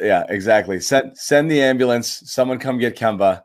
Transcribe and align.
yeah, 0.00 0.24
exactly. 0.28 0.80
Send 0.80 1.16
send 1.16 1.50
the 1.50 1.62
ambulance. 1.62 2.22
Someone 2.26 2.58
come 2.58 2.78
get 2.78 2.96
Kemba 2.96 3.42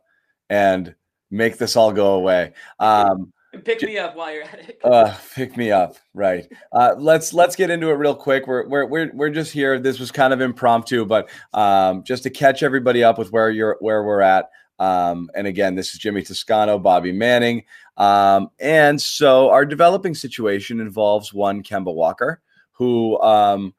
and 0.49 0.95
make 1.31 1.57
this 1.57 1.75
all 1.75 1.91
go 1.91 2.13
away. 2.13 2.53
Um, 2.79 3.33
pick 3.63 3.81
me 3.81 3.97
up 3.97 4.15
while 4.15 4.33
you're 4.33 4.43
at 4.43 4.59
it. 4.69 4.79
uh, 4.83 5.15
pick 5.33 5.57
me 5.57 5.71
up, 5.71 5.95
right? 6.13 6.47
Uh, 6.71 6.95
let's 6.97 7.33
let's 7.33 7.55
get 7.55 7.69
into 7.69 7.89
it 7.89 7.93
real 7.93 8.15
quick. 8.15 8.47
We're 8.47 8.67
we're 8.67 8.85
we're 8.85 9.11
we're 9.13 9.29
just 9.29 9.51
here. 9.51 9.79
This 9.79 9.99
was 9.99 10.11
kind 10.11 10.33
of 10.33 10.41
impromptu, 10.41 11.05
but 11.05 11.29
um, 11.53 12.03
just 12.03 12.23
to 12.23 12.29
catch 12.29 12.63
everybody 12.63 13.03
up 13.03 13.17
with 13.17 13.31
where 13.31 13.49
you're 13.49 13.77
where 13.79 14.03
we're 14.03 14.21
at. 14.21 14.49
Um, 14.77 15.29
and 15.35 15.47
again, 15.47 15.75
this 15.75 15.93
is 15.93 15.99
Jimmy 15.99 16.21
Toscano, 16.21 16.77
Bobby 16.77 17.13
Manning, 17.13 17.63
um, 17.95 18.49
and 18.59 19.01
so 19.01 19.49
our 19.49 19.65
developing 19.65 20.13
situation 20.13 20.81
involves 20.81 21.33
one 21.33 21.63
Kemba 21.63 21.93
Walker, 21.93 22.41
who 22.73 23.19
um, 23.21 23.73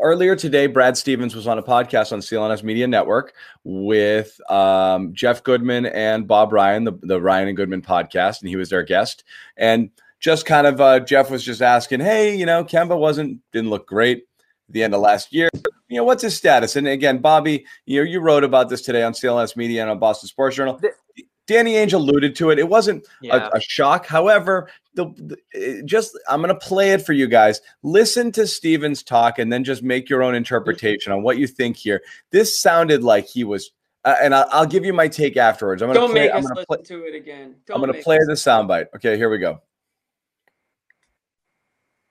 earlier 0.00 0.36
today, 0.36 0.66
Brad 0.66 0.96
Stevens 0.96 1.34
was 1.34 1.46
on 1.46 1.58
a 1.58 1.62
podcast 1.62 2.12
on 2.12 2.20
CLNS 2.20 2.62
Media 2.62 2.86
Network 2.86 3.34
with 3.64 4.40
um, 4.50 5.12
Jeff 5.12 5.42
Goodman 5.42 5.86
and 5.86 6.26
Bob 6.26 6.52
Ryan, 6.52 6.84
the, 6.84 6.92
the 7.02 7.20
Ryan 7.20 7.48
and 7.48 7.56
Goodman 7.56 7.82
podcast, 7.82 8.40
and 8.40 8.48
he 8.48 8.56
was 8.56 8.70
their 8.70 8.82
guest. 8.82 9.24
And 9.56 9.90
just 10.20 10.46
kind 10.46 10.66
of, 10.66 10.80
uh, 10.80 11.00
Jeff 11.00 11.30
was 11.30 11.44
just 11.44 11.62
asking, 11.62 12.00
hey, 12.00 12.36
you 12.36 12.46
know, 12.46 12.64
Kemba 12.64 12.98
wasn't, 12.98 13.40
didn't 13.52 13.70
look 13.70 13.86
great 13.86 14.18
at 14.68 14.72
the 14.72 14.82
end 14.82 14.94
of 14.94 15.00
last 15.00 15.32
year. 15.32 15.48
You 15.88 15.98
know, 15.98 16.04
what's 16.04 16.22
his 16.22 16.36
status? 16.36 16.76
And 16.76 16.88
again, 16.88 17.18
Bobby, 17.18 17.66
you 17.84 18.00
know, 18.00 18.10
you 18.10 18.20
wrote 18.20 18.44
about 18.44 18.68
this 18.68 18.82
today 18.82 19.02
on 19.02 19.12
CLNS 19.12 19.56
Media 19.56 19.82
and 19.82 19.90
on 19.90 19.98
Boston 19.98 20.28
Sports 20.28 20.56
Journal. 20.56 20.80
Danny 21.46 21.74
Ainge 21.74 21.92
alluded 21.92 22.34
to 22.36 22.50
it. 22.50 22.58
It 22.58 22.68
wasn't 22.68 23.06
Yeah. 23.22 23.48
a, 23.52 23.56
a 23.58 23.60
shock. 23.60 24.06
However, 24.06 24.68
the, 24.94 25.06
the 25.54 25.82
just 25.84 26.18
I'm 26.28 26.42
going 26.42 26.52
to 26.52 26.58
play 26.60 26.90
it 26.92 27.04
for 27.04 27.12
you 27.12 27.26
guys. 27.28 27.60
Listen 27.82 28.32
to 28.32 28.46
Stevens 28.46 29.02
talk, 29.02 29.38
and 29.38 29.52
then 29.52 29.62
just 29.64 29.82
make 29.82 30.08
your 30.08 30.22
own 30.22 30.34
interpretation 30.34 31.12
on 31.12 31.22
what 31.22 31.38
you 31.38 31.46
think 31.46 31.76
here. 31.76 32.02
This 32.32 32.58
sounded 32.58 33.04
like 33.04 33.26
he 33.26 33.44
was, 33.44 33.70
uh, 34.04 34.16
and 34.20 34.34
I'll, 34.34 34.46
I'll 34.50 34.66
give 34.66 34.84
you 34.84 34.92
my 34.92 35.06
take 35.08 35.36
afterwards. 35.36 35.82
I'm 35.82 35.88
going 35.88 35.94
to 35.96 36.00
Don't 36.00 36.10
play. 36.10 36.20
make 36.26 36.30
I'm 36.32 36.38
us 36.38 36.44
going 36.50 36.56
to 36.56 36.66
listen 36.68 36.84
play. 37.00 37.08
to 37.10 37.14
it 37.14 37.16
again. 37.16 37.54
I'm 37.72 37.80
going 37.80 37.92
to 37.92 38.02
play 38.02 38.16
us- 38.18 38.26
the 38.26 38.32
soundbite. 38.32 38.86
Okay, 38.96 39.16
here 39.16 39.30
we 39.30 39.38
go. 39.38 39.60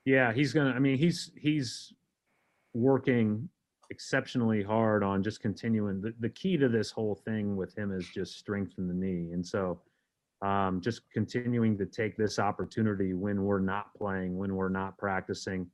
Yeah, 0.05 0.31
he's 0.33 0.53
gonna. 0.53 0.69
I 0.71 0.79
mean, 0.79 0.97
he's 0.97 1.31
he's 1.35 1.91
working 2.73 3.49
exceptionally 3.89 4.63
hard 4.63 5.03
on 5.03 5.23
just 5.23 5.41
continuing. 5.41 6.01
The, 6.01 6.13
the 6.19 6.29
key 6.29 6.57
to 6.57 6.69
this 6.69 6.91
whole 6.91 7.15
thing 7.15 7.55
with 7.55 7.77
him 7.77 7.91
is 7.91 8.07
just 8.07 8.37
strength 8.37 8.73
in 8.77 8.87
the 8.87 8.93
knee, 8.93 9.31
and 9.31 9.45
so 9.45 9.81
um, 10.41 10.81
just 10.81 11.09
continuing 11.11 11.77
to 11.77 11.85
take 11.85 12.17
this 12.17 12.39
opportunity 12.39 13.13
when 13.13 13.43
we're 13.43 13.59
not 13.59 13.93
playing, 13.95 14.37
when 14.37 14.55
we're 14.55 14.69
not 14.69 14.97
practicing, 14.97 15.67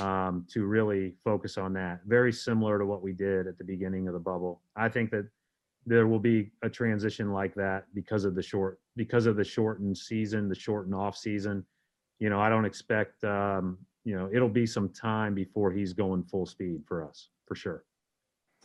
um, 0.00 0.46
to 0.50 0.66
really 0.66 1.14
focus 1.24 1.58
on 1.58 1.72
that. 1.74 2.00
Very 2.06 2.32
similar 2.32 2.78
to 2.78 2.86
what 2.86 3.02
we 3.02 3.12
did 3.12 3.46
at 3.46 3.58
the 3.58 3.64
beginning 3.64 4.08
of 4.08 4.14
the 4.14 4.20
bubble. 4.20 4.62
I 4.76 4.88
think 4.88 5.10
that 5.10 5.28
there 5.86 6.06
will 6.06 6.18
be 6.18 6.50
a 6.62 6.68
transition 6.68 7.32
like 7.32 7.54
that 7.54 7.84
because 7.94 8.24
of 8.24 8.34
the 8.34 8.42
short 8.42 8.80
because 8.96 9.26
of 9.26 9.36
the 9.36 9.44
shortened 9.44 9.96
season, 9.96 10.48
the 10.48 10.54
shortened 10.54 10.94
off 10.94 11.16
season 11.16 11.64
you 12.18 12.30
know, 12.30 12.40
I 12.40 12.48
don't 12.48 12.64
expect, 12.64 13.22
um, 13.24 13.78
you 14.06 14.16
know, 14.16 14.30
it'll 14.32 14.48
be 14.48 14.66
some 14.66 14.88
time 14.88 15.34
before 15.34 15.72
he's 15.72 15.92
going 15.92 16.22
full 16.22 16.46
speed 16.46 16.82
for 16.86 17.04
us, 17.04 17.28
for 17.44 17.56
sure. 17.56 17.82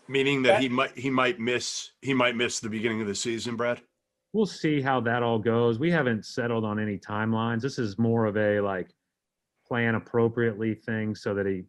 Meaning 0.07 0.43
that 0.43 0.61
he 0.61 0.69
might 0.69 0.97
he 0.97 1.09
might 1.09 1.39
miss 1.39 1.91
he 2.01 2.13
might 2.13 2.35
miss 2.35 2.59
the 2.59 2.69
beginning 2.69 3.01
of 3.01 3.07
the 3.07 3.15
season, 3.15 3.55
Brad. 3.55 3.81
We'll 4.33 4.45
see 4.45 4.81
how 4.81 5.01
that 5.01 5.23
all 5.23 5.39
goes. 5.39 5.79
We 5.79 5.89
haven't 5.89 6.25
settled 6.25 6.63
on 6.63 6.79
any 6.79 6.97
timelines. 6.97 7.61
This 7.61 7.79
is 7.79 7.97
more 7.97 8.25
of 8.25 8.37
a 8.37 8.61
like 8.61 8.91
plan 9.67 9.95
appropriately 9.95 10.75
thing 10.75 11.15
so 11.15 11.33
that 11.33 11.47
he 11.47 11.63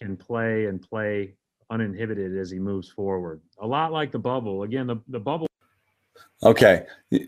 can 0.00 0.16
play 0.16 0.66
and 0.66 0.80
play 0.80 1.34
uninhibited 1.70 2.38
as 2.38 2.50
he 2.50 2.58
moves 2.58 2.88
forward. 2.88 3.40
A 3.60 3.66
lot 3.66 3.92
like 3.92 4.12
the 4.12 4.18
bubble. 4.18 4.62
Again, 4.62 4.86
the, 4.86 4.96
the 5.08 5.18
bubble 5.18 5.48
Okay, 6.42 6.86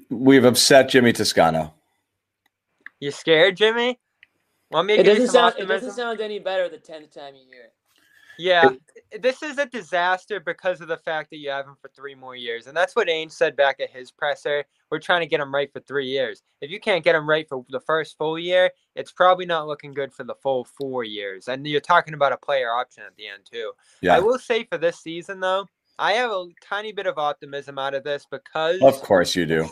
we've 0.09 0.45
upset 0.45 0.89
Jimmy 0.89 1.12
Toscano. 1.12 1.75
You 3.01 3.11
scared, 3.11 3.57
Jimmy? 3.57 3.99
Want 4.71 4.87
me 4.87 4.97
to 4.97 5.01
It 5.01 5.05
doesn't 5.05 5.27
some 5.27 5.53
sound. 5.53 5.55
It 5.59 5.67
doesn't 5.67 5.93
sound 5.93 6.21
any 6.21 6.39
better 6.39 6.69
the 6.69 6.79
tenth 6.79 7.13
time 7.13 7.35
you 7.35 7.43
hear 7.51 7.65
it. 7.65 7.75
Yeah, 8.39 8.71
this 9.21 9.43
is 9.43 9.59
a 9.59 9.67
disaster 9.67 10.41
because 10.41 10.81
of 10.81 10.89
the 10.89 10.97
fact 10.97 11.29
that 11.31 11.37
you 11.37 11.51
have 11.51 11.67
him 11.67 11.77
for 11.81 11.91
three 11.95 12.15
more 12.15 12.35
years, 12.35 12.67
and 12.67 12.77
that's 12.77 12.97
what 12.97 13.09
Ainge 13.09 13.33
said 13.33 13.55
back 13.55 13.81
at 13.81 13.91
his 13.91 14.11
presser. 14.11 14.65
We're 14.91 14.99
trying 14.99 15.21
to 15.21 15.27
get 15.27 15.41
him 15.41 15.55
right 15.55 15.71
for 15.71 15.81
three 15.81 16.07
years. 16.07 16.43
If 16.63 16.71
you 16.71 16.81
can't 16.81 17.05
get 17.05 17.15
him 17.15 17.29
right 17.29 17.47
for 17.47 17.67
the 17.69 17.81
first 17.81 18.17
full 18.17 18.39
year, 18.39 18.71
it's 18.95 19.13
probably 19.13 19.45
not 19.45 19.67
looking 19.67 19.93
good 19.93 20.13
for 20.13 20.25
the 20.25 20.35
full 20.37 20.65
four 20.65 21.05
years. 21.05 21.49
And 21.49 21.67
you're 21.67 21.81
talking 21.81 22.15
about 22.15 22.33
a 22.33 22.39
player 22.39 22.71
option 22.71 23.03
at 23.07 23.15
the 23.17 23.27
end 23.27 23.43
too. 23.51 23.73
Yeah, 24.01 24.17
I 24.17 24.21
will 24.21 24.39
say 24.39 24.65
for 24.65 24.79
this 24.79 25.01
season 25.01 25.41
though, 25.41 25.67
I 25.99 26.13
have 26.13 26.31
a 26.31 26.47
tiny 26.63 26.93
bit 26.93 27.07
of 27.07 27.19
optimism 27.19 27.79
out 27.79 27.95
of 27.95 28.05
this 28.05 28.27
because 28.31 28.81
of 28.81 29.03
course 29.03 29.37
you 29.37 29.45
do. 29.45 29.69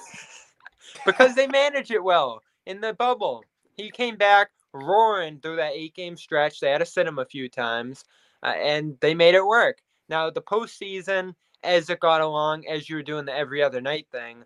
because 1.06 1.34
they 1.34 1.46
manage 1.46 1.90
it 1.90 2.04
well 2.04 2.42
in 2.66 2.82
the 2.82 2.92
bubble. 2.92 3.44
He 3.78 3.90
came 3.90 4.16
back 4.16 4.50
roaring 4.72 5.40
through 5.40 5.56
that 5.56 5.72
eight 5.74 5.94
game 5.94 6.16
stretch. 6.16 6.60
They 6.60 6.70
had 6.70 6.78
to 6.78 6.86
sit 6.86 7.06
him 7.06 7.18
a 7.18 7.24
few 7.24 7.48
times, 7.48 8.04
uh, 8.42 8.54
and 8.56 8.96
they 9.00 9.14
made 9.14 9.34
it 9.34 9.44
work. 9.44 9.78
Now, 10.08 10.30
the 10.30 10.42
postseason, 10.42 11.34
as 11.62 11.90
it 11.90 12.00
got 12.00 12.20
along, 12.20 12.66
as 12.66 12.88
you 12.88 12.96
were 12.96 13.02
doing 13.02 13.24
the 13.24 13.34
every 13.34 13.62
other 13.62 13.80
night 13.80 14.06
thing, 14.10 14.44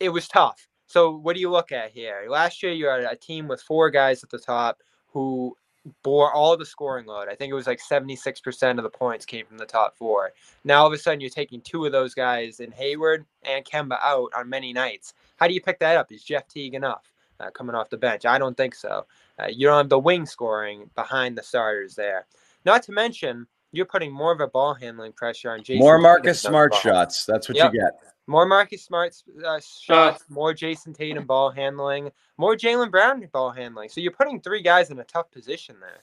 it 0.00 0.10
was 0.10 0.28
tough. 0.28 0.68
So, 0.86 1.16
what 1.16 1.34
do 1.34 1.40
you 1.40 1.50
look 1.50 1.72
at 1.72 1.90
here? 1.90 2.26
Last 2.28 2.62
year, 2.62 2.72
you 2.72 2.86
had 2.86 3.00
a 3.00 3.16
team 3.16 3.48
with 3.48 3.62
four 3.62 3.90
guys 3.90 4.22
at 4.22 4.30
the 4.30 4.38
top 4.38 4.82
who 5.08 5.56
bore 6.02 6.32
all 6.32 6.56
the 6.56 6.66
scoring 6.66 7.06
load. 7.06 7.28
I 7.28 7.34
think 7.34 7.50
it 7.50 7.54
was 7.54 7.66
like 7.66 7.80
76% 7.80 8.78
of 8.78 8.82
the 8.82 8.90
points 8.90 9.24
came 9.24 9.46
from 9.46 9.58
the 9.58 9.66
top 9.66 9.96
four. 9.96 10.32
Now, 10.64 10.80
all 10.80 10.86
of 10.88 10.92
a 10.92 10.98
sudden, 10.98 11.20
you're 11.20 11.30
taking 11.30 11.60
two 11.60 11.84
of 11.84 11.92
those 11.92 12.14
guys 12.14 12.60
in 12.60 12.70
Hayward 12.72 13.24
and 13.44 13.64
Kemba 13.64 13.98
out 14.02 14.30
on 14.36 14.48
many 14.48 14.72
nights. 14.72 15.14
How 15.36 15.48
do 15.48 15.54
you 15.54 15.60
pick 15.60 15.78
that 15.80 15.96
up? 15.96 16.12
Is 16.12 16.22
Jeff 16.22 16.48
Teague 16.48 16.74
enough 16.74 17.12
uh, 17.40 17.50
coming 17.50 17.74
off 17.74 17.90
the 17.90 17.96
bench? 17.96 18.26
I 18.26 18.38
don't 18.38 18.56
think 18.56 18.74
so. 18.74 19.06
Uh, 19.38 19.46
you 19.46 19.66
don't 19.66 19.76
have 19.78 19.88
the 19.88 19.98
wing 19.98 20.26
scoring 20.26 20.90
behind 20.94 21.36
the 21.36 21.42
starters 21.42 21.94
there. 21.94 22.26
Not 22.64 22.82
to 22.84 22.92
mention, 22.92 23.46
you're 23.72 23.86
putting 23.86 24.12
more 24.12 24.32
of 24.32 24.40
a 24.40 24.48
ball 24.48 24.74
handling 24.74 25.12
pressure 25.12 25.50
on 25.50 25.60
Jayson. 25.60 25.78
More 25.78 25.98
Marcus 25.98 26.42
than 26.42 26.50
Smart 26.50 26.74
shots. 26.74 27.24
That's 27.24 27.48
what 27.48 27.56
Yep. 27.56 27.72
you 27.72 27.80
get. 27.80 27.98
More 28.26 28.46
Marcus 28.46 28.82
Smart 28.82 29.14
uh, 29.44 29.60
shots, 29.60 30.24
more 30.28 30.52
Jayson 30.52 30.92
Tatum 30.92 31.26
ball 31.26 31.50
handling, 31.50 32.10
more 32.38 32.56
Jaylen 32.56 32.90
Brown 32.90 33.24
ball 33.32 33.52
handling. 33.52 33.88
So 33.88 34.00
you're 34.00 34.10
putting 34.12 34.40
three 34.40 34.62
guys 34.62 34.90
in 34.90 34.98
a 34.98 35.04
tough 35.04 35.30
position 35.30 35.76
there. 35.80 36.02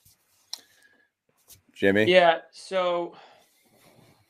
Jimmy. 1.73 2.05
Yeah. 2.05 2.39
So 2.51 3.15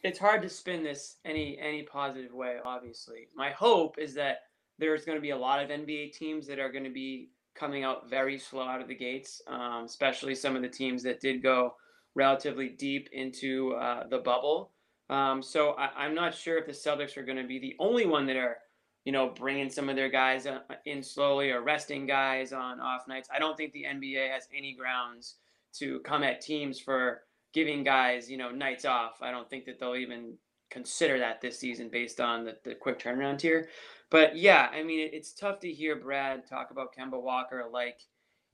it's 0.01 0.17
hard 0.17 0.41
to 0.41 0.49
spin 0.49 0.83
this 0.83 1.17
any 1.23 1.57
any 1.59 1.83
positive 1.83 2.33
way. 2.33 2.57
Obviously, 2.63 3.27
my 3.35 3.51
hope 3.51 3.99
is 3.99 4.13
that 4.15 4.39
there's 4.79 5.05
going 5.05 5.17
to 5.17 5.21
be 5.21 5.31
a 5.31 5.37
lot 5.37 5.63
of 5.63 5.69
NBA 5.69 6.13
teams 6.13 6.47
that 6.47 6.59
are 6.59 6.71
going 6.71 6.83
to 6.83 6.89
be 6.89 7.29
coming 7.55 7.83
out 7.83 8.09
very 8.09 8.37
slow 8.37 8.63
out 8.63 8.81
of 8.81 8.87
the 8.87 8.95
gates, 8.95 9.41
um, 9.47 9.83
especially 9.85 10.35
some 10.35 10.55
of 10.55 10.61
the 10.61 10.69
teams 10.69 11.03
that 11.03 11.19
did 11.19 11.43
go 11.43 11.75
relatively 12.15 12.69
deep 12.69 13.09
into 13.11 13.73
uh, 13.73 14.07
the 14.07 14.19
bubble. 14.19 14.71
Um, 15.09 15.43
so 15.43 15.71
I, 15.71 15.89
I'm 16.05 16.15
not 16.15 16.33
sure 16.33 16.57
if 16.57 16.65
the 16.65 16.71
Celtics 16.71 17.17
are 17.17 17.23
going 17.23 17.37
to 17.37 17.47
be 17.47 17.59
the 17.59 17.75
only 17.79 18.05
one 18.05 18.25
that 18.27 18.37
are 18.37 18.57
you 19.05 19.11
know, 19.11 19.33
bringing 19.35 19.69
some 19.69 19.89
of 19.89 19.95
their 19.95 20.09
guys 20.09 20.45
uh, 20.45 20.59
in 20.85 21.03
slowly 21.03 21.51
or 21.51 21.61
resting 21.61 22.05
guys 22.05 22.53
on 22.53 22.79
off 22.79 23.07
nights. 23.07 23.29
I 23.33 23.39
don't 23.39 23.57
think 23.57 23.73
the 23.73 23.83
NBA 23.83 24.31
has 24.31 24.47
any 24.55 24.73
grounds 24.73 25.35
to 25.73 25.99
come 26.01 26.23
at 26.23 26.41
teams 26.41 26.79
for 26.79 27.21
giving 27.53 27.83
guys, 27.83 28.31
you 28.31 28.37
know, 28.37 28.49
nights 28.49 28.85
off. 28.85 29.21
I 29.21 29.31
don't 29.31 29.49
think 29.49 29.65
that 29.65 29.79
they'll 29.79 29.95
even 29.95 30.35
consider 30.73 31.19
that 31.19 31.39
this 31.39 31.59
season 31.59 31.87
based 31.89 32.19
on 32.19 32.43
the, 32.43 32.57
the 32.63 32.75
quick 32.75 32.99
turnaround 32.99 33.39
here. 33.39 33.69
But 34.09 34.35
yeah, 34.35 34.69
I 34.73 34.83
mean, 34.83 34.99
it, 34.99 35.11
it's 35.13 35.33
tough 35.33 35.59
to 35.61 35.71
hear 35.71 35.95
Brad 35.95 36.47
talk 36.47 36.71
about 36.71 36.95
Kemba 36.95 37.21
Walker 37.21 37.65
like 37.71 37.99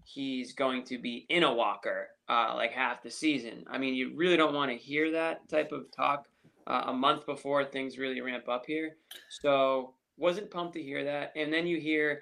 he's 0.03 0.53
going 0.53 0.83
to 0.85 0.97
be 0.97 1.25
in 1.29 1.43
a 1.43 1.53
Walker 1.53 2.09
uh, 2.27 2.53
like 2.55 2.71
half 2.71 3.01
the 3.01 3.09
season. 3.09 3.63
I 3.69 3.77
mean, 3.77 3.93
you 3.93 4.15
really 4.15 4.37
don't 4.37 4.53
want 4.53 4.71
to 4.71 4.77
hear 4.77 5.11
that 5.11 5.47
type 5.49 5.71
of 5.71 5.85
talk 5.95 6.27
uh, 6.67 6.83
a 6.87 6.93
month 6.93 7.25
before 7.25 7.63
things 7.65 7.97
really 7.97 8.21
ramp 8.21 8.47
up 8.49 8.65
here. 8.65 8.97
So 9.41 9.93
wasn't 10.17 10.51
pumped 10.51 10.73
to 10.73 10.83
hear 10.83 11.03
that. 11.05 11.33
And 11.35 11.51
then 11.51 11.65
you 11.65 11.79
hear 11.79 12.21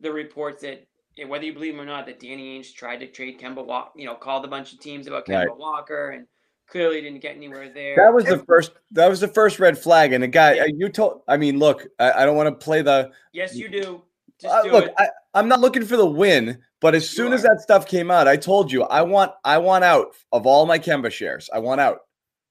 the 0.00 0.12
reports 0.12 0.62
that 0.62 0.86
whether 1.26 1.44
you 1.44 1.52
believe 1.52 1.74
them 1.74 1.80
or 1.80 1.86
not, 1.86 2.06
that 2.06 2.20
Danny 2.20 2.58
Ainge 2.58 2.74
tried 2.74 2.98
to 2.98 3.06
trade 3.06 3.38
Kemba 3.40 3.64
Walker, 3.64 3.92
you 3.96 4.06
know, 4.06 4.14
called 4.14 4.44
a 4.44 4.48
bunch 4.48 4.72
of 4.72 4.80
teams 4.80 5.06
about 5.06 5.26
Kemba 5.26 5.46
right. 5.46 5.56
Walker 5.56 6.10
and 6.10 6.26
clearly 6.68 7.00
didn't 7.00 7.20
get 7.20 7.36
anywhere 7.36 7.68
there. 7.68 7.96
That 7.96 8.12
was 8.12 8.24
the 8.24 8.38
first. 8.38 8.72
That 8.92 9.08
was 9.08 9.20
the 9.20 9.28
first 9.28 9.58
red 9.58 9.78
flag. 9.78 10.12
And 10.12 10.22
the 10.22 10.28
guy 10.28 10.54
yeah. 10.54 10.66
you 10.66 10.88
told. 10.88 11.22
I 11.28 11.36
mean, 11.36 11.58
look, 11.58 11.86
I, 11.98 12.12
I 12.12 12.26
don't 12.26 12.36
want 12.36 12.48
to 12.48 12.64
play 12.64 12.82
the. 12.82 13.10
Yes, 13.32 13.54
you 13.54 13.68
do. 13.68 14.02
Uh, 14.48 14.62
do 14.62 14.72
look, 14.72 14.92
I, 14.98 15.08
am 15.34 15.48
not 15.48 15.60
looking 15.60 15.84
for 15.84 15.96
the 15.96 16.06
win, 16.06 16.58
but 16.80 16.94
as 16.94 17.08
soon 17.08 17.32
as 17.32 17.42
that 17.42 17.60
stuff 17.60 17.86
came 17.86 18.10
out, 18.10 18.28
I 18.28 18.36
told 18.36 18.70
you 18.70 18.82
I 18.84 19.02
want. 19.02 19.32
I 19.44 19.58
want 19.58 19.84
out 19.84 20.14
of 20.32 20.46
all 20.46 20.66
my 20.66 20.78
Kemba 20.78 21.10
shares. 21.10 21.48
I 21.52 21.58
want 21.58 21.80
out. 21.80 22.00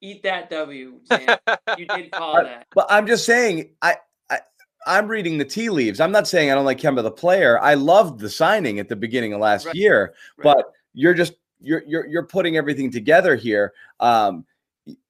Eat 0.02 0.24
that 0.24 0.50
W. 0.50 1.00
you 1.78 1.86
did 1.86 2.12
call 2.12 2.44
that. 2.44 2.68
But 2.74 2.88
I'm 2.90 3.08
just 3.08 3.26
saying. 3.26 3.72
I 3.82 3.98
I'm 4.86 5.08
reading 5.08 5.38
the 5.38 5.46
tea 5.46 5.70
leaves. 5.70 6.00
I'm 6.00 6.12
not 6.12 6.28
saying 6.28 6.52
I 6.52 6.56
don't 6.56 6.66
like 6.66 6.80
Kemba 6.80 7.04
the 7.04 7.12
player. 7.12 7.60
I 7.62 7.74
loved 7.74 8.20
the 8.20 8.30
signing 8.30 8.80
at 8.80 8.90
the 8.90 8.96
beginning 8.96 9.34
of 9.34 9.40
last 9.40 9.66
right. 9.66 9.76
year, 9.76 10.14
right. 10.38 10.44
but 10.44 10.66
you're 10.94 11.14
just 11.14 11.34
you're 11.64 11.84
you're 11.88 12.06
you're 12.06 12.26
putting 12.28 12.58
everything 12.58 12.92
together 12.92 13.36
here. 13.36 13.74
Um, 14.00 14.46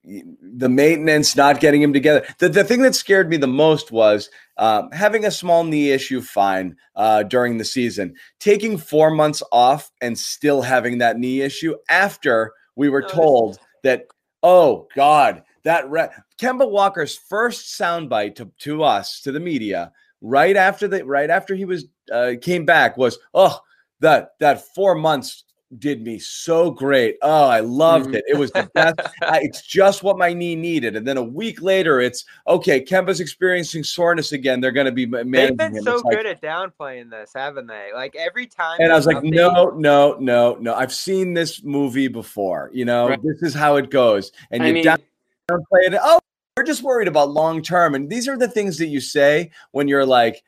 the 0.04 0.70
maintenance, 0.70 1.36
not 1.36 1.60
getting 1.60 1.82
him 1.82 1.94
together. 1.94 2.26
The, 2.38 2.50
the 2.50 2.64
thing 2.64 2.82
that 2.82 2.94
scared 2.94 3.30
me 3.30 3.38
the 3.38 3.48
most 3.48 3.92
was 3.92 4.30
um, 4.58 4.92
having 4.92 5.26
a 5.26 5.32
small 5.32 5.64
knee 5.64 5.92
issue, 5.92 6.22
fine, 6.22 6.76
uh, 6.96 7.24
during 7.24 7.58
the 7.58 7.66
season. 7.66 8.16
Taking 8.40 8.78
four 8.78 9.10
months 9.10 9.42
off 9.52 9.92
and 10.02 10.18
still 10.18 10.62
having 10.62 11.00
that 11.00 11.18
knee 11.18 11.42
issue 11.42 11.76
after 11.90 12.54
we 12.76 12.90
were 12.90 13.02
told 13.02 13.58
that, 13.84 14.06
oh, 14.44 14.88
God, 14.96 15.44
that 15.64 15.90
re- 15.90 16.10
Kemba 16.40 16.70
Walker's 16.70 17.18
first 17.18 17.80
soundbite 17.80 18.36
to, 18.36 18.52
to 18.60 18.84
us, 18.84 19.22
to 19.22 19.32
the 19.32 19.40
media, 19.40 19.92
right 20.22 20.56
after 20.56 20.88
the 20.88 21.04
right 21.04 21.30
after 21.30 21.56
he 21.56 21.66
was 21.66 21.86
uh, 22.12 22.34
came 22.42 22.66
back 22.66 22.98
was, 22.98 23.18
oh, 23.34 23.60
that 24.02 24.32
that 24.40 24.74
four 24.76 24.96
months 24.96 25.46
did 25.80 26.02
me 26.02 26.20
so 26.20 26.72
great. 26.72 27.18
Oh, 27.22 27.46
I 27.46 27.60
loved 27.60 28.08
mm-hmm. 28.08 28.16
it. 28.16 28.26
It 28.28 28.38
was 28.38 28.52
the 28.52 28.70
best. 28.74 29.00
I, 29.22 29.40
it's 29.42 29.62
just 29.62 30.04
what 30.04 30.18
my 30.18 30.34
knee 30.34 30.56
needed. 30.56 30.96
And 30.96 31.08
then 31.08 31.18
a 31.18 31.24
week 31.24 31.62
later, 31.62 32.00
it's 32.02 32.26
okay. 32.48 32.84
Kemba's 32.84 33.20
experiencing 33.20 33.84
soreness 33.84 34.32
again. 34.32 34.62
They're 34.62 34.72
going 34.72 34.86
to 34.86 34.92
be 34.92 35.06
managing 35.06 35.32
They've 35.32 35.58
been 35.58 35.76
him. 35.76 35.84
so 35.84 35.94
it's 35.96 36.04
good 36.04 36.26
like, 36.26 36.38
at 36.38 36.42
downplaying 36.42 37.10
this, 37.10 37.32
haven't 37.36 37.68
they? 37.68 37.92
Like 37.94 38.16
every 38.16 38.48
time. 38.48 38.78
And 38.80 38.92
I 38.92 38.96
was 38.96 39.06
like, 39.06 39.24
no, 39.24 39.72
no, 39.76 40.18
no, 40.20 40.58
no. 40.60 40.74
I've 40.74 40.94
seen 40.94 41.34
this 41.34 41.64
movie 41.64 42.08
before. 42.08 42.70
You 42.74 42.86
know, 42.86 43.10
right. 43.10 43.20
this 43.24 43.42
is 43.42 43.54
how 43.54 43.76
it 43.78 43.90
goes. 43.90 44.32
And 44.52 44.64
I 44.64 44.68
you 44.68 44.74
mean, 44.74 44.86
downplay 44.86 45.88
it. 45.88 46.00
Oh, 46.02 46.20
we're 46.56 46.64
just 46.64 46.84
worried 46.84 47.08
about 47.08 47.32
long 47.32 47.62
term. 47.62 47.96
And 47.96 48.10
these 48.10 48.28
are 48.28 48.38
the 48.38 48.48
things 48.48 48.78
that 48.78 48.88
you 48.88 49.00
say 49.00 49.52
when 49.72 49.88
you're 49.88 50.06
like, 50.06 50.44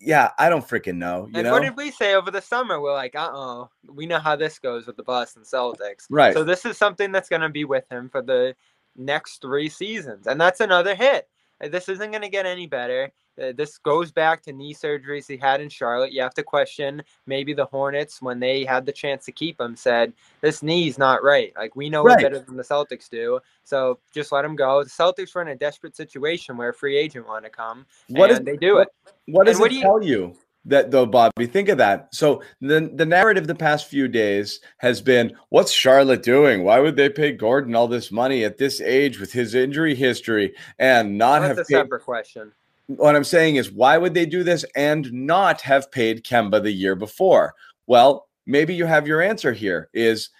yeah, 0.00 0.30
I 0.38 0.48
don't 0.48 0.66
freaking 0.66 0.96
know. 0.96 1.26
You 1.26 1.32
and 1.36 1.44
know? 1.44 1.52
what 1.52 1.62
did 1.62 1.76
we 1.76 1.90
say 1.90 2.14
over 2.14 2.30
the 2.30 2.40
summer? 2.40 2.80
We're 2.80 2.94
like, 2.94 3.14
uh 3.14 3.30
oh, 3.32 3.70
we 3.88 4.06
know 4.06 4.18
how 4.18 4.36
this 4.36 4.58
goes 4.58 4.86
with 4.86 4.96
the 4.96 5.02
Boston 5.02 5.42
Celtics. 5.42 6.06
Right. 6.10 6.34
So 6.34 6.44
this 6.44 6.64
is 6.64 6.76
something 6.76 7.12
that's 7.12 7.28
going 7.28 7.42
to 7.42 7.48
be 7.48 7.64
with 7.64 7.84
him 7.90 8.08
for 8.08 8.22
the 8.22 8.54
next 8.96 9.40
three 9.40 9.68
seasons. 9.68 10.26
And 10.26 10.40
that's 10.40 10.60
another 10.60 10.94
hit. 10.94 11.28
This 11.60 11.88
isn't 11.88 12.10
going 12.10 12.22
to 12.22 12.28
get 12.28 12.46
any 12.46 12.66
better. 12.66 13.12
Uh, 13.40 13.52
this 13.56 13.78
goes 13.78 14.10
back 14.10 14.42
to 14.42 14.52
knee 14.52 14.74
surgeries 14.74 15.26
he 15.28 15.36
had 15.36 15.60
in 15.60 15.68
Charlotte. 15.68 16.12
You 16.12 16.22
have 16.22 16.34
to 16.34 16.42
question 16.42 17.02
maybe 17.26 17.52
the 17.54 17.66
Hornets 17.66 18.20
when 18.20 18.40
they 18.40 18.64
had 18.64 18.84
the 18.84 18.92
chance 18.92 19.24
to 19.26 19.32
keep 19.32 19.60
him 19.60 19.76
said 19.76 20.12
this 20.40 20.62
knee's 20.62 20.98
not 20.98 21.22
right. 21.22 21.52
Like 21.56 21.76
we 21.76 21.88
know 21.88 22.02
right. 22.02 22.18
better 22.18 22.40
than 22.40 22.56
the 22.56 22.62
Celtics 22.62 23.08
do, 23.08 23.40
so 23.64 23.98
just 24.12 24.32
let 24.32 24.44
him 24.44 24.56
go. 24.56 24.82
The 24.82 24.90
Celtics 24.90 25.34
were 25.34 25.42
in 25.42 25.48
a 25.48 25.56
desperate 25.56 25.96
situation 25.96 26.56
where 26.56 26.70
a 26.70 26.74
free 26.74 26.96
agent 26.96 27.26
wanted 27.26 27.48
to 27.48 27.54
come, 27.56 27.86
what 28.08 28.30
and 28.30 28.40
is, 28.40 28.44
they 28.44 28.56
do 28.56 28.76
what, 28.76 28.88
it. 29.06 29.14
What 29.26 29.46
does 29.46 29.58
what 29.58 29.66
it 29.66 29.70
do 29.70 29.76
you, 29.76 29.82
tell 29.82 30.02
you? 30.02 30.36
That 30.64 30.90
though, 30.90 31.06
Bobby, 31.06 31.46
think 31.46 31.70
of 31.70 31.78
that. 31.78 32.14
So 32.14 32.42
the 32.60 32.90
the 32.92 33.06
narrative 33.06 33.46
the 33.46 33.54
past 33.54 33.86
few 33.86 34.08
days 34.08 34.60
has 34.78 35.00
been, 35.00 35.34
what's 35.48 35.70
Charlotte 35.72 36.22
doing? 36.22 36.62
Why 36.62 36.80
would 36.80 36.96
they 36.96 37.08
pay 37.08 37.32
Gordon 37.32 37.74
all 37.74 37.88
this 37.88 38.12
money 38.12 38.44
at 38.44 38.58
this 38.58 38.80
age 38.80 39.18
with 39.18 39.32
his 39.32 39.54
injury 39.54 39.94
history 39.94 40.54
and 40.78 41.16
not 41.16 41.40
That's 41.40 41.48
have 41.48 41.58
a 41.58 41.64
paid- 41.64 41.74
separate 41.76 42.04
question 42.04 42.52
what 42.88 43.14
I'm 43.14 43.24
saying 43.24 43.56
is, 43.56 43.70
why 43.70 43.98
would 43.98 44.14
they 44.14 44.26
do 44.26 44.42
this 44.42 44.64
and 44.74 45.12
not 45.12 45.60
have 45.60 45.92
paid 45.92 46.24
Kemba 46.24 46.62
the 46.62 46.72
year 46.72 46.96
before? 46.96 47.54
Well, 47.86 48.28
maybe 48.46 48.74
you 48.74 48.86
have 48.86 49.06
your 49.06 49.22
answer 49.22 49.52
here 49.52 49.88
is 49.92 50.30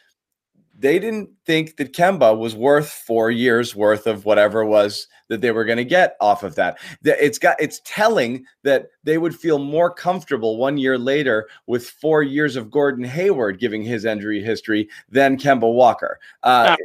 they 0.78 0.98
didn't 0.98 1.30
think 1.44 1.76
that 1.76 1.92
Kemba 1.92 2.38
was 2.38 2.54
worth 2.54 2.88
four 2.88 3.30
years 3.30 3.74
worth 3.74 4.06
of 4.06 4.24
whatever 4.24 4.64
was 4.64 5.08
that 5.28 5.40
they 5.40 5.50
were 5.50 5.64
going 5.64 5.78
to 5.78 5.84
get 5.84 6.16
off 6.20 6.42
of 6.42 6.54
that. 6.54 6.78
It's 7.02 7.38
got 7.38 7.60
it's 7.60 7.80
telling 7.84 8.46
that 8.62 8.86
they 9.02 9.18
would 9.18 9.34
feel 9.34 9.58
more 9.58 9.92
comfortable 9.92 10.56
one 10.56 10.78
year 10.78 10.96
later 10.96 11.48
with 11.66 11.88
four 11.88 12.22
years 12.22 12.54
of 12.54 12.70
Gordon 12.70 13.04
Hayward 13.04 13.58
giving 13.58 13.82
his 13.82 14.04
injury 14.04 14.42
history 14.42 14.88
than 15.10 15.36
Kemba 15.36 15.70
Walker. 15.70 16.18
Uh, 16.44 16.76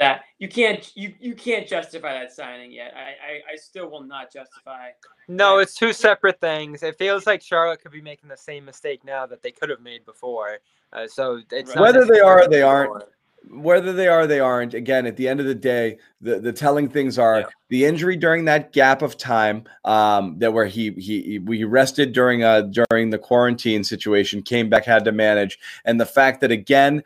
that 0.00 0.22
you 0.38 0.48
can't 0.48 0.90
you 0.96 1.14
you 1.20 1.34
can't 1.34 1.68
justify 1.68 2.14
that 2.14 2.32
signing 2.32 2.72
yet. 2.72 2.94
I 2.96 3.00
I, 3.00 3.52
I 3.52 3.56
still 3.56 3.88
will 3.88 4.02
not 4.02 4.32
justify. 4.32 4.88
No, 5.28 5.56
that. 5.56 5.62
it's 5.62 5.74
two 5.74 5.92
separate 5.92 6.40
things. 6.40 6.82
It 6.82 6.96
feels 6.96 7.26
like 7.26 7.42
Charlotte 7.42 7.82
could 7.82 7.92
be 7.92 8.00
making 8.00 8.28
the 8.30 8.36
same 8.36 8.64
mistake 8.64 9.04
now 9.04 9.26
that 9.26 9.42
they 9.42 9.52
could 9.52 9.68
have 9.68 9.80
made 9.80 10.04
before. 10.06 10.58
Uh, 10.92 11.06
so 11.06 11.40
it's 11.52 11.76
right. 11.76 11.80
whether 11.80 12.04
they 12.04 12.18
are 12.18 12.42
or 12.42 12.48
they 12.48 12.62
aren't. 12.62 13.04
Whether 13.48 13.94
they 13.94 14.06
are, 14.06 14.26
they 14.26 14.38
aren't. 14.38 14.74
Again, 14.74 15.06
at 15.06 15.16
the 15.16 15.26
end 15.26 15.40
of 15.40 15.46
the 15.46 15.54
day, 15.54 15.96
the, 16.20 16.40
the 16.40 16.52
telling 16.52 16.90
things 16.90 17.18
are 17.18 17.40
yeah. 17.40 17.46
the 17.70 17.86
injury 17.86 18.14
during 18.14 18.44
that 18.44 18.72
gap 18.72 19.00
of 19.00 19.16
time, 19.16 19.64
um, 19.86 20.38
that 20.40 20.52
where 20.52 20.66
he 20.66 20.90
he 20.92 21.38
we 21.38 21.64
rested 21.64 22.12
during 22.12 22.42
a 22.42 22.62
during 22.62 23.10
the 23.10 23.18
quarantine 23.18 23.82
situation, 23.82 24.42
came 24.42 24.68
back, 24.68 24.84
had 24.84 25.04
to 25.04 25.12
manage, 25.12 25.58
and 25.86 25.98
the 25.98 26.06
fact 26.06 26.42
that 26.42 26.50
again 26.50 27.02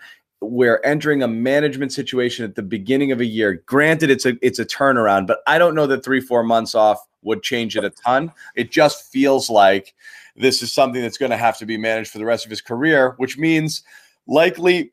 we're 0.51 0.81
entering 0.85 1.23
a 1.23 1.29
management 1.29 1.93
situation 1.93 2.45
at 2.45 2.55
the 2.55 2.63
beginning 2.63 3.13
of 3.13 3.21
a 3.21 3.25
year. 3.25 3.63
Granted, 3.67 4.11
it's 4.11 4.27
a 4.27 4.35
it's 4.43 4.59
a 4.59 4.65
turnaround, 4.65 5.27
but 5.27 5.39
I 5.47 5.59
don't 5.59 5.75
know 5.75 5.87
that 5.87 6.05
three 6.05 6.21
four 6.21 6.43
months 6.43 6.75
off 6.75 7.07
would 7.23 7.43
change 7.43 7.77
it 7.77 7.85
a 7.85 7.91
ton. 7.91 8.33
It 8.55 8.71
just 8.71 9.11
feels 9.11 9.51
like 9.51 9.95
this 10.37 10.63
is 10.63 10.73
something 10.73 11.03
that's 11.03 11.19
going 11.19 11.31
to 11.31 11.37
have 11.37 11.59
to 11.59 11.67
be 11.67 11.77
managed 11.77 12.11
for 12.11 12.19
the 12.19 12.25
rest 12.25 12.45
of 12.45 12.51
his 12.51 12.61
career, 12.61 13.15
which 13.19 13.39
means 13.39 13.83
likely, 14.27 14.93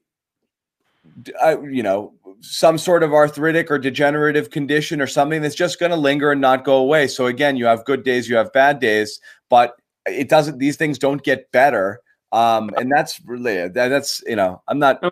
you 1.35 1.83
know, 1.83 2.13
some 2.41 2.77
sort 2.77 3.03
of 3.03 3.13
arthritic 3.13 3.69
or 3.69 3.77
degenerative 3.77 4.49
condition 4.49 5.01
or 5.01 5.07
something 5.07 5.41
that's 5.41 5.55
just 5.55 5.79
going 5.79 5.91
to 5.91 5.97
linger 5.97 6.31
and 6.31 6.41
not 6.41 6.63
go 6.63 6.77
away. 6.77 7.07
So 7.07 7.27
again, 7.27 7.55
you 7.55 7.65
have 7.65 7.85
good 7.85 8.03
days, 8.03 8.29
you 8.29 8.35
have 8.35 8.53
bad 8.53 8.79
days, 8.79 9.19
but 9.49 9.79
it 10.05 10.29
doesn't. 10.29 10.57
These 10.57 10.77
things 10.77 10.97
don't 10.97 11.23
get 11.23 11.51
better 11.51 12.01
um, 12.33 12.69
and 12.77 12.91
that's 12.91 13.21
really 13.25 13.67
that, 13.67 13.73
that's 13.89 14.23
you 14.25 14.35
know 14.35 14.61
I'm 14.67 14.79
not 14.79 15.03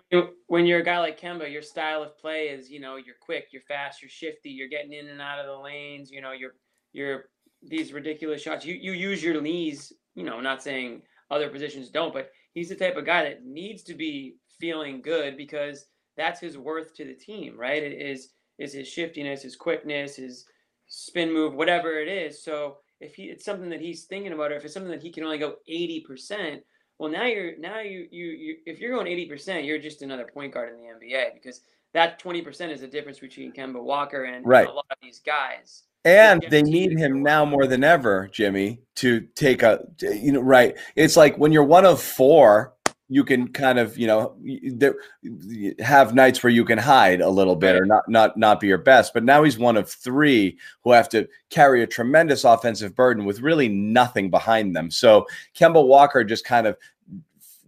when 0.46 0.66
you're 0.66 0.80
a 0.80 0.84
guy 0.84 0.98
like 0.98 1.20
Kemba, 1.20 1.50
your 1.50 1.62
style 1.62 2.02
of 2.02 2.18
play 2.18 2.48
is 2.48 2.70
you 2.70 2.80
know 2.80 2.96
you're 2.96 3.16
quick, 3.20 3.48
you're 3.52 3.62
fast, 3.62 4.00
you're 4.00 4.08
shifty, 4.08 4.50
you're 4.50 4.68
getting 4.68 4.92
in 4.92 5.08
and 5.08 5.20
out 5.20 5.38
of 5.38 5.46
the 5.46 5.56
lanes. 5.56 6.10
You 6.10 6.20
know 6.20 6.32
you're 6.32 6.54
you're 6.92 7.26
these 7.62 7.92
ridiculous 7.92 8.42
shots. 8.42 8.64
You 8.64 8.74
you 8.74 8.92
use 8.92 9.22
your 9.22 9.40
knees. 9.40 9.92
You 10.14 10.24
know, 10.24 10.40
not 10.40 10.62
saying 10.62 11.02
other 11.30 11.48
positions 11.48 11.90
don't, 11.90 12.12
but 12.12 12.30
he's 12.52 12.68
the 12.68 12.74
type 12.74 12.96
of 12.96 13.06
guy 13.06 13.22
that 13.24 13.44
needs 13.44 13.82
to 13.84 13.94
be 13.94 14.36
feeling 14.58 15.00
good 15.00 15.36
because 15.36 15.86
that's 16.16 16.40
his 16.40 16.58
worth 16.58 16.94
to 16.96 17.04
the 17.04 17.14
team, 17.14 17.58
right? 17.58 17.82
It 17.82 17.92
is 17.92 18.30
is 18.58 18.72
his 18.72 18.88
shiftiness, 18.88 19.42
his 19.42 19.56
quickness, 19.56 20.16
his 20.16 20.44
spin 20.86 21.32
move, 21.32 21.54
whatever 21.54 21.98
it 21.98 22.08
is. 22.08 22.42
So 22.42 22.78
if 23.00 23.14
he 23.14 23.24
it's 23.24 23.44
something 23.44 23.70
that 23.70 23.80
he's 23.80 24.04
thinking 24.04 24.32
about, 24.32 24.52
or 24.52 24.56
if 24.56 24.64
it's 24.64 24.74
something 24.74 24.90
that 24.90 25.02
he 25.02 25.10
can 25.10 25.24
only 25.24 25.38
go 25.38 25.56
eighty 25.68 26.00
percent 26.00 26.62
well, 27.00 27.10
now 27.10 27.24
you're 27.24 27.56
now 27.56 27.80
you 27.80 28.06
you 28.10 28.26
you 28.26 28.56
if 28.66 28.78
you're 28.78 28.94
going 28.94 29.06
eighty 29.06 29.24
percent, 29.24 29.64
you're 29.64 29.78
just 29.78 30.02
another 30.02 30.26
point 30.26 30.52
guard 30.52 30.68
in 30.68 30.76
the 30.76 31.06
NBA 31.06 31.32
because 31.32 31.62
that 31.94 32.18
twenty 32.18 32.42
percent 32.42 32.72
is 32.72 32.82
the 32.82 32.86
difference 32.86 33.18
between 33.18 33.52
Kemba 33.52 33.82
Walker 33.82 34.24
and, 34.24 34.46
right. 34.46 34.68
a 34.68 34.70
lot 34.70 34.84
of 34.90 34.98
these 35.00 35.18
guys. 35.18 35.84
And 36.04 36.44
they 36.50 36.62
need 36.62 36.98
him 36.98 37.22
now 37.22 37.46
more 37.46 37.66
than 37.66 37.84
ever, 37.84 38.28
Jimmy, 38.30 38.80
to 38.96 39.20
take 39.34 39.62
a 39.62 39.80
you 40.02 40.32
know 40.32 40.42
right. 40.42 40.76
It's 40.94 41.16
like 41.16 41.38
when 41.38 41.52
you're 41.52 41.64
one 41.64 41.86
of 41.86 42.02
four, 42.02 42.74
you 43.10 43.24
can 43.24 43.48
kind 43.48 43.78
of 43.78 43.98
you 43.98 44.06
know 44.06 44.34
y- 44.40 44.60
there, 44.62 44.94
y- 45.22 45.74
have 45.80 46.14
nights 46.14 46.42
where 46.42 46.52
you 46.52 46.64
can 46.64 46.78
hide 46.78 47.20
a 47.20 47.28
little 47.28 47.56
bit 47.56 47.74
or 47.74 47.84
not 47.84 48.08
not 48.08 48.38
not 48.38 48.60
be 48.60 48.68
your 48.68 48.78
best. 48.78 49.12
But 49.12 49.24
now 49.24 49.42
he's 49.42 49.58
one 49.58 49.76
of 49.76 49.90
three 49.90 50.56
who 50.84 50.92
have 50.92 51.08
to 51.10 51.28
carry 51.50 51.82
a 51.82 51.86
tremendous 51.86 52.44
offensive 52.44 52.94
burden 52.94 53.24
with 53.24 53.40
really 53.40 53.68
nothing 53.68 54.30
behind 54.30 54.74
them. 54.74 54.90
So 54.90 55.26
Kemba 55.54 55.84
Walker 55.84 56.22
just 56.24 56.44
kind 56.44 56.66
of 56.66 56.78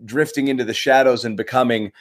drifting 0.05 0.49
into 0.49 0.65
the 0.65 0.75
shadows 0.75 1.25
and 1.25 1.37
becoming 1.37 1.93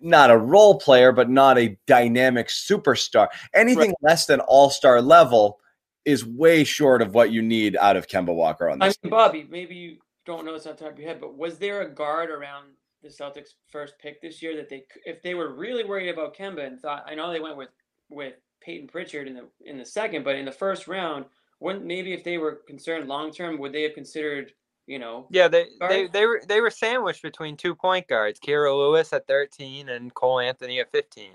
not 0.00 0.30
a 0.30 0.36
role 0.36 0.78
player, 0.78 1.12
but 1.12 1.30
not 1.30 1.58
a 1.58 1.78
dynamic 1.86 2.48
superstar. 2.48 3.28
Anything 3.54 3.94
less 4.02 4.26
than 4.26 4.40
all 4.40 4.70
star 4.70 5.00
level 5.00 5.60
is 6.04 6.24
way 6.24 6.62
short 6.62 7.02
of 7.02 7.14
what 7.14 7.32
you 7.32 7.42
need 7.42 7.76
out 7.76 7.96
of 7.96 8.06
Kemba 8.06 8.34
Walker 8.34 8.68
on 8.68 8.80
I 8.80 8.88
mean, 8.88 9.10
Bobby, 9.10 9.46
maybe 9.50 9.74
you 9.74 9.96
don't 10.26 10.44
know 10.44 10.52
this 10.52 10.66
off 10.66 10.76
the 10.76 10.84
top 10.84 10.92
of 10.92 10.98
your 10.98 11.08
head, 11.08 11.20
but 11.20 11.36
was 11.36 11.58
there 11.58 11.82
a 11.82 11.88
guard 11.88 12.30
around 12.30 12.66
the 13.02 13.08
Celtics' 13.08 13.54
first 13.70 13.94
pick 13.98 14.20
this 14.20 14.42
year 14.42 14.56
that 14.56 14.68
they, 14.68 14.84
if 15.04 15.22
they 15.22 15.34
were 15.34 15.54
really 15.54 15.84
worried 15.84 16.08
about 16.08 16.36
Kemba 16.36 16.66
and 16.66 16.80
thought, 16.80 17.04
I 17.06 17.14
know 17.14 17.32
they 17.32 17.40
went 17.40 17.56
with 17.56 17.70
with 18.08 18.34
Payton 18.60 18.88
Pritchard 18.88 19.28
in 19.28 19.34
the 19.34 19.48
in 19.64 19.78
the 19.78 19.84
second, 19.84 20.24
but 20.24 20.36
in 20.36 20.44
the 20.44 20.52
first 20.52 20.88
round, 20.88 21.24
wouldn't 21.60 21.84
maybe 21.84 22.12
if 22.12 22.24
they 22.24 22.38
were 22.38 22.60
concerned 22.66 23.08
long 23.08 23.32
term, 23.32 23.58
would 23.58 23.72
they 23.72 23.82
have 23.82 23.94
considered, 23.94 24.52
you 24.86 24.98
know, 24.98 25.26
Yeah, 25.30 25.48
they, 25.48 25.66
they 25.80 26.06
they 26.08 26.26
were 26.26 26.42
they 26.46 26.60
were 26.60 26.70
sandwiched 26.70 27.22
between 27.22 27.56
two 27.56 27.74
point 27.74 28.08
guards, 28.08 28.40
Kira 28.40 28.76
Lewis 28.76 29.12
at 29.12 29.26
13 29.26 29.88
and 29.88 30.12
Cole 30.14 30.40
Anthony 30.40 30.80
at 30.80 30.90
15. 30.92 31.30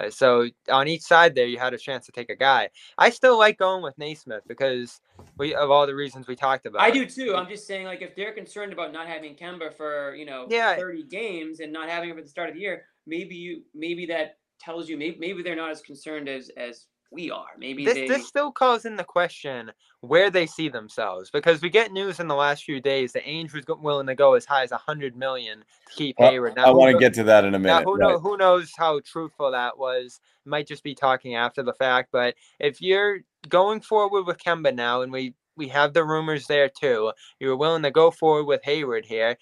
Uh, 0.00 0.10
so 0.10 0.48
on 0.70 0.88
each 0.88 1.02
side 1.02 1.34
there, 1.34 1.46
you 1.46 1.58
had 1.58 1.74
a 1.74 1.78
chance 1.78 2.06
to 2.06 2.12
take 2.12 2.30
a 2.30 2.36
guy. 2.36 2.68
I 2.96 3.10
still 3.10 3.38
like 3.38 3.58
going 3.58 3.82
with 3.82 3.98
Nesmith 3.98 4.42
because 4.46 5.00
we 5.36 5.54
of 5.54 5.70
all 5.70 5.86
the 5.86 5.94
reasons 5.94 6.26
we 6.26 6.36
talked 6.36 6.66
about. 6.66 6.80
I 6.82 6.90
do 6.90 7.06
too. 7.06 7.34
I'm 7.36 7.48
just 7.48 7.66
saying, 7.66 7.86
like, 7.86 8.02
if 8.02 8.16
they're 8.16 8.32
concerned 8.32 8.72
about 8.72 8.92
not 8.92 9.06
having 9.06 9.34
Kemba 9.34 9.74
for 9.76 10.14
you 10.14 10.24
know 10.24 10.46
Yeah. 10.48 10.76
30 10.76 11.04
games 11.04 11.60
and 11.60 11.72
not 11.72 11.88
having 11.88 12.10
him 12.10 12.18
at 12.18 12.24
the 12.24 12.30
start 12.30 12.48
of 12.48 12.54
the 12.54 12.60
year, 12.60 12.84
maybe 13.06 13.34
you 13.34 13.62
maybe 13.74 14.06
that 14.06 14.38
tells 14.60 14.88
you 14.88 14.96
maybe 14.96 15.16
maybe 15.18 15.42
they're 15.42 15.56
not 15.56 15.70
as 15.70 15.82
concerned 15.82 16.28
as 16.28 16.50
as 16.56 16.86
we 17.10 17.30
are. 17.30 17.48
Maybe 17.58 17.84
This 17.84 17.94
they. 17.94 18.08
this 18.08 18.26
still 18.26 18.52
calls 18.52 18.84
in 18.84 18.96
the 18.96 19.04
question 19.04 19.72
where 20.00 20.30
they 20.30 20.46
see 20.46 20.68
themselves 20.68 21.30
because 21.30 21.60
we 21.60 21.68
get 21.68 21.92
news 21.92 22.20
in 22.20 22.28
the 22.28 22.34
last 22.34 22.64
few 22.64 22.80
days 22.80 23.12
that 23.12 23.24
Ainge 23.24 23.52
was 23.52 23.64
willing 23.80 24.06
to 24.06 24.14
go 24.14 24.34
as 24.34 24.44
high 24.44 24.62
as 24.62 24.70
100 24.70 25.16
million 25.16 25.58
to 25.58 25.94
keep 25.94 26.16
Well, 26.18 26.30
Hayward. 26.30 26.58
I 26.58 26.70
want 26.70 26.92
to 26.92 26.98
get 26.98 27.12
to 27.14 27.24
that 27.24 27.44
in 27.44 27.54
a 27.54 27.58
Now, 27.58 27.78
minute. 27.80 27.84
who, 27.84 27.96
right. 27.96 28.08
know, 28.12 28.18
who 28.18 28.36
knows 28.36 28.72
how 28.76 29.00
truthful 29.00 29.50
that 29.50 29.76
was? 29.76 30.20
Might 30.44 30.66
just 30.68 30.84
be 30.84 30.94
talking 30.94 31.34
after 31.34 31.62
the 31.62 31.74
fact. 31.74 32.10
But 32.12 32.34
if 32.58 32.80
you're 32.80 33.20
going 33.48 33.80
forward 33.80 34.22
with 34.26 34.38
Kemba 34.38 34.74
now, 34.74 35.02
and 35.02 35.12
we 35.12 35.34
we 35.56 35.68
have 35.68 35.92
the 35.92 36.04
rumors 36.04 36.46
there 36.46 36.70
too, 36.70 37.12
you 37.38 37.48
were 37.48 37.56
willing 37.56 37.82
to 37.82 37.90
go 37.90 38.10
forward 38.10 38.44
with 38.44 38.62
Hayward 38.64 39.04
here. 39.04 39.36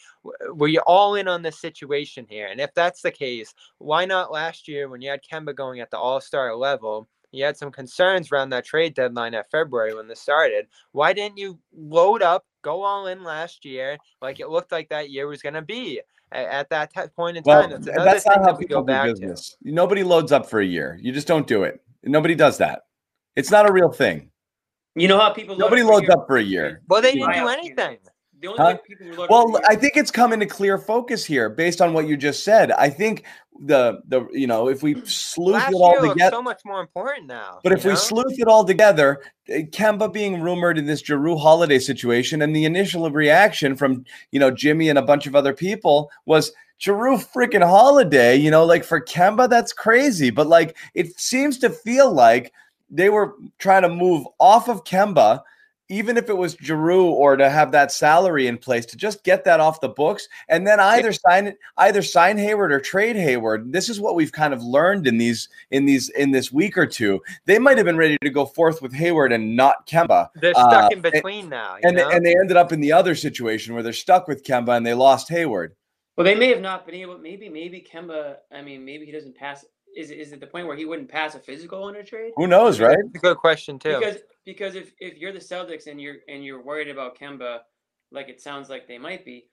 Were 0.53 0.67
you 0.67 0.81
all 0.81 1.15
in 1.15 1.29
on 1.29 1.43
this 1.43 1.61
situation 1.61 2.27
here? 2.29 2.49
And 2.49 2.61
if 2.61 2.75
that's 2.75 3.03
the 3.03 3.13
case, 3.13 3.55
why 3.77 4.05
not 4.05 4.33
last 4.33 4.67
year 4.67 4.89
when 4.89 5.01
you 5.01 5.11
had 5.11 5.21
Kemba 5.23 5.55
going 5.55 5.79
at 5.79 5.91
the 5.93 5.99
All 5.99 6.21
Star 6.21 6.57
level? 6.57 7.09
You 7.33 7.45
had 7.45 7.57
some 7.57 7.71
concerns 7.71 8.33
around 8.33 8.51
that 8.51 8.65
trade 8.65 8.95
deadline 8.95 9.35
at 9.35 9.51
February 9.51 9.95
when 9.95 10.09
this 10.09 10.21
started. 10.21 10.67
Why 10.93 11.13
didn't 11.13 11.37
you 11.39 11.59
load 11.77 12.23
up, 12.23 12.45
go 12.63 12.83
all 12.83 13.07
in 13.09 13.23
last 13.23 13.65
year, 13.65 13.99
like 14.23 14.41
it 14.41 14.49
looked 14.49 14.73
like 14.73 14.89
that 14.89 15.11
year 15.11 15.27
was 15.27 15.43
going 15.43 15.55
to 15.55 15.63
be 15.63 16.01
at, 16.33 16.47
at 16.47 16.71
that 16.71 16.93
ti- 16.95 17.09
point 17.15 17.37
in 17.37 17.43
Well, 17.45 17.63
time? 17.63 17.71
That's 17.71 17.87
another 17.87 18.05
that's 18.05 18.25
thing 18.25 18.33
not 18.37 18.41
how 18.45 18.53
that 18.53 18.59
people 18.61 18.77
go 18.77 18.83
do 18.83 18.87
back 18.87 19.07
to. 19.07 19.13
business. 19.13 19.57
Nobody 19.63 20.03
loads 20.03 20.33
up 20.33 20.49
for 20.49 20.61
a 20.61 20.65
year. 20.67 20.99
You 21.03 21.13
just 21.13 21.27
don't 21.29 21.47
do 21.47 21.65
it. 21.65 21.81
Nobody 22.03 22.35
does 22.35 22.59
that. 22.59 22.83
It's 23.37 23.51
not 23.51 23.69
a 23.69 23.73
real 23.73 23.91
thing. 23.93 24.31
You 24.95 25.07
know 25.09 25.19
how 25.19 25.31
people 25.33 25.55
load 25.55 25.61
Nobody 25.67 25.83
up 25.83 25.89
loads 25.89 26.03
your- 26.05 26.13
up 26.19 26.27
for 26.27 26.39
a 26.39 26.43
year. 26.43 26.83
Well, 26.89 27.03
they 27.03 27.13
didn't 27.13 27.29
do 27.33 27.41
buyout 27.41 27.53
anything. 27.59 27.99
The 28.41 28.49
only 28.49 28.61
Huh? 28.63 28.79
people 28.87 29.27
Well, 29.29 29.61
I 29.69 29.75
think 29.75 29.97
it's 29.97 30.11
come 30.11 30.33
into 30.33 30.47
clear 30.47 30.79
focus 30.79 31.25
here 31.25 31.49
based 31.49 31.81
on 31.81 31.93
what 31.93 32.07
you 32.07 32.17
just 32.17 32.45
said. 32.45 32.71
I 32.73 32.89
think 32.89 33.25
the 33.61 34.01
the 34.07 34.27
you 34.33 34.47
know 34.47 34.69
if 34.69 34.83
we 34.83 34.95
sleuth 35.05 35.55
Last 35.55 35.73
it 35.73 35.75
all 35.75 36.09
together, 36.09 36.37
so 36.37 36.43
much 36.43 36.61
more 36.65 36.81
important 36.81 37.27
now. 37.27 37.59
but 37.63 37.73
if 37.73 37.85
you 37.85 37.91
we 37.91 37.97
sleuth 37.97 38.39
it 38.39 38.47
all 38.47 38.65
together, 38.65 39.21
eh, 39.49 39.63
Kemba 39.63 40.13
being 40.13 40.41
rumored 40.41 40.79
in 40.79 40.87
this 40.87 41.03
Jrue 41.03 41.41
Holiday 41.41 41.79
situation, 41.79 42.43
and 42.43 42.55
the 42.55 42.65
initial 42.65 43.11
reaction 43.11 43.75
from 43.75 44.05
you 44.31 44.39
know 44.39 44.51
Jimmy 44.51 44.89
and 44.89 44.99
a 44.99 45.03
bunch 45.03 45.27
of 45.27 45.35
other 45.35 45.53
people 45.53 46.11
was 46.27 46.53
Jrue 46.81 47.25
freaking 47.33 47.67
Holiday. 47.67 48.37
You 48.37 48.51
know, 48.51 48.65
like 48.65 48.85
for 48.85 49.01
Kemba, 49.01 49.49
that's 49.51 49.73
crazy. 49.73 50.31
But 50.31 50.47
like 50.47 50.77
it 50.95 51.19
seems 51.19 51.59
to 51.59 51.71
feel 51.71 52.13
like 52.13 52.53
they 52.91 53.11
were 53.11 53.35
trying 53.59 53.83
to 53.83 53.89
move 53.89 54.27
off 54.39 54.69
of 54.69 54.85
Kemba. 54.85 55.43
Even 55.91 56.19
if 56.19 56.29
it 56.29 56.37
was 56.37 56.55
Jrue 56.57 57.05
or 57.05 57.37
to 57.37 57.49
have 57.49 57.73
that 57.73 57.91
salary 57.91 58.47
in 58.47 58.59
place 58.59 58.85
to 58.87 58.97
just 58.97 59.25
get 59.25 59.45
that 59.45 59.59
off 59.59 59.81
the 59.81 59.89
books 59.89 60.29
and 60.49 60.67
then 60.67 60.79
either 60.81 61.13
sign 61.13 61.47
it, 61.47 61.59
either 61.79 62.03
sign 62.03 62.37
Hayward 62.37 62.73
or 62.73 62.79
trade 62.81 63.17
Hayward. 63.17 63.73
This 63.73 63.89
is 63.89 63.99
what 63.99 64.15
we've 64.15 64.33
kind 64.33 64.53
of 64.53 64.63
learned 64.63 65.07
in 65.07 65.17
these 65.17 65.49
in 65.71 65.87
these 65.87 66.11
in 66.11 66.31
this 66.31 66.53
week 66.53 66.77
or 66.77 66.87
two. 66.87 67.23
They 67.47 67.59
might 67.59 67.79
have 67.79 67.87
been 67.87 67.97
ready 67.97 68.19
to 68.23 68.31
go 68.31 68.45
forth 68.45 68.83
with 68.83 68.93
Hayward 68.93 69.33
and 69.33 69.57
not 69.57 69.87
Kemba. 69.87 70.29
they're 70.35 70.53
stuck 70.53 70.85
Uh, 70.85 70.89
in 70.93 71.01
between 71.01 71.49
now. 71.49 71.77
And 71.83 71.97
they, 71.97 72.03
know? 72.03 72.11
and 72.11 72.25
they 72.27 72.37
ended 72.39 72.59
up 72.59 72.71
in 72.73 72.81
the 72.81 72.93
other 72.93 73.15
situation 73.15 73.73
where 73.73 73.83
they're 73.83 73.93
stuck 73.95 74.29
with 74.29 74.45
Kemba 74.45 74.77
and 74.77 74.85
they 74.87 74.95
lost 74.95 75.29
Hayward. 75.31 75.75
Well, 76.17 76.25
they 76.25 76.35
may 76.35 76.49
have 76.49 76.61
not 76.61 76.85
been 76.85 76.97
able. 76.97 77.17
Maybe, 77.17 77.49
maybe 77.49 77.81
Kemba. 77.81 78.37
I 78.53 78.61
mean, 78.61 78.85
maybe 78.85 79.07
he 79.07 79.13
doesn't 79.13 79.37
pass. 79.37 79.65
Is 79.97 80.11
it- 80.11 80.19
is 80.19 80.33
it 80.33 80.41
the 80.41 80.47
point 80.47 80.67
where 80.67 80.77
he 80.77 80.85
wouldn't 80.85 81.09
pass 81.09 81.35
a 81.35 81.39
physical 81.39 81.89
in 81.89 81.97
a 81.97 82.05
trade? 82.05 82.33
Who 82.37 82.47
knows, 82.47 82.79
right? 82.79 82.99
It's 83.07 83.15
a 83.17 83.19
good 83.21 83.39
question 83.39 83.79
too. 83.79 83.99
Because 83.99 84.19
because 84.49 84.75
if 84.75 84.93
if 84.99 85.19
you're 85.19 85.31
the 85.31 85.39
Celtics 85.39 85.89
and 85.89 86.01
you're 86.01 86.17
and 86.27 86.43
you're 86.43 86.63
worried 86.63 86.89
about 86.89 87.19
Kemba, 87.19 87.59
like 88.11 88.31
it 88.31 88.41
sounds 88.41 88.71
like 88.71 88.89
they 88.89 88.97
might 88.97 89.23
be, 89.23 89.47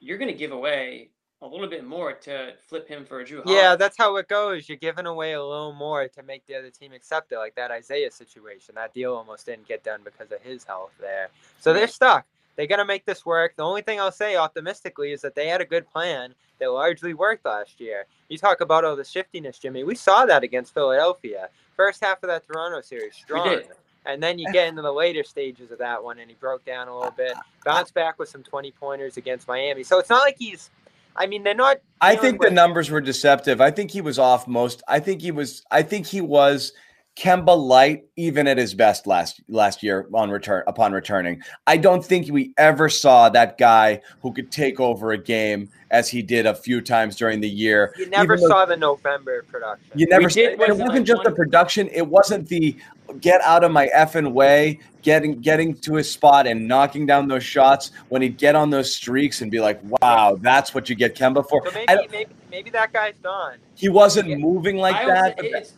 you're 0.00 0.18
going 0.18 0.30
to 0.30 0.36
give 0.36 0.52
away 0.52 1.12
a 1.40 1.46
little 1.46 1.66
bit 1.66 1.82
more 1.82 2.12
to 2.12 2.52
flip 2.68 2.86
him 2.86 3.06
for 3.06 3.20
a 3.20 3.24
Jrue. 3.24 3.42
yeah, 3.46 3.74
that's 3.74 3.96
how 3.96 4.16
it 4.16 4.28
goes. 4.28 4.68
You're 4.68 4.76
giving 4.76 5.06
away 5.06 5.32
a 5.32 5.42
little 5.42 5.72
more 5.72 6.08
to 6.08 6.22
make 6.22 6.46
the 6.46 6.56
other 6.56 6.68
team 6.68 6.92
accept 6.92 7.32
it, 7.32 7.38
like 7.38 7.54
that 7.54 7.70
Isaiah 7.70 8.10
situation. 8.10 8.74
That 8.74 8.92
deal 8.92 9.14
almost 9.14 9.46
didn't 9.46 9.66
get 9.66 9.82
done 9.82 10.00
because 10.04 10.30
of 10.30 10.42
his 10.42 10.62
health 10.62 10.92
there. 11.00 11.30
So 11.58 11.72
they're 11.72 11.88
stuck. 11.88 12.26
They're 12.56 12.66
gonna 12.66 12.84
make 12.84 13.06
this 13.06 13.24
work. 13.24 13.56
The 13.56 13.64
only 13.64 13.80
thing 13.80 13.98
I'll 13.98 14.12
say 14.12 14.36
optimistically 14.36 15.12
is 15.12 15.22
that 15.22 15.34
they 15.34 15.48
had 15.48 15.62
a 15.62 15.66
good 15.66 15.90
plan 15.90 16.34
that 16.60 16.70
largely 16.70 17.14
worked 17.14 17.46
last 17.46 17.80
year. 17.80 18.04
You 18.28 18.36
talk 18.36 18.60
about 18.60 18.84
all 18.84 18.94
the 18.94 19.04
shiftiness, 19.04 19.58
Jimmy. 19.58 19.84
We 19.84 19.94
saw 19.94 20.26
that 20.26 20.42
against 20.42 20.74
Philadelphia. 20.74 21.48
First 21.76 22.04
half 22.04 22.22
of 22.22 22.28
that 22.28 22.46
Toronto 22.46 22.82
series, 22.82 23.14
strong. 23.14 23.62
And 24.06 24.22
then 24.22 24.38
you 24.38 24.46
get 24.52 24.68
into 24.68 24.82
the 24.82 24.92
later 24.92 25.24
stages 25.24 25.70
of 25.70 25.78
that 25.78 26.02
one, 26.02 26.18
and 26.18 26.30
he 26.30 26.36
broke 26.38 26.64
down 26.64 26.88
a 26.88 26.96
little 26.96 27.12
bit. 27.12 27.34
Bounced 27.64 27.94
back 27.94 28.18
with 28.18 28.28
some 28.28 28.42
twenty 28.42 28.70
pointers 28.72 29.16
against 29.16 29.48
Miami. 29.48 29.82
So 29.82 29.98
it's 29.98 30.10
not 30.10 30.22
like 30.22 30.36
he's. 30.38 30.70
I 31.16 31.26
mean, 31.26 31.44
they're 31.44 31.54
not. 31.54 31.78
I 32.00 32.16
think 32.16 32.42
the 32.42 32.50
numbers 32.50 32.90
were 32.90 33.00
deceptive. 33.00 33.60
I 33.60 33.70
think 33.70 33.90
he 33.90 34.00
was 34.00 34.18
off 34.18 34.48
most. 34.48 34.82
I 34.88 34.98
think 34.98 35.22
he 35.22 35.30
was. 35.30 35.64
I 35.70 35.82
think 35.82 36.06
he 36.06 36.20
was 36.20 36.72
Kemba 37.16 37.56
light 37.56 38.06
even 38.16 38.48
at 38.48 38.58
his 38.58 38.74
best 38.74 39.06
last 39.06 39.40
last 39.48 39.84
year 39.84 40.08
on 40.12 40.30
return 40.30 40.64
upon 40.66 40.92
returning. 40.92 41.40
I 41.64 41.76
don't 41.76 42.04
think 42.04 42.28
we 42.28 42.52
ever 42.58 42.88
saw 42.88 43.28
that 43.28 43.56
guy 43.56 44.00
who 44.20 44.32
could 44.32 44.50
take 44.50 44.80
over 44.80 45.12
a 45.12 45.18
game 45.18 45.68
as 45.92 46.08
he 46.08 46.22
did 46.22 46.44
a 46.44 46.54
few 46.54 46.80
times 46.80 47.14
during 47.14 47.40
the 47.40 47.48
year. 47.48 47.94
You 47.96 48.10
never 48.10 48.36
though- 48.36 48.48
saw 48.48 48.64
the 48.64 48.76
November 48.76 49.44
production. 49.44 49.92
You 49.94 50.08
never. 50.08 50.28
Did- 50.28 50.54
it 50.54 50.58
was 50.58 50.68
it 50.68 50.72
wasn't 50.72 50.88
like 50.88 51.04
just 51.04 51.22
the 51.22 51.30
production. 51.30 51.88
It 51.92 52.06
wasn't 52.06 52.48
the 52.48 52.76
get 53.20 53.40
out 53.42 53.62
of 53.62 53.70
my 53.70 53.88
effing 53.94 54.32
way, 54.32 54.80
getting 55.02 55.40
getting 55.40 55.74
to 55.76 55.94
his 55.94 56.10
spot 56.10 56.48
and 56.48 56.66
knocking 56.66 57.06
down 57.06 57.28
those 57.28 57.44
shots 57.44 57.92
when 58.08 58.22
he'd 58.22 58.38
get 58.38 58.56
on 58.56 58.70
those 58.70 58.92
streaks 58.92 59.40
and 59.40 59.52
be 59.52 59.60
like, 59.60 59.78
"Wow, 60.02 60.36
that's 60.40 60.74
what 60.74 60.90
you 60.90 60.96
get 60.96 61.14
Kemba 61.14 61.48
for." 61.48 61.64
So 61.64 61.72
maybe, 61.72 62.08
maybe, 62.10 62.30
maybe 62.50 62.70
that 62.70 62.92
guy's 62.92 63.14
gone. 63.22 63.58
he 63.76 63.88
wasn't 63.88 64.40
moving 64.40 64.78
like 64.78 64.96
I 64.96 65.06
that. 65.06 65.70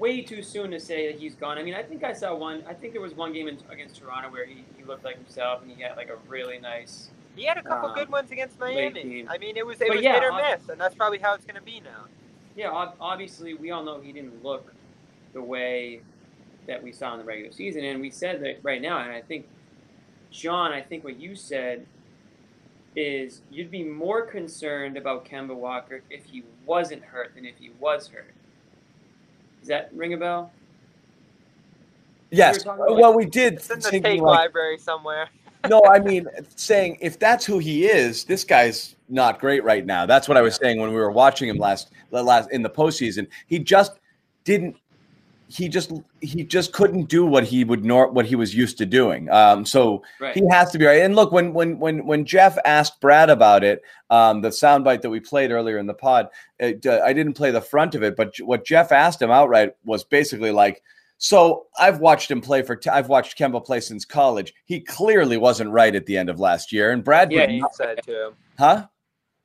Way 0.00 0.22
too 0.22 0.42
soon 0.42 0.70
to 0.70 0.80
say 0.80 1.12
that 1.12 1.20
he's 1.20 1.34
gone. 1.34 1.58
I 1.58 1.62
mean, 1.62 1.74
I 1.74 1.82
think 1.82 2.02
I 2.02 2.12
saw 2.12 2.34
one. 2.34 2.64
I 2.66 2.72
think 2.72 2.94
there 2.94 3.02
was 3.02 3.14
one 3.14 3.32
game 3.32 3.46
in, 3.46 3.58
against 3.70 3.96
Toronto 3.96 4.30
where 4.30 4.46
he, 4.46 4.64
he 4.76 4.82
looked 4.82 5.04
like 5.04 5.16
himself 5.16 5.62
and 5.62 5.70
he 5.70 5.80
had 5.82 5.96
like 5.96 6.08
a 6.08 6.16
really 6.28 6.58
nice. 6.58 7.10
He 7.36 7.44
had 7.44 7.58
a 7.58 7.62
couple 7.62 7.90
Uh, 7.90 7.94
good 7.94 8.08
ones 8.08 8.30
against 8.32 8.58
Miami. 8.58 9.26
I 9.28 9.38
mean, 9.38 9.56
it 9.56 9.64
was 9.64 9.80
it 9.80 9.88
But 9.88 9.98
was 9.98 10.04
yeah, 10.04 10.14
hit 10.14 10.24
or 10.24 10.32
miss, 10.32 10.68
and 10.68 10.80
that's 10.80 10.94
probably 10.94 11.18
how 11.18 11.34
it's 11.34 11.44
going 11.44 11.56
to 11.56 11.62
be 11.62 11.80
now. 11.80 12.06
Yeah, 12.56 12.70
ob- 12.70 12.96
obviously 13.00 13.54
we 13.54 13.70
all 13.70 13.84
know 13.84 14.00
he 14.00 14.12
didn't 14.12 14.42
look 14.42 14.72
the 15.32 15.42
way 15.42 16.00
that 16.66 16.82
we 16.82 16.92
saw 16.92 17.12
in 17.12 17.20
the 17.20 17.24
regular 17.24 17.52
season, 17.52 17.84
and 17.84 18.00
we 18.00 18.10
said 18.10 18.42
that 18.42 18.58
right 18.62 18.82
now. 18.82 18.98
And 18.98 19.12
I 19.12 19.20
think, 19.20 19.46
John, 20.30 20.72
I 20.72 20.80
think 20.80 21.04
what 21.04 21.20
you 21.20 21.36
said 21.36 21.86
is 22.96 23.42
you'd 23.50 23.70
be 23.70 23.84
more 23.84 24.22
concerned 24.22 24.96
about 24.96 25.24
Kemba 25.24 25.54
Walker 25.54 26.02
if 26.10 26.24
he 26.24 26.42
wasn't 26.66 27.04
hurt 27.04 27.34
than 27.36 27.44
if 27.44 27.56
he 27.58 27.70
was 27.78 28.08
hurt. 28.08 28.34
Does 29.60 29.68
that 29.68 29.90
ring 29.94 30.14
a 30.14 30.16
bell? 30.16 30.50
yes. 32.30 32.56
we 32.56 32.58
were 32.58 32.64
talking 32.64 32.82
uh, 32.82 32.84
about- 32.86 32.98
Well, 33.00 33.14
we 33.14 33.26
did. 33.26 33.54
It's 33.54 33.70
in 33.70 33.80
the 33.80 33.90
thinking 33.90 34.02
tape 34.02 34.20
like- 34.22 34.38
library 34.38 34.78
somewhere. 34.78 35.28
no, 35.68 35.82
I 35.84 35.98
mean 35.98 36.26
saying 36.56 36.96
if 37.00 37.18
that's 37.18 37.44
who 37.44 37.58
he 37.58 37.86
is, 37.86 38.24
this 38.24 38.44
guy's 38.44 38.96
not 39.10 39.38
great 39.38 39.62
right 39.62 39.84
now. 39.84 40.06
That's 40.06 40.26
what 40.26 40.38
I 40.38 40.40
was 40.40 40.56
saying 40.56 40.80
when 40.80 40.90
we 40.90 40.96
were 40.96 41.10
watching 41.10 41.48
him 41.48 41.58
last 41.58 41.90
last 42.10 42.50
in 42.50 42.62
the 42.62 42.70
postseason. 42.70 43.26
He 43.46 43.58
just 43.58 43.98
didn't 44.44 44.76
he 45.50 45.68
just 45.68 45.92
he 46.20 46.44
just 46.44 46.72
couldn't 46.72 47.08
do 47.08 47.26
what 47.26 47.42
he 47.44 47.64
would 47.64 47.84
nor 47.84 48.08
what 48.08 48.24
he 48.24 48.36
was 48.36 48.54
used 48.54 48.78
to 48.78 48.86
doing. 48.86 49.28
Um, 49.30 49.66
so 49.66 50.02
Right. 50.20 50.34
he 50.34 50.42
has 50.50 50.70
to 50.70 50.78
be 50.78 50.86
right. 50.86 51.02
And 51.02 51.16
look, 51.16 51.32
when 51.32 51.52
when 51.52 51.78
when 51.80 52.06
when 52.06 52.24
Jeff 52.24 52.56
asked 52.64 53.00
Brad 53.00 53.28
about 53.30 53.64
it, 53.64 53.82
um, 54.10 54.42
the 54.42 54.50
soundbite 54.50 55.02
that 55.02 55.10
we 55.10 55.18
played 55.18 55.50
earlier 55.50 55.78
in 55.78 55.86
the 55.86 55.94
pod, 55.94 56.28
it, 56.60 56.86
uh, 56.86 57.00
I 57.04 57.12
didn't 57.12 57.34
play 57.34 57.50
the 57.50 57.60
front 57.60 57.94
of 57.96 58.02
it, 58.04 58.14
but 58.16 58.36
what 58.42 58.64
Jeff 58.64 58.92
asked 58.92 59.20
him 59.20 59.30
outright 59.30 59.74
was 59.84 60.04
basically 60.04 60.52
like. 60.52 60.82
So 61.22 61.66
I've 61.78 61.98
watched 61.98 62.30
him 62.30 62.40
play 62.40 62.62
for. 62.62 62.76
T- 62.76 62.88
I've 62.88 63.08
watched 63.10 63.36
Kemba 63.36 63.62
play 63.62 63.80
since 63.80 64.06
college. 64.06 64.54
He 64.64 64.80
clearly 64.80 65.36
wasn't 65.36 65.70
right 65.70 65.94
at 65.94 66.06
the 66.06 66.16
end 66.16 66.30
of 66.30 66.40
last 66.40 66.72
year, 66.72 66.92
and 66.92 67.04
Brad 67.04 67.30
Yeah, 67.30 67.46
he 67.46 67.58
not, 67.60 67.74
said 67.74 68.00
too. 68.02 68.32
huh? 68.58 68.86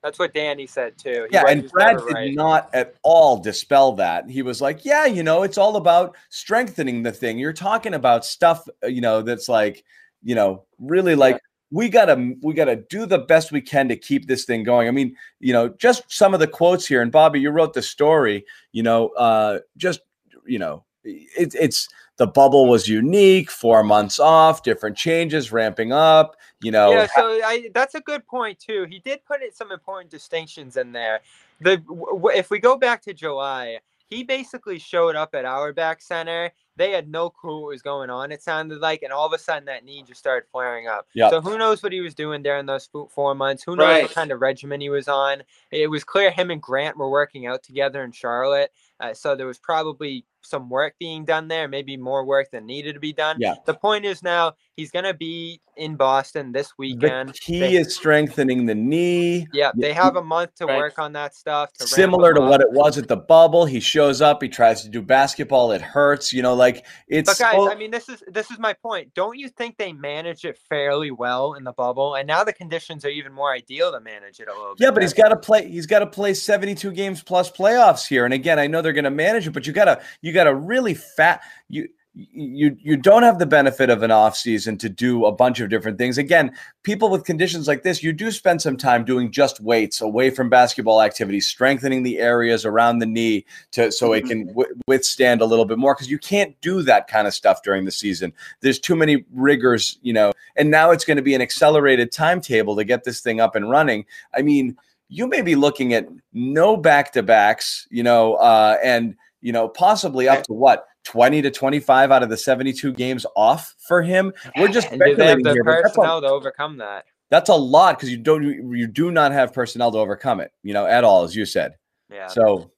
That's 0.05 0.19
what 0.19 0.35
Danny 0.35 0.67
said 0.67 0.99
too. 0.99 1.25
He 1.31 1.33
Yeah, 1.33 1.45
and 1.47 1.67
Brad 1.67 1.97
did 1.97 2.13
right. 2.13 2.35
not 2.35 2.69
at 2.75 2.93
all 3.01 3.39
dispel 3.39 3.93
that. 3.93 4.29
He 4.29 4.43
was 4.43 4.61
like, 4.61 4.85
"Yeah, 4.85 5.07
you 5.07 5.23
know, 5.23 5.41
it's 5.41 5.57
all 5.57 5.77
about 5.77 6.15
strengthening 6.29 7.01
the 7.01 7.11
thing. 7.11 7.39
You're 7.39 7.53
talking 7.53 7.95
about 7.95 8.23
stuff, 8.23 8.69
uh, 8.83 8.87
you 8.87 9.01
know, 9.01 9.23
that's 9.23 9.49
like, 9.49 9.83
you 10.21 10.35
know, 10.35 10.65
really 10.77 11.15
like 11.15 11.41
we 11.71 11.89
gotta 11.89 12.33
we 12.43 12.53
gotta 12.53 12.75
do 12.75 13.07
the 13.07 13.17
best 13.17 13.51
we 13.51 13.61
can 13.61 13.89
to 13.89 13.95
keep 13.95 14.27
this 14.27 14.45
thing 14.45 14.61
going. 14.61 14.87
I 14.87 14.91
mean, 14.91 15.15
you 15.39 15.53
know, 15.53 15.69
just 15.69 16.03
some 16.07 16.35
of 16.35 16.39
the 16.39 16.45
quotes 16.45 16.85
here. 16.85 17.01
And 17.01 17.11
Bobby, 17.11 17.39
you 17.39 17.49
wrote 17.49 17.73
the 17.73 17.81
story. 17.81 18.45
You 18.73 18.83
know, 18.83 19.07
uh, 19.17 19.61
just 19.75 20.01
you 20.45 20.59
know, 20.59 20.85
it, 21.03 21.55
it's 21.59 21.89
the 22.17 22.27
bubble 22.27 22.67
was 22.67 22.87
unique. 22.87 23.51
Four 23.51 23.83
months 23.83 24.19
off, 24.19 24.63
different 24.63 24.95
changes, 24.97 25.51
ramping 25.51 25.91
up. 25.91 26.35
You 26.61 26.71
know, 26.71 26.91
Yeah, 26.91 27.07
so 27.15 27.27
I, 27.43 27.69
that's 27.73 27.95
a 27.95 28.01
good 28.01 28.25
point 28.25 28.59
too. 28.59 28.85
He 28.89 28.99
did 28.99 29.23
put 29.25 29.43
in 29.43 29.51
some 29.51 29.71
important 29.71 30.09
distinctions 30.11 30.77
in 30.77 30.91
there. 30.91 31.19
The 31.61 31.77
w- 31.77 32.05
w- 32.07 32.37
if 32.37 32.49
we 32.49 32.59
go 32.59 32.75
back 32.77 33.01
to 33.03 33.13
July, 33.13 33.79
he 34.07 34.23
basically 34.23 34.79
showed 34.79 35.15
up 35.15 35.35
at 35.35 35.45
Auerbach 35.45 36.01
Center. 36.01 36.51
They 36.77 36.91
had 36.91 37.09
no 37.09 37.29
clue 37.29 37.61
what 37.61 37.69
was 37.69 37.81
going 37.81 38.09
on. 38.09 38.31
It 38.31 38.41
sounded 38.41 38.79
like, 38.79 39.01
and 39.01 39.11
all 39.13 39.25
of 39.25 39.31
a 39.33 39.37
sudden 39.37 39.65
that 39.65 39.85
knee 39.85 40.03
just 40.05 40.19
started 40.19 40.47
flaring 40.51 40.87
up. 40.87 41.07
Yeah. 41.13 41.29
So 41.29 41.39
who 41.41 41.57
knows 41.57 41.81
what 41.81 41.93
he 41.93 42.01
was 42.01 42.13
doing 42.13 42.43
during 42.43 42.65
those 42.65 42.89
four 43.09 43.33
months? 43.35 43.63
Who 43.63 43.75
knows 43.75 43.85
Right. 43.85 44.03
what 44.03 44.11
kind 44.13 44.31
of 44.31 44.41
regimen 44.41 44.81
he 44.81 44.89
was 44.89 45.07
on? 45.07 45.43
It 45.71 45.89
was 45.89 46.03
clear 46.03 46.31
him 46.31 46.51
and 46.51 46.61
Grant 46.61 46.97
were 46.97 47.09
working 47.09 47.47
out 47.47 47.63
together 47.63 48.03
in 48.03 48.11
Charlotte. 48.11 48.71
Uh, 48.99 49.13
so 49.13 49.35
there 49.35 49.47
was 49.47 49.57
probably 49.59 50.25
some 50.41 50.69
work 50.69 50.93
being 50.99 51.25
done 51.25 51.47
there, 51.47 51.67
maybe 51.67 51.97
more 51.97 52.23
work 52.23 52.51
than 52.51 52.65
needed 52.67 52.93
to 52.93 52.99
be 52.99 53.11
done. 53.11 53.35
Yeah. 53.39 53.55
The 53.65 53.73
point 53.73 54.05
is 54.05 54.21
now 54.21 54.53
he's 54.77 54.91
going 54.91 55.05
to 55.05 55.13
be 55.13 55.59
in 55.75 55.95
Boston 55.95 56.51
this 56.51 56.67
the 56.67 56.73
weekend. 56.77 57.33
key 57.33 57.59
They- 57.59 57.75
is 57.77 57.95
strengthening 57.95 58.65
the 58.67 58.75
knee. 58.75 59.47
yeah, 59.51 59.71
they 59.75 59.91
have 59.91 60.15
a 60.15 60.23
month 60.23 60.53
to 60.57 60.67
work 60.67 60.99
on 60.99 61.13
that 61.13 61.33
stuff. 61.35 61.73
To 61.73 61.87
similar 61.87 62.33
to 62.33 62.39
them 62.39 62.49
what 62.49 62.61
it 62.61 62.71
was 62.71 62.97
at 62.97 63.07
the 63.07 63.17
bubble. 63.17 63.65
He 63.65 63.79
shows 63.79 64.21
up, 64.21 64.41
he 64.41 64.47
tries 64.47 64.83
to 64.83 64.89
do 64.89 65.01
basketball, 65.01 65.71
it 65.71 65.81
hurts. 65.81 66.31
You 66.31 66.43
know, 66.43 66.53
like 66.53 66.85
it's 67.07 67.27
But 67.29 67.39
guys, 67.39 67.55
so- 67.55 67.71
I 67.71 67.75
mean, 67.75 67.89
this 67.91 68.07
is 68.07 68.23
this 68.27 68.51
is 68.51 68.59
my 68.59 68.73
point. 68.73 69.13
Don't 69.15 69.37
you 69.37 69.49
think 69.49 69.77
they 69.77 69.91
managed 69.93 70.45
it 70.45 70.57
fairly 70.69 71.09
well 71.11 71.55
in 71.55 71.63
the 71.63 71.73
bubble? 71.73 72.13
And 72.15 72.27
now 72.27 72.43
the 72.43 72.53
conditions 72.53 73.03
are 73.03 73.09
even 73.09 73.33
more 73.33 73.51
ideal 73.51 73.91
to 73.91 73.99
manage 73.99 74.39
it 74.39 74.47
a 74.47 74.51
little. 74.53 74.75
yeah, 74.77 74.89
bit 74.89 74.93
but 74.95 75.03
he's 75.03 75.13
got 75.13 75.29
to 75.29 75.35
play. 75.37 75.67
He's 75.69 75.87
got 75.87 75.99
to 75.99 76.07
play 76.07 76.35
seventy-two 76.35 76.91
games 76.91 77.23
plus 77.23 77.51
playoffs 77.51 78.07
here. 78.07 78.23
And 78.25 78.33
again, 78.33 78.59
I 78.59 78.67
know 78.67 78.81
they're 78.85 78.93
going 78.93 79.03
to 79.03 79.09
manage 79.09 79.47
it, 79.47 79.51
but 79.51 79.67
you 79.67 79.73
got 79.73 79.85
to 79.85 80.01
you 80.21 80.31
got 80.31 80.45
to 80.45 80.55
really 80.55 80.93
fat 80.93 81.41
you. 81.67 81.89
You 82.17 82.77
you 82.79 82.95
don't 82.95 83.23
have 83.23 83.39
the 83.39 83.45
benefit 83.45 83.89
of 83.89 84.01
an 84.01 84.09
off 84.09 84.37
season 84.37 84.77
to 84.77 84.87
do 84.87 85.25
a 85.25 85.33
bunch 85.33 85.59
of 85.59 85.69
different 85.69 85.97
things. 85.97 86.17
Again, 86.17 86.55
people 86.83 87.09
with 87.09 87.25
conditions 87.25 87.67
like 87.67 87.83
this, 87.83 88.01
you 88.01 88.13
do 88.13 88.31
spend 88.31 88.61
some 88.61 88.77
time 88.77 89.03
doing 89.03 89.33
just 89.33 89.59
weights 89.59 89.99
away 89.99 90.29
from 90.29 90.49
basketball 90.49 91.01
activities, 91.01 91.45
strengthening 91.45 92.03
the 92.03 92.19
areas 92.19 92.63
around 92.63 92.99
the 92.99 93.05
knee 93.05 93.45
to 93.71 93.91
so 93.91 94.13
it 94.13 94.25
can 94.25 94.45
mm-hmm. 94.45 94.57
w- 94.59 94.75
withstand 94.87 95.41
a 95.41 95.45
little 95.45 95.65
bit 95.65 95.77
more 95.77 95.93
because 95.93 96.09
you 96.09 96.17
can't 96.17 96.55
do 96.61 96.81
that 96.83 97.09
kind 97.09 97.27
of 97.27 97.33
stuff 97.33 97.61
during 97.63 97.83
the 97.83 97.91
season. 97.91 98.31
There's 98.61 98.79
too 98.79 98.95
many 98.95 99.25
rigors, 99.33 99.99
you 100.01 100.13
know. 100.13 100.31
And 100.55 100.71
now 100.71 100.91
it's 100.91 101.03
going 101.03 101.17
to 101.17 101.23
be 101.23 101.35
an 101.35 101.41
accelerated 101.41 102.13
timetable 102.13 102.77
to 102.77 102.85
get 102.85 103.03
this 103.03 103.19
thing 103.19 103.41
up 103.41 103.57
and 103.57 103.69
running. 103.69 104.05
I 104.33 104.41
mean, 104.41 104.77
you 105.07 105.27
may 105.27 105.41
be 105.41 105.55
looking 105.55 105.93
at 105.93 106.07
no 106.33 106.77
back 106.77 107.11
to 107.13 107.23
backs, 107.23 107.87
you 107.89 108.03
know, 108.03 108.35
uh, 108.35 108.77
and 108.83 109.15
you 109.41 109.51
know 109.51 109.67
possibly 109.67 110.27
up 110.27 110.43
to 110.43 110.53
what 110.53 110.85
20 111.03 111.41
to 111.43 111.51
25 111.51 112.11
out 112.11 112.23
of 112.23 112.29
the 112.29 112.37
72 112.37 112.93
games 112.93 113.25
off 113.35 113.75
for 113.87 114.01
him. 114.01 114.33
We're 114.57 114.69
just 114.69 114.91
And 114.91 115.01
do 115.01 115.15
they 115.15 115.27
have 115.27 115.43
the 115.43 115.51
here, 115.51 115.63
personnel 115.63 116.17
a, 116.17 116.21
to 116.21 116.27
overcome 116.27 116.77
that? 116.77 117.05
that's 117.29 117.49
a 117.49 117.55
lot 117.55 117.97
because 117.97 118.11
you 118.11 118.17
don't 118.17 118.43
you 118.43 118.87
do 118.87 119.11
not 119.11 119.31
have 119.31 119.53
personnel 119.53 119.91
to 119.91 119.97
overcome 119.97 120.39
it, 120.39 120.51
you 120.63 120.73
know, 120.73 120.85
at 120.85 121.03
all, 121.03 121.23
as 121.23 121.35
you 121.35 121.45
said. 121.45 121.75
Yeah. 122.09 122.27
So 122.27 122.71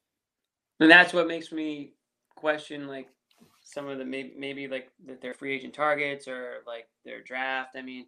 And 0.80 0.90
that's 0.90 1.14
what 1.14 1.28
makes 1.28 1.52
me 1.52 1.94
question 2.36 2.88
like 2.88 3.08
some 3.62 3.88
of 3.88 3.98
the 3.98 4.06
maybe, 4.06 4.34
maybe 4.38 4.68
like 4.68 4.90
that 5.06 5.22
their 5.22 5.34
free 5.34 5.54
agent 5.54 5.74
targets 5.74 6.28
or 6.28 6.64
like 6.66 6.88
their 7.04 7.22
draft. 7.22 7.76
I 7.76 7.82
mean, 7.82 8.06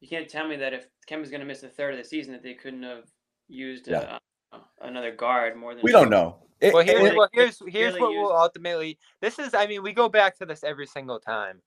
you 0.00 0.08
can't 0.08 0.28
tell 0.28 0.46
me 0.46 0.56
that 0.56 0.74
if 0.74 0.86
Kemba's 1.08 1.30
going 1.30 1.40
to 1.40 1.46
miss 1.46 1.62
a 1.62 1.68
third 1.68 1.94
of 1.94 1.98
the 1.98 2.04
season 2.04 2.32
that 2.32 2.42
they 2.42 2.54
couldn't 2.54 2.82
have 2.82 3.04
used 3.48 3.88
Yeah. 3.88 4.18
uh, 4.52 4.58
another 4.80 5.10
guard 5.12 5.56
more 5.56 5.74
than 5.74 5.82
we 5.82 5.92
don't 5.92 6.10
know. 6.10 6.38
It- 6.60 6.72
well, 6.72 6.84
here's 6.84 7.02
it- 7.04 7.16
well, 7.16 7.28
here's 7.32 7.58
here's 7.66 7.94
really 7.94 8.00
what 8.00 8.10
will 8.14 8.36
ultimately. 8.36 8.98
This 9.20 9.38
is, 9.38 9.54
I 9.54 9.66
mean, 9.66 9.82
we 9.82 9.92
go 9.92 10.08
back 10.08 10.36
to 10.38 10.46
this 10.46 10.62
every 10.62 10.86
single 10.86 11.18
time. 11.18 11.60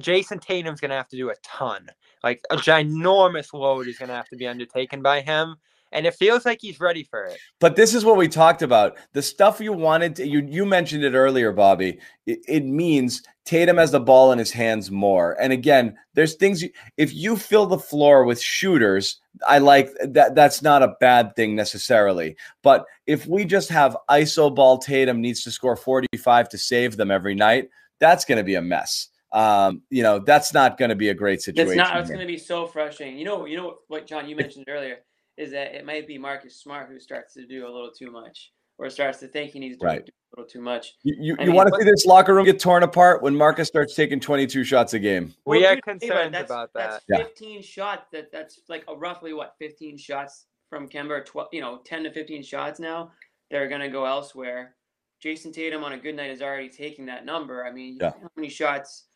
Jayson 0.00 0.40
Tatum's 0.40 0.80
gonna 0.80 0.94
have 0.96 1.08
to 1.08 1.16
do 1.16 1.30
a 1.30 1.34
ton, 1.42 1.88
like 2.22 2.40
a 2.50 2.56
ginormous 2.56 3.52
load 3.52 3.88
is 3.88 3.98
gonna 3.98 4.14
have 4.14 4.28
to 4.28 4.36
be 4.36 4.46
undertaken 4.46 5.02
by 5.02 5.20
him, 5.20 5.56
and 5.92 6.06
it 6.06 6.14
feels 6.14 6.44
like 6.44 6.58
he's 6.60 6.80
ready 6.80 7.02
for 7.02 7.24
it. 7.24 7.38
But 7.60 7.76
this 7.76 7.94
is 7.94 8.04
what 8.04 8.16
we 8.16 8.28
talked 8.28 8.62
about. 8.62 8.96
The 9.12 9.22
stuff 9.22 9.60
you 9.60 9.72
wanted 9.72 10.16
to, 10.16 10.26
you 10.26 10.46
you 10.46 10.64
mentioned 10.64 11.04
it 11.04 11.14
earlier, 11.14 11.52
Bobby. 11.52 11.98
It, 12.26 12.40
it 12.46 12.64
means 12.64 13.22
Tatum 13.44 13.78
has 13.78 13.92
the 13.92 14.00
ball 14.00 14.32
in 14.32 14.38
his 14.38 14.50
hands 14.50 14.90
more. 14.90 15.36
And 15.40 15.52
again, 15.52 15.96
there's 16.14 16.34
things 16.34 16.62
you, 16.62 16.70
if 16.96 17.14
you 17.14 17.36
fill 17.36 17.66
the 17.66 17.78
floor 17.78 18.24
with 18.24 18.40
shooters, 18.40 19.20
I 19.46 19.58
like 19.58 19.90
that 20.04 20.34
that's 20.34 20.62
not 20.62 20.82
a 20.82 20.94
bad 21.00 21.34
thing 21.34 21.56
necessarily. 21.56 22.36
But 22.62 22.84
if 23.06 23.26
we 23.26 23.44
just 23.44 23.70
have 23.70 23.96
ISO 24.10 24.54
ball 24.54 24.78
Tatum 24.78 25.20
needs 25.20 25.42
to 25.44 25.50
score 25.50 25.76
45 25.76 26.50
to 26.50 26.58
save 26.58 26.96
them 26.96 27.10
every 27.10 27.34
night, 27.34 27.70
that's 28.00 28.24
going 28.24 28.38
to 28.38 28.44
be 28.44 28.56
a 28.56 28.62
mess. 28.62 29.08
Um, 29.32 29.82
you 29.90 30.02
know, 30.02 30.18
that's 30.18 30.54
not 30.54 30.78
going 30.78 30.88
to 30.88 30.96
be 30.96 31.10
a 31.10 31.14
great 31.14 31.42
situation. 31.42 31.72
It's 31.72 31.76
not. 31.76 32.00
It's 32.00 32.08
going 32.08 32.20
to 32.20 32.26
be 32.26 32.38
so 32.38 32.66
frustrating. 32.66 33.18
You 33.18 33.24
know. 33.24 33.44
You 33.46 33.58
know 33.58 33.78
what, 33.88 34.06
John? 34.06 34.28
You 34.28 34.36
mentioned 34.36 34.66
earlier 34.68 34.98
is 35.38 35.52
that 35.52 35.74
it 35.74 35.86
might 35.86 36.06
be 36.06 36.18
Marcus 36.18 36.56
Smart 36.60 36.88
who 36.90 36.98
starts 36.98 37.34
to 37.34 37.46
do 37.46 37.64
a 37.66 37.70
little 37.70 37.90
too 37.90 38.10
much, 38.10 38.52
or 38.78 38.90
starts 38.90 39.18
to 39.20 39.28
think 39.28 39.52
he 39.52 39.58
needs 39.60 39.78
to 39.78 39.86
Right. 39.86 40.04
do 40.04 40.12
a 40.12 40.40
little 40.40 40.50
too 40.50 40.60
much. 40.60 40.94
You, 41.04 41.14
you, 41.18 41.36
you 41.40 41.46
mean, 41.46 41.54
want 41.54 41.68
to 41.72 41.78
see 41.78 41.84
this 41.84 42.04
locker 42.06 42.34
room 42.34 42.44
get 42.44 42.58
torn 42.60 42.82
apart 42.82 43.22
when 43.22 43.34
Marcus 43.36 43.68
starts 43.68 43.94
taking 43.94 44.20
22 44.20 44.64
shots 44.64 44.92
a 44.94 44.98
game. 44.98 45.34
We 45.46 45.58
Well, 45.58 45.70
are 45.70 45.74
you 45.76 45.80
think 45.84 45.84
about 45.86 46.00
concerned 46.00 46.34
that's- 46.34 46.50
about 46.50 46.72
that. 46.74 46.90
That's 46.90 47.04
Yeah. 47.08 47.26
15 47.26 47.62
shots. 47.62 48.06
That 48.12 48.30
that's 48.32 48.60
like 48.68 48.84
a 48.88 48.96
roughly 48.96 49.32
what 49.32 49.54
15 49.58 49.96
shots 49.96 50.46
from 50.70 50.88
Kemba. 50.88 51.24
12, 51.24 51.48
you 51.52 51.60
know, 51.60 51.80
10 51.84 52.02
to 52.04 52.10
15 52.12 52.42
shots 52.42 52.78
now. 52.80 53.12
They're 53.50 53.68
gonna 53.68 53.88
go 53.88 54.04
elsewhere. 54.04 54.74
Jayson 55.24 55.52
Tatum 55.52 55.82
on 55.82 55.92
a 55.94 55.98
good 55.98 56.14
night 56.14 56.30
is 56.30 56.42
already 56.42 56.68
taking 56.68 57.06
that 57.06 57.24
number. 57.24 57.64
I 57.66 57.72
mean, 57.72 57.98
Yeah. 58.00 58.10
how 58.20 58.28
many 58.36 58.48
shots 58.48 59.06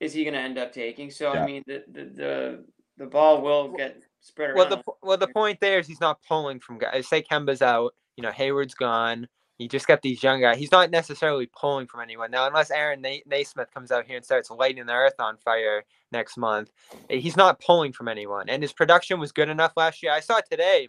is 0.00 0.12
he 0.12 0.24
gonna 0.24 0.38
end 0.38 0.58
up 0.58 0.72
taking? 0.72 1.10
So 1.10 1.32
Yeah. 1.34 1.42
I 1.42 1.46
mean, 1.46 1.62
the, 1.66 1.84
the 1.90 2.04
the 2.04 2.64
the 2.98 3.06
ball 3.06 3.42
will 3.42 3.72
get 3.72 4.02
spread 4.26 4.50
around. 4.50 4.56
Well, 4.56 4.68
the 4.68 4.82
well 5.02 5.16
the 5.16 5.28
point 5.28 5.60
there 5.60 5.78
is 5.78 5.86
he's 5.86 6.00
not 6.00 6.18
pulling 6.28 6.60
from 6.60 6.78
guys. 6.78 7.06
Say 7.08 7.22
Kemba's 7.22 7.62
out, 7.62 7.94
you 8.16 8.22
know 8.22 8.30
Hayward's 8.30 8.74
gone. 8.74 9.28
You 9.58 9.68
just 9.68 9.86
got 9.86 10.02
these 10.02 10.22
young 10.22 10.42
guys. 10.42 10.58
He's 10.58 10.70
not 10.70 10.90
necessarily 10.90 11.48
pulling 11.58 11.86
from 11.86 12.00
anyone 12.00 12.30
now, 12.30 12.46
unless 12.46 12.70
Aaron 12.70 13.00
Na- 13.00 13.24
Nesmith 13.24 13.72
comes 13.72 13.90
out 13.90 14.04
here 14.06 14.16
and 14.16 14.24
starts 14.24 14.50
lighting 14.50 14.84
the 14.84 14.92
earth 14.92 15.14
on 15.18 15.38
fire 15.38 15.82
next 16.12 16.36
month. 16.36 16.70
eh, 17.08 17.16
He's 17.16 17.38
not 17.38 17.58
pulling 17.60 17.92
from 17.92 18.06
anyone, 18.08 18.50
and 18.50 18.62
his 18.62 18.74
production 18.74 19.18
was 19.18 19.32
good 19.32 19.48
enough 19.48 19.72
last 19.76 20.02
year. 20.02 20.12
I 20.12 20.20
saw 20.20 20.40
today. 20.50 20.88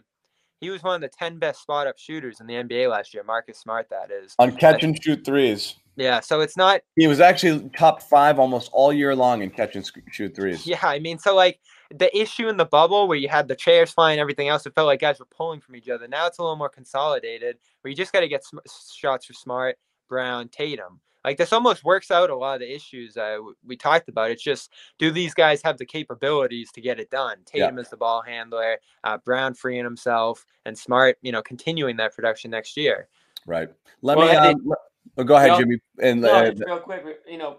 He 0.60 0.68
was 0.70 0.82
one 0.82 0.96
of 0.96 1.00
the 1.00 1.08
ten 1.08 1.38
best 1.38 1.62
spot 1.62 1.86
up 1.86 1.98
shooters 1.98 2.40
in 2.40 2.46
the 2.46 2.54
NBA 2.54 2.90
last 2.90 3.14
year. 3.14 3.22
Marcus 3.22 3.58
Smart, 3.58 3.88
that 3.90 4.10
is. 4.10 4.34
On 4.38 4.54
catch 4.54 4.82
and 4.82 5.00
shoot 5.02 5.24
threes. 5.24 5.76
Yeah, 5.96 6.20
so 6.20 6.40
it's 6.40 6.56
not 6.56 6.80
He 6.96 7.06
was 7.06 7.20
actually 7.20 7.70
top 7.76 8.02
five 8.02 8.38
almost 8.38 8.68
all 8.72 8.92
year 8.92 9.16
long 9.16 9.42
in 9.42 9.50
catch 9.50 9.76
and 9.76 9.84
sc- 9.86 9.98
shoot 10.10 10.34
threes. 10.36 10.66
Yeah, 10.66 10.78
I 10.82 10.98
mean, 10.98 11.18
so 11.18 11.34
like 11.34 11.58
the 11.90 12.16
issue 12.16 12.48
in 12.48 12.56
the 12.56 12.64
bubble 12.66 13.08
where 13.08 13.16
you 13.16 13.28
had 13.28 13.48
the 13.48 13.56
chairs 13.56 13.90
flying, 13.90 14.14
and 14.14 14.20
everything 14.20 14.48
else, 14.48 14.66
it 14.66 14.74
felt 14.74 14.86
like 14.86 15.00
guys 15.00 15.18
were 15.18 15.26
pulling 15.26 15.60
from 15.60 15.76
each 15.76 15.88
other. 15.88 16.06
Now 16.06 16.26
it's 16.26 16.38
a 16.38 16.42
little 16.42 16.56
more 16.56 16.68
consolidated, 16.68 17.58
where 17.80 17.90
you 17.90 17.96
just 17.96 18.12
got 18.12 18.20
to 18.20 18.28
get 18.28 18.44
sm- 18.44 18.58
shots 18.94 19.26
for 19.26 19.32
Smart, 19.32 19.78
Brown, 20.08 20.48
Tatum. 20.48 21.00
Like 21.24 21.36
this 21.36 21.52
almost 21.52 21.84
works 21.84 22.10
out 22.10 22.30
a 22.30 22.36
lot 22.36 22.54
of 22.54 22.60
the 22.60 22.74
issues 22.74 23.16
uh, 23.16 23.38
we 23.66 23.76
talked 23.76 24.08
about. 24.08 24.30
It's 24.30 24.42
just 24.42 24.72
do 24.98 25.10
these 25.10 25.34
guys 25.34 25.60
have 25.62 25.76
the 25.76 25.84
capabilities 25.84 26.70
to 26.72 26.80
get 26.80 27.00
it 27.00 27.10
done? 27.10 27.38
Yeah. 27.52 27.66
Tatum 27.66 27.78
is 27.78 27.88
the 27.88 27.96
ball 27.96 28.22
handler, 28.22 28.78
uh, 29.04 29.18
Brown 29.18 29.54
freeing 29.54 29.84
himself, 29.84 30.46
and 30.64 30.78
Smart, 30.78 31.18
you 31.22 31.32
know, 31.32 31.42
continuing 31.42 31.96
that 31.96 32.14
production 32.14 32.50
next 32.50 32.76
year. 32.76 33.08
Right. 33.46 33.68
Let 34.02 34.16
Well, 34.16 34.28
me. 34.28 34.36
Um, 34.36 34.62
let- 34.64 34.78
oh, 35.18 35.24
go 35.24 35.36
ahead, 35.36 35.48
No, 35.48 35.58
Jimmy. 35.58 35.78
And 36.00 36.20
No, 36.20 36.34
uh, 36.34 36.52
real 36.66 36.80
quick, 36.80 37.04
you 37.26 37.38
know, 37.38 37.58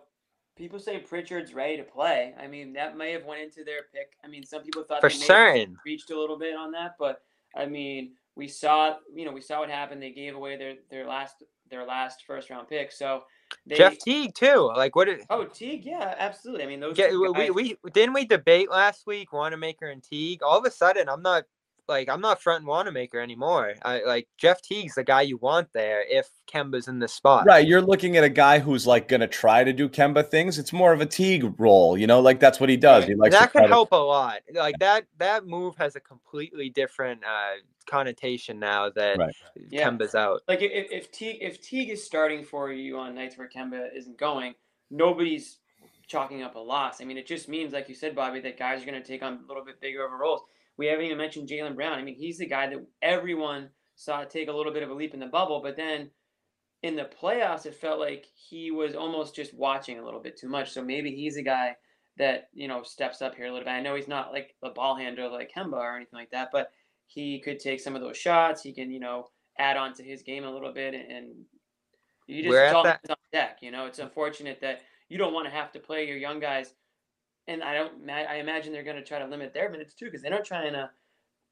people 0.60 0.78
say 0.78 1.00
Pritchard's 1.00 1.54
ready 1.54 1.78
to 1.78 1.84
play. 1.84 2.36
I 2.40 2.46
mean, 2.46 2.74
that 2.74 2.98
may 2.98 3.14
have 3.14 3.26
went 3.26 3.42
into 3.42 3.64
their 3.64 3.84
pick. 3.94 4.12
I 4.24 4.28
mean, 4.28 4.44
some 4.44 4.62
people 4.62 4.84
thought 4.84 5.02
For 5.02 5.10
they 5.10 5.16
certain. 5.16 5.78
reached 5.86 6.12
a 6.12 6.20
little 6.20 6.38
bit 6.38 6.56
on 6.56 6.72
that, 6.74 6.96
but 7.00 7.22
I 7.56 7.66
mean, 7.66 8.12
we 8.36 8.48
saw, 8.48 8.96
you 9.16 9.26
know, 9.26 9.32
we 9.32 9.42
saw 9.42 9.62
what 9.62 9.70
happened. 9.70 10.02
They 10.04 10.12
gave 10.12 10.36
away 10.36 10.58
their 10.58 10.76
their 10.92 11.08
last 11.08 11.36
their 11.72 11.86
last 11.86 12.26
first 12.28 12.50
round 12.50 12.68
pick. 12.68 12.92
So 12.92 13.24
They, 13.66 13.78
Jeff 13.78 13.98
Teague 13.98 14.36
too. 14.36 14.72
Like 14.76 14.96
what? 14.96 15.06
Did, 15.06 15.22
Oh, 15.30 15.46
Teague, 15.46 15.86
yeah, 15.86 16.14
absolutely. 16.18 16.66
I 16.66 16.68
mean, 16.68 16.80
those 16.82 16.96
get, 16.98 17.12
two 17.12 17.34
we, 17.34 17.50
we 17.50 17.78
didn't 17.94 18.14
we 18.14 18.26
debate 18.26 18.70
last 18.70 19.08
week 19.08 19.32
Wanamaker 19.32 19.88
and 19.90 20.04
Teague. 20.04 20.44
All 20.44 20.60
of 20.60 20.66
a 20.66 20.72
sudden, 20.72 21.08
I'm 21.08 21.22
not 21.22 21.46
like 21.90 22.08
I'm 22.08 22.22
not 22.22 22.42
fronting 22.42 22.68
Wanamaker 22.68 23.20
anymore. 23.20 23.74
I 23.84 24.04
like 24.04 24.28
Jeff 24.38 24.62
Teague's 24.62 24.96
the 24.96 25.04
guy 25.04 25.22
you 25.24 25.38
want 25.38 25.74
there 25.74 26.04
if 26.08 26.30
Kemba's 26.48 26.88
in 26.88 27.00
this 27.00 27.14
spot. 27.14 27.46
Right, 27.46 27.68
you're 27.68 27.82
looking 27.82 28.16
at 28.16 28.24
a 28.24 28.30
guy 28.30 28.60
who's 28.60 28.88
like 28.88 29.08
going 29.08 29.20
to 29.22 29.28
try 29.28 29.64
to 29.64 29.74
do 29.74 29.90
Kemba 29.90 30.26
things. 30.30 30.58
It's 30.58 30.72
more 30.72 30.94
of 30.94 31.02
a 31.02 31.06
Teague 31.06 31.60
role, 31.60 31.98
you 31.98 32.08
know, 32.08 32.22
like 32.22 32.40
that's 32.40 32.60
what 32.60 32.70
he 32.70 32.78
does. 32.78 33.06
He 33.06 33.16
likes 33.16 33.36
to 33.36 33.40
that 33.42 33.52
try 33.52 33.62
could 33.62 33.68
to- 33.68 33.74
help 33.74 33.92
a 33.92 33.96
lot. 33.98 34.40
Like 34.54 34.80
that 34.80 35.06
that 35.18 35.46
move 35.46 35.76
has 35.78 35.96
a 35.96 36.00
completely 36.00 36.70
different 36.70 37.24
uh, 37.26 37.56
connotation 37.88 38.60
now 38.60 38.90
that 38.92 39.18
Right. 39.18 39.36
Yeah. 39.70 39.90
Kemba's 39.90 40.16
out. 40.16 40.42
like 40.48 40.62
if, 40.62 40.92
if 40.92 41.12
Teague 41.12 41.40
if 41.42 41.62
Teague 41.62 41.90
is 41.90 42.04
starting 42.04 42.44
for 42.44 42.72
you 42.72 42.98
on 42.98 43.16
nights 43.16 43.38
where 43.38 43.50
Kemba 43.50 43.90
isn't 43.96 44.18
going, 44.18 44.54
nobody's 44.92 45.58
chalking 46.08 46.42
up 46.44 46.56
a 46.56 46.60
loss. 46.60 47.02
I 47.02 47.06
mean, 47.06 47.18
it 47.18 47.28
just 47.28 47.48
means, 47.48 47.72
like 47.72 47.88
you 47.88 47.96
said, 47.96 48.16
Bobby, 48.16 48.40
that 48.42 48.58
guys 48.58 48.82
are 48.82 48.86
going 48.86 49.02
to 49.02 49.08
take 49.08 49.22
on 49.22 49.34
a 49.34 49.48
little 49.48 49.64
bit 49.64 49.80
bigger 49.80 50.06
of 50.06 50.12
a 50.12 50.16
roles. 50.16 50.42
We 50.80 50.88
haven't 50.88 51.06
even 51.06 51.18
mentioned 51.18 51.50
Jaylen 51.50 51.76
Brown. 51.76 52.00
I 52.00 52.04
mean, 52.04 52.16
he's 52.16 52.38
the 52.38 52.46
guy 52.46 52.68
that 52.68 52.86
everyone 53.02 53.70
saw 53.96 54.24
take 54.24 54.48
a 54.48 54.54
little 54.54 54.72
bit 54.72 54.82
of 54.82 54.90
a 54.90 54.94
leap 54.94 55.14
in 55.14 55.20
the 55.20 55.26
bubble, 55.26 55.62
but 55.62 55.76
then 55.76 56.10
in 56.84 56.96
the 56.96 57.10
playoffs, 57.22 57.66
it 57.66 57.76
felt 57.76 58.00
like 58.00 58.26
he 58.34 58.72
was 58.72 58.96
almost 58.96 59.36
just 59.36 59.54
watching 59.54 60.00
a 60.00 60.06
little 60.06 60.22
bit 60.22 60.40
too 60.40 60.48
much. 60.48 60.72
So 60.72 60.82
maybe 60.82 61.14
he's 61.14 61.36
a 61.36 61.42
guy 61.44 61.76
that 62.18 62.48
you 62.54 62.70
know 62.70 62.82
steps 62.82 63.22
up 63.22 63.36
here 63.36 63.48
a 63.48 63.52
little 63.52 63.66
bit. 63.66 63.72
I 63.72 63.82
know 63.82 63.96
he's 63.96 64.08
not 64.08 64.32
like 64.32 64.56
the 64.64 64.70
ball 64.70 64.96
handler 64.96 65.28
like 65.28 65.52
Kemba 65.54 65.74
or 65.74 65.98
anything 65.98 66.18
like 66.18 66.32
that, 66.32 66.48
but 66.54 66.72
he 67.08 67.42
could 67.42 67.60
take 67.60 67.82
some 67.82 67.96
of 67.96 68.02
those 68.02 68.16
shots. 68.18 68.62
He 68.62 68.72
can 68.74 68.90
you 68.90 69.02
know 69.02 69.28
add 69.58 69.76
on 69.76 69.94
to 69.96 70.04
his 70.04 70.24
game 70.24 70.46
a 70.46 70.52
little 70.52 70.72
bit, 70.72 70.94
and, 70.94 71.12
and 71.12 71.28
you 72.26 72.44
just 72.44 72.52
We're 72.52 72.64
it's 72.64 72.70
at 72.70 72.76
all 72.76 72.84
that- 72.84 73.02
on 73.10 73.18
deck. 73.34 73.58
You 73.62 73.72
know, 73.72 73.86
it's 73.86 74.00
unfortunate 74.00 74.62
that 74.62 74.80
you 75.10 75.18
don't 75.18 75.34
want 75.34 75.46
to 75.46 75.52
have 75.52 75.74
to 75.74 75.80
play 75.80 76.08
your 76.08 76.16
young 76.16 76.40
guys, 76.40 76.74
and 77.50 77.64
I 77.64 77.74
don't. 77.74 78.10
I 78.10 78.36
imagine 78.36 78.72
they're 78.72 78.84
going 78.84 78.96
to 78.96 79.04
try 79.04 79.20
to 79.20 79.26
limit 79.26 79.54
their 79.54 79.70
minutes 79.70 79.94
too 79.94 80.06
because 80.06 80.22
they're 80.22 80.32
not 80.32 80.46
trying 80.46 80.72
to 80.74 80.90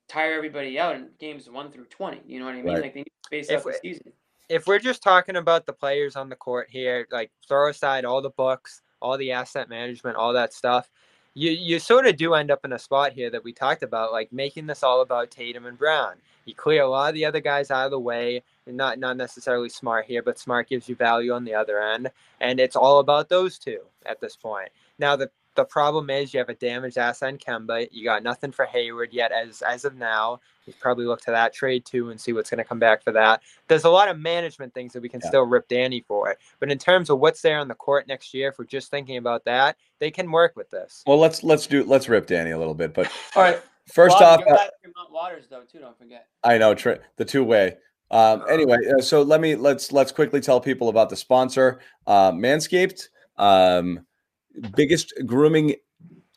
tire 0.08 0.34
everybody 0.34 0.80
out 0.80 0.96
in 0.96 1.10
games 1.20 1.50
one 1.50 1.72
through 1.72 1.86
twenty. 1.86 2.22
You 2.26 2.40
know 2.40 2.46
what 2.46 2.54
I 2.54 2.62
mean? 2.62 2.66
Right. 2.68 2.84
Like 2.84 2.94
they 2.94 3.00
need 3.00 3.06
to 3.06 3.26
space 3.26 3.52
out 3.52 3.64
the 3.64 3.74
season. 3.82 4.14
If 4.48 4.68
we're 4.68 4.80
just 4.80 5.04
talking 5.04 5.36
about 5.36 5.66
the 5.66 5.74
players 5.74 6.16
on 6.16 6.30
the 6.30 6.36
court 6.36 6.70
here, 6.70 7.08
like 7.12 7.32
throw 7.48 7.70
aside 7.70 8.06
all 8.06 8.22
the 8.22 8.30
books, 8.30 8.82
all 9.02 9.18
the 9.18 9.32
asset 9.32 9.70
management, 9.70 10.16
all 10.16 10.32
that 10.34 10.54
stuff, 10.54 10.90
you 11.34 11.52
you 11.52 11.80
sort 11.80 12.06
of 12.06 12.16
do 12.16 12.36
end 12.36 12.52
up 12.52 12.64
in 12.64 12.74
a 12.74 12.80
spot 12.80 13.12
here 13.12 13.30
that 13.32 13.44
we 13.44 13.52
talked 13.52 13.84
about, 13.84 14.12
like 14.12 14.32
making 14.32 14.68
this 14.68 14.84
all 14.84 15.02
about 15.02 15.32
Tatum 15.32 15.66
and 15.66 15.78
Brown. 15.78 16.14
You 16.46 16.56
clear 16.56 16.84
a 16.84 16.88
lot 16.88 17.10
of 17.10 17.16
the 17.16 17.26
other 17.26 17.42
guys 17.42 17.72
out 17.72 17.86
of 17.86 17.92
the 17.92 18.00
way, 18.00 18.42
and 18.68 18.78
not 18.78 19.00
not 19.00 19.18
necessarily 19.18 19.70
smart 19.70 20.06
here, 20.06 20.22
but 20.22 20.40
smart 20.40 20.70
gives 20.70 20.88
you 20.88 20.96
value 20.96 21.34
on 21.34 21.44
the 21.44 21.56
other 21.56 21.82
end, 21.82 22.10
and 22.40 22.60
it's 22.60 22.76
all 22.76 23.00
about 23.00 23.30
those 23.30 23.60
two 23.60 23.82
at 24.06 24.22
this 24.22 24.36
point. 24.36 24.70
Now 25.00 25.16
the 25.16 25.30
the 25.58 25.66
problem 25.66 26.10
is 26.10 26.34
you 26.34 26.38
have 26.38 26.48
a 26.48 26.54
damaged 26.54 26.98
asset 26.98 27.30
in 27.30 27.38
Kemba. 27.38 27.90
You 27.92 28.06
got 28.06 28.24
nothing 28.24 28.54
for 28.54 28.66
Hayward 28.66 29.12
yet 29.12 29.34
as 29.34 29.62
as 29.62 29.84
of 29.84 29.96
now. 29.96 30.40
You 30.66 30.74
probably 30.80 31.06
look 31.06 31.20
to 31.22 31.32
that 31.32 31.54
trade 31.54 31.84
too 31.86 32.10
and 32.12 32.22
see 32.22 32.32
what's 32.32 32.50
going 32.50 32.60
to 32.60 32.64
come 32.64 32.80
back 32.80 33.04
for 33.04 33.12
that. 33.14 33.42
There's 33.68 33.84
a 33.86 33.90
lot 33.90 34.08
of 34.08 34.20
management 34.20 34.74
things 34.74 34.94
that 34.94 35.02
we 35.02 35.10
can 35.10 35.20
Yeah. 35.22 35.30
still 35.30 35.44
rip 35.44 35.68
Danny 35.68 36.02
for, 36.08 36.36
but 36.60 36.72
in 36.72 36.78
terms 36.78 37.10
of 37.10 37.20
what's 37.20 37.42
there 37.42 37.58
on 37.60 37.68
the 37.68 37.76
court 37.76 38.08
next 38.08 38.34
year, 38.34 38.50
if 38.50 38.60
we're 38.60 38.66
just 38.66 38.92
thinking 38.92 39.18
about 39.18 39.44
that, 39.46 39.78
they 40.00 40.12
can 40.12 40.32
work 40.32 40.56
with 40.56 40.70
this. 40.70 41.04
Well, 41.08 41.18
let's 41.18 41.44
let's 41.44 41.68
do 41.68 41.84
let's 41.84 42.08
rip 42.08 42.28
Danny 42.28 42.52
a 42.52 42.58
little 42.58 42.76
bit, 42.76 42.94
but 42.94 43.12
all 43.36 43.44
right. 43.44 43.60
First 43.88 44.18
First 44.20 44.22
off, 44.22 44.42
uh, 44.42 44.68
Mount 44.96 45.12
Waters 45.12 45.48
though 45.50 45.64
too. 45.64 45.80
Don't 45.80 45.98
forget. 45.98 46.28
I 46.44 46.58
know 46.58 46.76
tri- 46.76 47.00
the 47.16 47.26
two 47.26 47.44
way. 47.44 47.78
Um, 48.12 48.44
anyway, 48.50 48.78
uh, 48.98 49.02
so 49.02 49.22
let 49.22 49.42
me 49.42 49.56
let's 49.56 49.92
let's 49.92 50.12
quickly 50.12 50.40
tell 50.40 50.62
people 50.62 50.90
about 50.90 51.10
the 51.10 51.16
sponsor, 51.16 51.80
uh, 52.06 52.32
Manscaped. 52.32 53.08
Um, 53.38 54.06
biggest 54.76 55.14
grooming. 55.26 55.76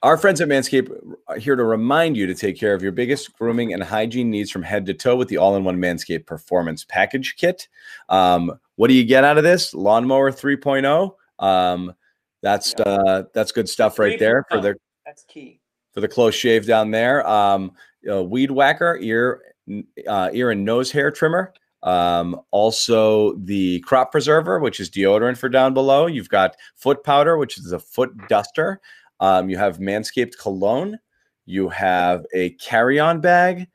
Our 0.02 0.16
friends 0.16 0.40
at 0.40 0.48
Manscaped 0.48 0.90
are 1.28 1.36
here 1.36 1.56
to 1.56 1.64
remind 1.64 2.16
you 2.16 2.26
to 2.26 2.34
take 2.34 2.58
care 2.58 2.72
of 2.72 2.82
your 2.82 2.92
biggest 2.92 3.34
grooming 3.34 3.74
and 3.74 3.82
hygiene 3.82 4.30
needs 4.30 4.50
from 4.50 4.62
head 4.62 4.86
to 4.86 4.94
toe 4.94 5.16
with 5.16 5.28
the 5.28 5.36
all-in-one 5.36 5.76
Manscaped 5.76 6.26
Performance 6.26 6.84
Package 6.84 7.36
Kit. 7.36 7.68
Um, 8.08 8.58
what 8.76 8.88
do 8.88 8.94
you 8.94 9.04
get 9.04 9.24
out 9.24 9.36
of 9.36 9.44
this? 9.44 9.74
Lawnmower 9.74 10.32
3.0. 10.32 11.14
Um, 11.38 11.94
that's 12.42 12.74
uh, 12.74 13.24
that's 13.34 13.52
good 13.52 13.68
stuff 13.68 13.98
right 13.98 14.18
there 14.18 14.46
for 14.48 14.58
3.0. 14.58 14.62
their 14.62 14.76
That's 15.04 15.24
key. 15.24 15.60
for 15.92 16.00
the 16.00 16.08
close 16.08 16.34
shave 16.34 16.66
down 16.66 16.90
there. 16.90 17.26
Um, 17.28 17.72
weed 18.02 18.50
whacker, 18.50 18.98
ear, 19.00 19.42
uh, 20.08 20.30
ear 20.32 20.50
and 20.50 20.64
nose 20.64 20.90
hair 20.90 21.10
trimmer. 21.10 21.52
Um, 21.82 22.40
also 22.50 23.36
the 23.36 23.80
crop 23.80 24.12
preserver, 24.12 24.58
which 24.58 24.80
is 24.80 24.90
deodorant 24.90 25.38
for 25.38 25.48
down 25.48 25.74
below. 25.74 26.06
You've 26.06 26.28
got 26.28 26.56
foot 26.76 27.02
powder, 27.04 27.38
which 27.38 27.58
is 27.58 27.72
a 27.72 27.78
foot 27.78 28.10
duster. 28.28 28.80
Um, 29.20 29.48
you 29.48 29.56
have 29.58 29.78
Manscaped 29.78 30.38
cologne. 30.38 30.98
You 31.46 31.68
have 31.68 32.26
a 32.34 32.50
carry-on 32.50 33.20
bag, 33.20 33.68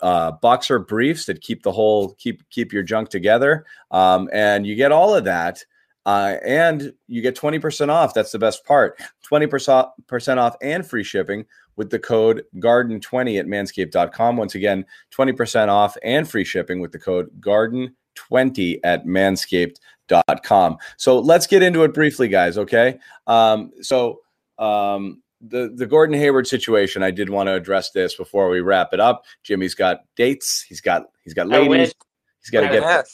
uh, 0.00 0.32
boxer 0.32 0.78
briefs 0.78 1.26
that 1.26 1.40
keep 1.40 1.62
the 1.62 1.72
whole 1.72 2.14
keep 2.14 2.48
keep 2.50 2.72
your 2.72 2.82
junk 2.82 3.08
together. 3.08 3.64
Um, 3.90 4.28
and 4.32 4.66
you 4.66 4.74
get 4.74 4.92
all 4.92 5.14
of 5.14 5.24
that. 5.24 5.64
Uh, 6.04 6.36
and 6.44 6.92
you 7.06 7.22
get 7.22 7.36
20% 7.36 7.88
off. 7.88 8.12
That's 8.12 8.32
the 8.32 8.38
best 8.38 8.64
part. 8.64 9.00
20% 9.30 10.36
off 10.36 10.56
and 10.60 10.84
free 10.84 11.04
shipping 11.04 11.46
with 11.76 11.90
the 11.90 11.98
code 11.98 12.44
GARDEN20 12.56 13.38
at 13.38 13.46
manscaped.com. 13.46 14.36
Once 14.36 14.54
again, 14.54 14.84
20% 15.16 15.68
off 15.68 15.96
and 16.02 16.28
free 16.28 16.44
shipping 16.44 16.80
with 16.80 16.92
the 16.92 16.98
code 16.98 17.30
GARDEN20 17.40 18.80
at 18.84 19.06
manscaped.com. 19.06 20.76
So 20.96 21.18
let's 21.18 21.46
get 21.46 21.62
into 21.62 21.84
it 21.84 21.94
briefly, 21.94 22.28
guys. 22.28 22.58
Okay. 22.58 22.98
Um, 23.26 23.70
so 23.80 24.20
um, 24.58 25.22
the, 25.40 25.72
the 25.74 25.86
Gordon 25.86 26.18
Hayward 26.18 26.46
situation, 26.46 27.02
I 27.02 27.10
did 27.10 27.30
want 27.30 27.48
to 27.48 27.54
address 27.54 27.90
this 27.90 28.14
before 28.14 28.48
we 28.48 28.60
wrap 28.60 28.92
it 28.92 29.00
up. 29.00 29.24
Jimmy's 29.42 29.74
got 29.74 30.00
dates. 30.16 30.62
He's 30.62 30.80
got, 30.80 31.06
he's 31.24 31.34
got 31.34 31.48
ladies. 31.48 31.94
He's 32.40 32.50
got 32.50 32.62
to 32.62 32.68
get, 32.68 33.06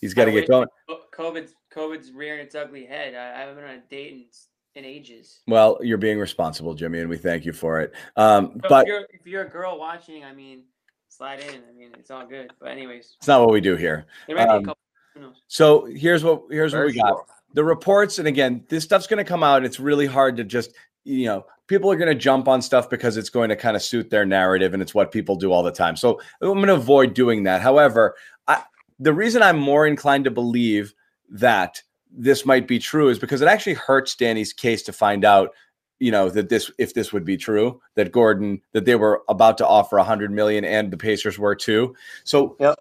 he's 0.00 0.14
got 0.14 0.24
to 0.24 0.32
get 0.32 0.48
going. 0.48 0.68
COVID's 1.14 1.54
COVID's 1.74 2.12
rearing 2.12 2.40
its 2.40 2.54
ugly 2.54 2.86
head. 2.86 3.14
I, 3.14 3.36
I 3.36 3.40
haven't 3.40 3.56
been 3.56 3.64
on 3.64 3.70
a 3.70 3.80
date 3.90 4.12
in, 4.12 4.24
in 4.74 4.84
ages. 4.84 5.40
Well, 5.46 5.78
you're 5.82 5.98
being 5.98 6.18
responsible, 6.18 6.74
Jimmy, 6.74 7.00
and 7.00 7.08
we 7.08 7.16
thank 7.16 7.44
you 7.44 7.52
for 7.52 7.80
it. 7.80 7.92
Um, 8.16 8.52
So 8.62 8.68
but 8.68 8.82
if 8.82 8.88
you're 8.88 9.06
if 9.10 9.26
you're 9.26 9.44
a 9.44 9.48
girl 9.48 9.78
watching, 9.78 10.24
I 10.24 10.32
mean, 10.32 10.64
slide 11.08 11.40
in. 11.40 11.60
I 11.68 11.72
mean, 11.76 11.90
it's 11.98 12.10
all 12.10 12.26
good. 12.26 12.52
But 12.60 12.70
anyways, 12.70 13.14
it's 13.18 13.28
not 13.28 13.40
what 13.40 13.52
we 13.52 13.60
do 13.60 13.76
here. 13.76 14.06
there 14.26 14.36
might 14.36 14.44
be 14.46 14.50
Um, 14.50 14.62
a 14.62 14.66
couple. 14.66 15.32
So 15.46 15.84
here's 15.86 16.24
what 16.24 16.42
here's 16.50 16.72
what 16.72 16.80
For 16.80 16.86
we 16.86 16.94
got. 16.94 17.08
sure. 17.08 17.24
The 17.54 17.62
reports, 17.64 18.18
and 18.18 18.26
again, 18.26 18.64
this 18.68 18.82
stuff's 18.82 19.06
going 19.06 19.24
to 19.24 19.28
come 19.28 19.44
out, 19.44 19.64
it's 19.64 19.78
really 19.78 20.06
hard 20.06 20.36
to 20.38 20.44
just 20.44 20.72
you 21.04 21.26
know 21.26 21.46
people 21.68 21.90
are 21.90 21.96
going 21.96 22.08
to 22.08 22.18
jump 22.18 22.48
on 22.48 22.60
stuff 22.60 22.90
because 22.90 23.16
it's 23.16 23.30
going 23.30 23.48
to 23.48 23.56
kind 23.56 23.76
of 23.76 23.82
suit 23.82 24.10
their 24.10 24.26
narrative, 24.26 24.74
and 24.74 24.82
it's 24.82 24.94
what 24.94 25.12
people 25.12 25.36
do 25.36 25.52
all 25.52 25.62
the 25.62 25.70
time. 25.70 25.94
So 25.96 26.20
I'm 26.42 26.54
going 26.54 26.66
to 26.66 26.74
avoid 26.74 27.14
doing 27.14 27.44
that. 27.44 27.62
However, 27.62 28.16
I, 28.48 28.64
the 28.98 29.12
reason 29.12 29.40
I'm 29.42 29.58
more 29.58 29.86
inclined 29.86 30.24
to 30.24 30.30
believe 30.32 30.94
that 31.30 31.80
this 32.16 32.46
might 32.46 32.68
be 32.68 32.78
true 32.78 33.08
is 33.08 33.18
because 33.18 33.42
it 33.42 33.48
actually 33.48 33.74
hurts 33.74 34.14
Danny's 34.14 34.52
case 34.52 34.82
to 34.84 34.92
find 34.92 35.24
out 35.24 35.50
you 36.00 36.10
know 36.10 36.28
that 36.28 36.48
this 36.48 36.70
if 36.78 36.94
this 36.94 37.12
would 37.12 37.24
be 37.24 37.36
true 37.36 37.80
that 37.94 38.12
Gordon 38.12 38.60
that 38.72 38.84
they 38.84 38.96
were 38.96 39.22
about 39.28 39.58
to 39.58 39.66
offer 39.66 39.96
a 39.96 40.00
100 40.00 40.30
million 40.30 40.64
and 40.64 40.90
the 40.90 40.96
Pacers 40.96 41.38
were 41.38 41.54
too. 41.54 41.94
So 42.24 42.56
Yep. 42.60 42.76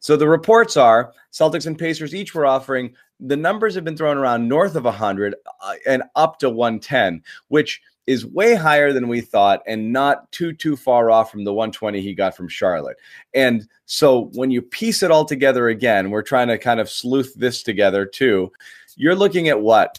so 0.00 0.16
the 0.16 0.28
reports 0.28 0.76
are 0.76 1.12
Celtics 1.32 1.66
and 1.66 1.78
Pacers 1.78 2.14
each 2.14 2.34
were 2.34 2.46
offering 2.46 2.94
the 3.20 3.36
numbers 3.36 3.74
have 3.74 3.84
been 3.84 3.96
thrown 3.96 4.18
around 4.18 4.48
north 4.48 4.74
of 4.74 4.84
a 4.84 4.90
100 4.90 5.34
uh, 5.62 5.74
and 5.86 6.02
up 6.16 6.38
to 6.40 6.50
110, 6.50 7.22
which 7.48 7.80
is 8.06 8.26
way 8.26 8.54
higher 8.54 8.92
than 8.92 9.08
we 9.08 9.20
thought 9.20 9.62
and 9.66 9.92
not 9.92 10.30
too 10.30 10.52
too 10.52 10.76
far 10.76 11.10
off 11.10 11.30
from 11.30 11.44
the 11.44 11.52
120 11.52 12.00
he 12.00 12.14
got 12.14 12.36
from 12.36 12.48
Charlotte. 12.48 12.96
And 13.32 13.66
so 13.86 14.30
when 14.34 14.50
you 14.50 14.60
piece 14.60 15.02
it 15.02 15.10
all 15.10 15.24
together 15.24 15.68
again, 15.68 16.10
we're 16.10 16.22
trying 16.22 16.48
to 16.48 16.58
kind 16.58 16.80
of 16.80 16.90
sleuth 16.90 17.34
this 17.34 17.62
together 17.62 18.04
too. 18.04 18.52
You're 18.96 19.14
looking 19.14 19.48
at 19.48 19.60
what 19.60 19.98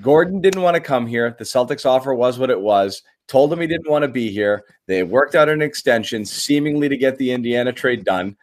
Gordon 0.00 0.40
didn't 0.40 0.62
want 0.62 0.74
to 0.74 0.80
come 0.80 1.06
here. 1.06 1.34
The 1.38 1.44
Celtics 1.44 1.86
offer 1.86 2.14
was 2.14 2.38
what 2.38 2.50
it 2.50 2.60
was. 2.60 3.02
Told 3.26 3.52
him 3.52 3.60
he 3.60 3.66
didn't 3.66 3.90
want 3.90 4.02
to 4.02 4.08
be 4.08 4.30
here. 4.30 4.64
They 4.86 5.02
worked 5.02 5.34
out 5.34 5.48
an 5.48 5.62
extension, 5.62 6.24
seemingly 6.26 6.88
to 6.88 6.96
get 6.96 7.16
the 7.16 7.30
Indiana 7.32 7.72
trade 7.72 8.04
done. 8.04 8.36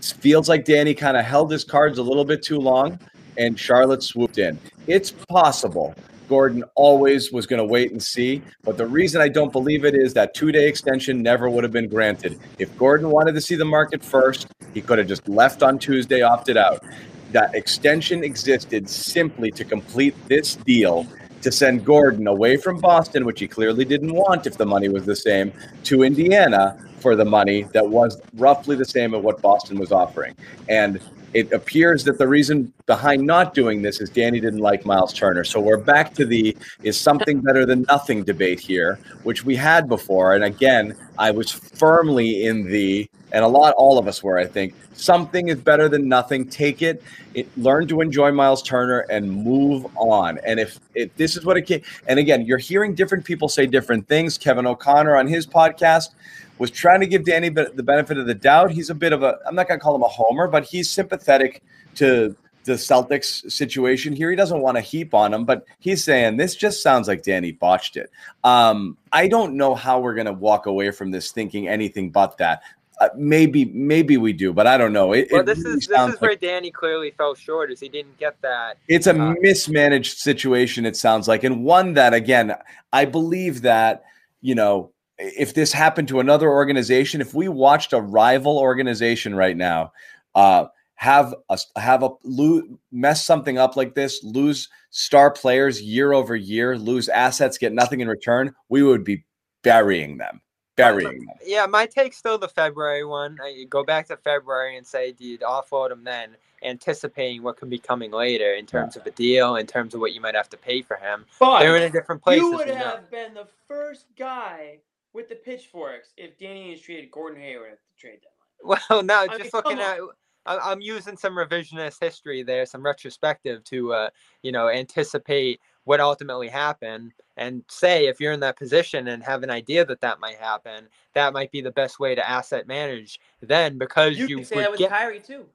Feels 0.00 0.48
like 0.48 0.64
Danny 0.64 0.94
kind 0.94 1.16
of 1.16 1.24
held 1.24 1.52
his 1.52 1.64
cards 1.64 1.98
a 1.98 2.02
little 2.02 2.24
bit 2.24 2.42
too 2.42 2.58
long, 2.58 2.98
and 3.36 3.58
Charlotte 3.58 4.02
swooped 4.02 4.38
in. 4.38 4.58
It's 4.86 5.12
possible 5.12 5.94
Gordon 6.28 6.64
always 6.74 7.32
was 7.32 7.46
going 7.46 7.58
to 7.58 7.64
wait 7.64 7.90
and 7.90 8.02
see, 8.02 8.42
but 8.62 8.76
the 8.76 8.86
reason 8.86 9.20
I 9.20 9.28
don't 9.28 9.52
believe 9.52 9.84
it 9.84 9.94
is 9.94 10.14
that 10.14 10.34
two 10.34 10.52
day 10.52 10.68
extension 10.68 11.22
never 11.22 11.48
would 11.48 11.64
have 11.64 11.72
been 11.72 11.88
granted. 11.88 12.38
If 12.58 12.76
Gordon 12.78 13.10
wanted 13.10 13.34
to 13.34 13.40
see 13.40 13.54
the 13.54 13.64
market 13.64 14.04
first, 14.04 14.48
he 14.74 14.80
could 14.80 14.98
have 14.98 15.08
just 15.08 15.28
left 15.28 15.62
on 15.62 15.78
Tuesday, 15.78 16.22
opted 16.22 16.56
out. 16.56 16.84
That 17.32 17.54
extension 17.54 18.24
existed 18.24 18.88
simply 18.88 19.50
to 19.52 19.64
complete 19.64 20.14
this 20.28 20.56
deal 20.56 21.06
to 21.42 21.52
send 21.52 21.84
Gordon 21.84 22.26
away 22.26 22.56
from 22.56 22.78
Boston, 22.78 23.24
which 23.24 23.40
he 23.40 23.46
clearly 23.46 23.84
didn't 23.84 24.12
want 24.12 24.46
if 24.46 24.58
the 24.58 24.66
money 24.66 24.88
was 24.88 25.04
the 25.04 25.16
same, 25.16 25.52
to 25.84 26.02
Indiana 26.02 26.78
for 27.00 27.14
the 27.14 27.24
money 27.24 27.62
that 27.72 27.88
was 27.88 28.20
roughly 28.34 28.76
the 28.76 28.84
same 28.84 29.14
at 29.14 29.22
what 29.22 29.40
Boston 29.40 29.78
was 29.78 29.92
offering. 29.92 30.34
And 30.68 31.00
it 31.34 31.52
appears 31.52 32.04
that 32.04 32.18
the 32.18 32.26
reason 32.26 32.72
behind 32.86 33.26
not 33.26 33.52
doing 33.52 33.82
this 33.82 34.00
is 34.00 34.08
Danny 34.08 34.40
didn't 34.40 34.60
like 34.60 34.86
Miles 34.86 35.12
Turner. 35.12 35.44
So 35.44 35.60
we're 35.60 35.76
back 35.76 36.14
to 36.14 36.24
the 36.24 36.56
is 36.82 36.98
something 36.98 37.40
better 37.40 37.66
than 37.66 37.82
nothing 37.82 38.24
debate 38.24 38.60
here, 38.60 38.98
which 39.24 39.44
we 39.44 39.54
had 39.54 39.88
before. 39.88 40.34
And 40.34 40.44
again, 40.44 40.96
I 41.18 41.30
was 41.30 41.50
firmly 41.50 42.46
in 42.46 42.64
the, 42.64 43.10
and 43.32 43.44
a 43.44 43.48
lot, 43.48 43.74
all 43.74 43.98
of 43.98 44.08
us 44.08 44.22
were, 44.22 44.38
I 44.38 44.46
think, 44.46 44.74
something 44.94 45.48
is 45.48 45.58
better 45.58 45.88
than 45.88 46.08
nothing. 46.08 46.48
Take 46.48 46.80
it, 46.80 47.02
it 47.34 47.46
learn 47.58 47.86
to 47.88 48.00
enjoy 48.00 48.32
Miles 48.32 48.62
Turner 48.62 49.00
and 49.10 49.30
move 49.30 49.86
on. 49.96 50.38
And 50.46 50.58
if, 50.58 50.80
if 50.94 51.14
this 51.16 51.36
is 51.36 51.44
what 51.44 51.58
it 51.58 51.62
can, 51.62 51.82
and 52.06 52.18
again, 52.18 52.46
you're 52.46 52.58
hearing 52.58 52.94
different 52.94 53.24
people 53.24 53.48
say 53.48 53.66
different 53.66 54.08
things. 54.08 54.38
Kevin 54.38 54.66
O'Connor 54.66 55.16
on 55.16 55.26
his 55.26 55.46
podcast 55.46 56.10
was 56.58 56.70
trying 56.70 57.00
to 57.00 57.06
give 57.06 57.24
Danny 57.24 57.48
the 57.48 57.82
benefit 57.82 58.18
of 58.18 58.26
the 58.26 58.34
doubt. 58.34 58.70
He's 58.70 58.90
a 58.90 58.94
bit 58.94 59.12
of 59.12 59.22
a, 59.22 59.38
I'm 59.46 59.54
not 59.54 59.68
going 59.68 59.78
to 59.78 59.82
call 59.82 59.94
him 59.94 60.02
a 60.02 60.08
homer, 60.08 60.48
but 60.48 60.64
he's 60.64 60.90
sympathetic 60.90 61.62
to 61.96 62.36
the 62.68 62.74
Celtics 62.74 63.50
situation 63.50 64.14
here. 64.14 64.30
He 64.30 64.36
doesn't 64.36 64.60
want 64.60 64.76
to 64.76 64.80
heap 64.80 65.14
on 65.14 65.34
him, 65.34 65.44
but 65.44 65.64
he's 65.80 66.04
saying 66.04 66.36
this 66.36 66.54
just 66.54 66.82
sounds 66.82 67.08
like 67.08 67.22
Danny 67.22 67.52
botched 67.52 67.96
it. 67.96 68.10
Um, 68.44 68.96
I 69.10 69.26
don't 69.26 69.56
know 69.56 69.74
how 69.74 69.98
we're 70.00 70.14
going 70.14 70.26
to 70.26 70.32
walk 70.32 70.66
away 70.66 70.90
from 70.92 71.10
this 71.10 71.32
thinking 71.32 71.66
anything 71.66 72.10
but 72.10 72.38
that. 72.38 72.62
Uh, 73.00 73.08
maybe, 73.16 73.64
maybe 73.66 74.16
we 74.16 74.32
do, 74.32 74.52
but 74.52 74.66
I 74.66 74.76
don't 74.76 74.92
know. 74.92 75.12
It, 75.12 75.28
well, 75.30 75.44
this 75.44 75.58
really 75.58 75.78
is 75.78 75.86
this 75.86 76.14
is 76.14 76.20
where 76.20 76.34
Danny 76.34 76.72
clearly 76.72 77.12
fell 77.12 77.34
short, 77.36 77.70
is 77.70 77.78
he 77.78 77.88
didn't 77.88 78.18
get 78.18 78.40
that. 78.42 78.76
it's 78.88 79.06
a 79.06 79.12
uh, 79.12 79.34
mismanaged 79.40 80.18
situation. 80.18 80.84
It 80.84 80.96
sounds 80.96 81.28
like, 81.28 81.44
and 81.44 81.62
one 81.64 81.94
that 81.94 82.12
again, 82.12 82.56
I 82.92 83.04
believe 83.04 83.62
that 83.62 84.02
you 84.40 84.56
know 84.56 84.90
if 85.18 85.54
this 85.54 85.72
happened 85.72 86.08
to 86.08 86.20
another 86.20 86.48
organization, 86.50 87.20
if 87.20 87.34
we 87.34 87.48
watched 87.48 87.92
a 87.92 88.00
rival 88.00 88.58
organization 88.58 89.34
right 89.34 89.56
now 89.56 89.92
uh, 90.34 90.66
have 90.94 91.34
a 91.48 91.58
have 91.76 92.02
a 92.02 92.10
lo- 92.24 92.62
mess 92.92 93.24
something 93.24 93.58
up 93.58 93.76
like 93.76 93.94
this, 93.94 94.22
lose 94.22 94.68
star 94.90 95.30
players 95.30 95.80
year 95.82 96.12
over 96.12 96.36
year, 96.36 96.76
lose 96.78 97.08
assets, 97.08 97.58
get 97.58 97.72
nothing 97.72 98.00
in 98.00 98.08
return, 98.08 98.54
we 98.68 98.82
would 98.82 99.04
be 99.04 99.24
burying 99.62 100.16
them, 100.18 100.40
burying 100.76 101.24
them. 101.26 101.36
Yeah, 101.44 101.66
my 101.66 101.86
take's 101.86 102.16
still 102.16 102.38
the 102.38 102.48
February 102.48 103.04
one. 103.04 103.38
I 103.42 103.64
go 103.68 103.84
back 103.84 104.06
to 104.08 104.16
February 104.16 104.76
and 104.76 104.86
say, 104.86 105.12
do 105.12 105.24
you 105.24 105.38
offload 105.38 105.90
him 105.90 106.04
then, 106.04 106.36
anticipating 106.62 107.42
what 107.42 107.56
could 107.56 107.70
be 107.70 107.78
coming 107.78 108.10
later 108.10 108.54
in 108.54 108.66
terms 108.66 108.96
of 108.96 109.06
a 109.06 109.10
deal, 109.10 109.56
in 109.56 109.66
terms 109.66 109.94
of 109.94 110.00
what 110.00 110.12
you 110.12 110.20
might 110.20 110.34
have 110.34 110.48
to 110.50 110.56
pay 110.56 110.82
for 110.82 110.96
him. 110.96 111.24
But 111.38 111.60
They're 111.60 111.76
in 111.76 111.82
a 111.84 111.90
different 111.90 112.22
place. 112.22 112.40
you 112.40 112.50
would 112.52 112.66
we 112.68 112.74
know. 112.74 112.78
have 112.78 113.10
been 113.10 113.34
the 113.34 113.46
first 113.68 114.06
guy 114.16 114.78
with 115.12 115.28
the 115.28 115.34
pitchforks 115.36 116.12
if 116.16 116.38
Danny 116.38 116.70
has 116.70 116.80
traded 116.80 117.10
Gordon 117.10 117.40
Hayward 117.40 117.72
at 117.72 117.78
the 117.78 118.00
trade 118.00 118.20
deadline. 118.20 118.78
Well, 118.90 119.02
no, 119.02 119.14
I 119.20 119.26
just 119.26 119.40
mean, 119.42 119.50
looking 119.52 119.78
at. 119.80 119.98
I'm 120.46 120.80
using 120.80 121.18
some 121.18 121.34
revisionist 121.34 122.02
history 122.02 122.42
there, 122.42 122.64
some 122.64 122.82
retrospective 122.82 123.62
to, 123.64 123.92
uh, 123.92 124.10
you 124.42 124.50
know, 124.50 124.70
anticipate 124.70 125.60
what 125.84 126.00
ultimately 126.00 126.48
happened 126.48 127.12
and 127.36 127.64
say 127.68 128.06
if 128.06 128.18
you're 128.18 128.32
in 128.32 128.40
that 128.40 128.56
position 128.56 129.08
and 129.08 129.22
have 129.22 129.42
an 129.42 129.50
idea 129.50 129.84
that 129.84 130.00
that 130.00 130.20
might 130.20 130.36
happen, 130.36 130.88
that 131.14 131.34
might 131.34 131.50
be 131.50 131.60
the 131.60 131.70
best 131.70 132.00
way 132.00 132.14
to 132.14 132.26
asset 132.26 132.66
manage. 132.66 133.20
Then 133.42 133.76
because 133.76 134.16
You, 134.16 134.26
you, 134.26 134.44
say 134.44 134.56
would 134.56 134.64
that 134.64 134.70
with 134.70 134.78
get, 134.80 134.90
Kyrie 134.90 135.20
too. 135.20 135.46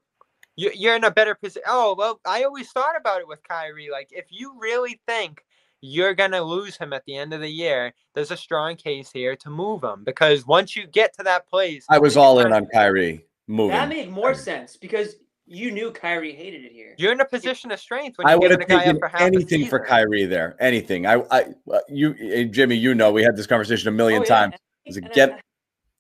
you, 0.56 0.72
you're 0.76 0.96
in 0.96 1.04
a 1.06 1.12
better 1.12 1.34
position. 1.34 1.64
Oh 1.68 1.96
well, 1.98 2.20
I 2.26 2.44
always 2.44 2.70
thought 2.72 2.96
about 2.96 3.20
it 3.20 3.28
with 3.28 3.42
Kyrie. 3.48 3.90
Like 3.92 4.10
if 4.12 4.26
you 4.30 4.54
really 4.60 5.02
think 5.08 5.44
you're 5.86 6.14
gonna 6.14 6.42
lose 6.42 6.78
him 6.78 6.94
at 6.94 7.04
the 7.06 7.16
end 7.18 7.34
of 7.34 7.42
the 7.42 7.50
year, 7.50 7.94
there's 8.16 8.32
a 8.32 8.38
strong 8.38 8.76
case 8.78 9.12
here 9.12 9.36
to 9.36 9.50
move 9.50 9.84
him 9.84 10.04
because 10.06 10.48
once 10.48 10.76
you 10.78 10.88
get 10.88 11.14
to 11.18 11.24
that 11.24 11.46
place, 11.50 11.86
I 11.90 12.00
was 12.00 12.16
all 12.16 12.40
in 12.40 12.54
on 12.54 12.66
Kyrie 12.68 13.26
moving. 13.48 13.72
That 13.76 13.90
made 13.90 14.10
more 14.10 14.34
sense 14.34 14.78
because 14.78 15.16
you 15.46 15.72
knew 15.72 15.92
Kyrie 15.92 16.34
hated 16.34 16.64
it 16.64 16.72
here. 16.72 16.96
you're 16.98 17.12
in 17.12 17.20
a 17.20 17.26
position 17.26 17.70
of 17.72 17.80
strength 17.82 18.18
when 18.18 18.26
I 18.28 18.32
you're 18.32 18.40
would 18.40 18.52
have 18.52 18.60
taken 18.62 18.96
up 18.96 19.00
for 19.00 19.10
half 19.10 19.20
a 19.22 19.24
anything 19.26 19.66
for 19.66 19.80
season. 19.80 19.86
Kyrie 19.88 20.26
there. 20.26 20.56
Anything. 20.62 21.06
I, 21.06 21.16
I, 21.30 21.42
uh, 21.70 21.80
you, 21.90 22.16
uh, 22.34 22.44
Jimmy, 22.50 22.78
you 22.78 22.96
know, 22.96 23.12
we 23.12 23.24
had 23.24 23.36
this 23.36 23.46
conversation 23.46 23.90
a 23.90 23.92
million 23.92 24.22
Oh, 24.22 24.26
yeah, 24.26 24.36
times. 24.40 24.54
and- 24.54 24.90
Is 24.90 24.98
it 24.98 25.04
and 25.04 25.14
get? 25.14 25.42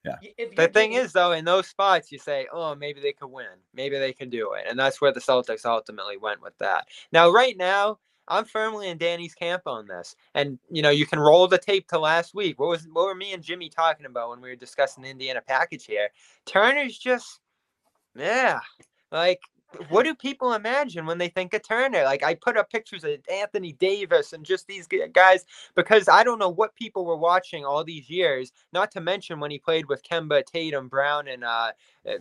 Yeah. 0.05 0.15
The 0.55 0.67
thing 0.69 0.93
is, 0.93 1.11
though, 1.11 1.31
in 1.33 1.43
those 1.45 1.67
spots, 1.67 2.11
you 2.11 2.19
say, 2.19 2.47
"Oh, 2.51 2.75
maybe 2.75 2.99
they 3.01 3.13
could 3.13 3.27
win. 3.31 3.45
Maybe 3.73 3.97
they 3.99 4.11
can 4.11 4.29
do 4.29 4.53
it," 4.53 4.65
and 4.67 4.77
that's 4.77 4.99
where 4.99 5.13
the 5.13 5.21
Celtics 5.21 5.65
ultimately 5.65 6.17
went 6.17 6.41
with 6.41 6.57
that. 6.57 6.87
Now, 7.13 7.29
right 7.29 7.55
now, 7.55 7.99
I'm 8.27 8.45
firmly 8.45 8.87
in 8.87 8.97
Danny's 8.97 9.33
camp 9.33 9.63
on 9.65 9.87
this, 9.87 10.15
and 10.33 10.57
you 10.69 10.81
know, 10.81 10.89
you 10.89 11.05
can 11.05 11.19
roll 11.19 11.47
the 11.47 11.57
tape 11.57 11.87
to 11.89 11.99
last 11.99 12.33
week. 12.33 12.59
What 12.59 12.69
was 12.69 12.87
what 12.91 13.05
were 13.05 13.15
me 13.15 13.33
and 13.33 13.43
Jimmy 13.43 13.69
talking 13.69 14.05
about 14.05 14.29
when 14.29 14.41
we 14.41 14.49
were 14.49 14.55
discussing 14.55 15.03
the 15.03 15.09
Indiana 15.09 15.41
package 15.45 15.85
here? 15.85 16.09
Turner's 16.45 16.97
just, 16.97 17.39
yeah, 18.15 18.59
like. 19.11 19.39
What 19.89 20.03
do 20.03 20.13
people 20.13 20.53
imagine 20.53 21.07
when 21.07 21.17
they 21.17 21.29
think 21.29 21.55
of 21.55 21.63
Turner? 21.67 22.03
Like 22.03 22.21
I 22.21 22.35
put 22.35 22.57
up 22.57 22.69
pictures 22.69 23.03
of 23.03 23.13
Anthony 23.27 23.71
Davis 23.71 24.31
and 24.31 24.45
just 24.45 24.67
these 24.67 24.87
guys 25.13 25.45
because 25.73 26.07
I 26.07 26.23
don't 26.23 26.37
know 26.37 26.51
what 26.51 26.75
people 26.75 27.05
were 27.05 27.17
watching 27.17 27.65
all 27.65 27.83
these 27.83 28.07
years. 28.07 28.51
Not 28.71 28.91
to 28.91 29.01
mention 29.01 29.39
when 29.39 29.49
he 29.49 29.57
played 29.57 29.87
with 29.87 30.03
Kemba, 30.03 30.45
Tatum, 30.45 30.89
Brown, 30.89 31.27
and 31.27 31.43
uh, 31.43 31.71
uh, 32.07 32.11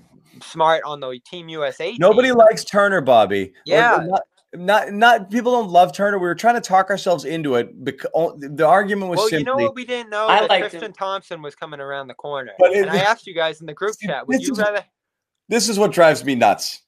Smart 0.43 0.83
on 0.85 1.01
the 1.01 1.21
Team 1.27 1.51
USA. 1.51 1.95
Nobody 1.99 2.29
team. 2.29 2.39
likes 2.39 2.65
Turner, 2.65 3.03
Bobby. 3.03 3.53
Yeah. 3.67 4.03
Not, 4.03 4.23
not, 4.55 4.93
not 4.93 5.31
people 5.31 5.53
don't 5.53 5.71
love 5.71 5.93
Turner. 5.93 6.19
We 6.19 6.27
were 6.27 6.35
trying 6.35 6.55
to 6.57 6.61
talk 6.61 6.91
ourselves 6.91 7.25
into 7.25 7.55
it. 7.55 7.85
Because 7.85 8.11
the 8.39 8.67
argument 8.67 9.11
was 9.11 9.19
Well, 9.19 9.29
simply. 9.29 9.39
you 9.41 9.45
know 9.45 9.57
what 9.57 9.75
we 9.75 9.85
didn't 9.85 10.11
know 10.11 10.27
I 10.29 10.47
that 10.47 10.59
Tristan 10.61 10.83
him. 10.85 10.93
Thompson 10.93 11.43
was 11.43 11.55
coming 11.55 11.81
around 11.81 12.09
the 12.09 12.15
corner, 12.15 12.53
But 12.59 12.73
it- 12.73 12.83
and 12.83 12.91
I 12.91 12.99
asked 12.99 13.27
you 13.27 13.35
guys 13.35 13.61
in 13.61 13.67
the 13.67 13.75
group 13.75 13.95
See, 13.95 14.07
chat, 14.07 14.27
would 14.27 14.39
this 14.41 14.47
you 14.47 14.53
is- 14.53 14.59
rather? 14.59 14.85
this 15.49 15.69
is 15.69 15.79
what 15.79 15.93
drives 15.93 16.25
me 16.25 16.35
nuts. 16.35 16.83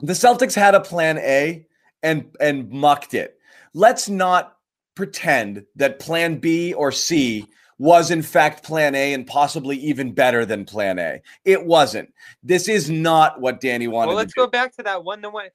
The 0.00 0.12
Celtics 0.14 0.54
had 0.54 0.74
a 0.74 0.80
plan 0.80 1.18
A 1.18 1.66
and 2.02 2.34
and 2.40 2.70
mucked 2.70 3.14
it. 3.14 3.38
Let's 3.74 4.08
not 4.08 4.56
pretend 4.94 5.64
that 5.76 5.98
plan 5.98 6.36
B 6.38 6.72
or 6.74 6.92
C 6.92 7.46
was 7.78 8.10
in 8.10 8.22
fact 8.22 8.62
plan 8.62 8.94
A 8.94 9.12
and 9.14 9.26
possibly 9.26 9.76
even 9.78 10.12
better 10.12 10.46
than 10.46 10.64
plan 10.64 10.98
A. 10.98 11.20
It 11.44 11.66
wasn't. 11.66 12.12
This 12.42 12.68
is 12.68 12.88
not 12.88 13.40
what 13.40 13.60
Danny 13.60 13.88
wanted 13.88 14.08
Well, 14.08 14.16
let's 14.16 14.32
to 14.34 14.40
do. 14.40 14.44
go 14.46 14.50
back 14.50 14.74
to 14.76 14.82
that 14.84 15.02
one 15.02 15.20
to 15.22 15.30
one. 15.30 15.48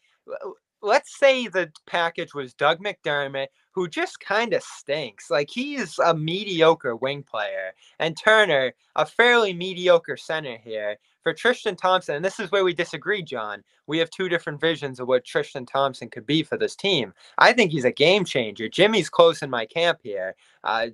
Let's 0.82 1.18
say 1.18 1.48
the 1.48 1.72
package 1.86 2.34
was 2.34 2.54
Doug 2.54 2.80
McDermott, 2.80 3.48
who 3.72 3.88
just 3.88 4.20
kind 4.20 4.54
of 4.54 4.64
stinks. 4.64 5.30
Like 5.30 5.50
he's 5.50 6.00
a 6.00 6.14
mediocre 6.14 6.96
wing 6.96 7.24
player, 7.24 7.74
and 8.00 8.18
Turner, 8.18 8.74
a 8.96 9.06
fairly 9.06 9.54
mediocre 9.54 10.18
center 10.18 10.58
here. 10.58 10.98
For 11.22 11.34
Tristan 11.34 11.76
Thompson, 11.76 12.16
and 12.16 12.24
this 12.24 12.40
is 12.40 12.50
where 12.50 12.64
we 12.64 12.74
disagree, 12.74 13.22
John. 13.22 13.62
We 13.88 13.98
have 13.98 14.10
two 14.10 14.30
different 14.30 14.62
visions 14.62 15.02
of 15.02 15.10
what 15.10 15.26
Tristan 15.26 15.66
Thompson 15.66 16.10
could 16.10 16.26
be 16.26 16.44
for 16.44 16.58
this 16.58 16.78
team. 16.78 17.14
I 17.38 17.52
think 17.52 17.72
he's 17.72 17.84
a 17.84 17.92
game 17.92 18.24
changer. 18.24 18.70
Jimmy's 18.70 19.10
close 19.10 19.42
in 19.42 19.50
my 19.50 19.66
camp 19.66 20.00
here. 20.02 20.36
Uh, 20.64 20.88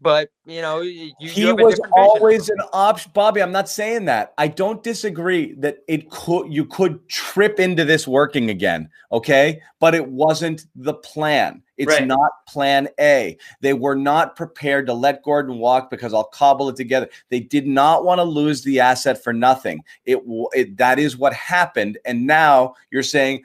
but 0.00 0.30
you 0.46 0.62
know, 0.62 0.80
you, 0.80 1.12
you 1.20 1.30
he 1.30 1.48
a 1.48 1.54
was 1.54 1.74
vision. 1.74 1.92
always 1.92 2.48
an 2.48 2.58
option 2.72 3.10
bobby 3.14 3.42
i'm 3.42 3.52
not 3.52 3.68
saying 3.68 4.04
that. 4.06 4.32
I 4.38 4.48
don't 4.48 4.82
disagree 4.82 5.54
that 5.54 5.78
it 5.88 6.10
could 6.10 6.52
you 6.52 6.64
could 6.64 7.06
trip 7.08 7.60
into 7.60 7.84
this 7.84 8.08
working 8.08 8.50
again 8.50 8.88
okay? 9.12 9.60
But 9.80 9.94
it 9.94 10.06
wasn't 10.06 10.66
the 10.76 10.94
plan. 10.94 11.62
It's 11.76 11.88
Right. 11.88 12.06
not 12.06 12.30
plan 12.46 12.88
a. 13.00 13.36
They 13.60 13.72
were 13.72 13.96
not 13.96 14.36
prepared 14.36 14.86
to 14.86 14.92
let 14.92 15.22
gordon 15.22 15.58
walk 15.58 15.90
because 15.90 16.12
i'll 16.14 16.24
cobble 16.24 16.68
it 16.68 16.76
together. 16.76 17.08
They 17.30 17.40
did 17.40 17.66
not 17.66 18.04
want 18.04 18.18
to 18.18 18.24
lose 18.24 18.62
the 18.62 18.80
asset 18.80 19.22
for 19.22 19.32
nothing. 19.32 19.82
It, 20.04 20.20
it 20.52 20.76
that 20.76 20.98
is 20.98 21.16
what 21.16 21.32
happened 21.34 21.98
and 22.04 22.26
now 22.26 22.74
you're 22.90 23.02
saying 23.02 23.42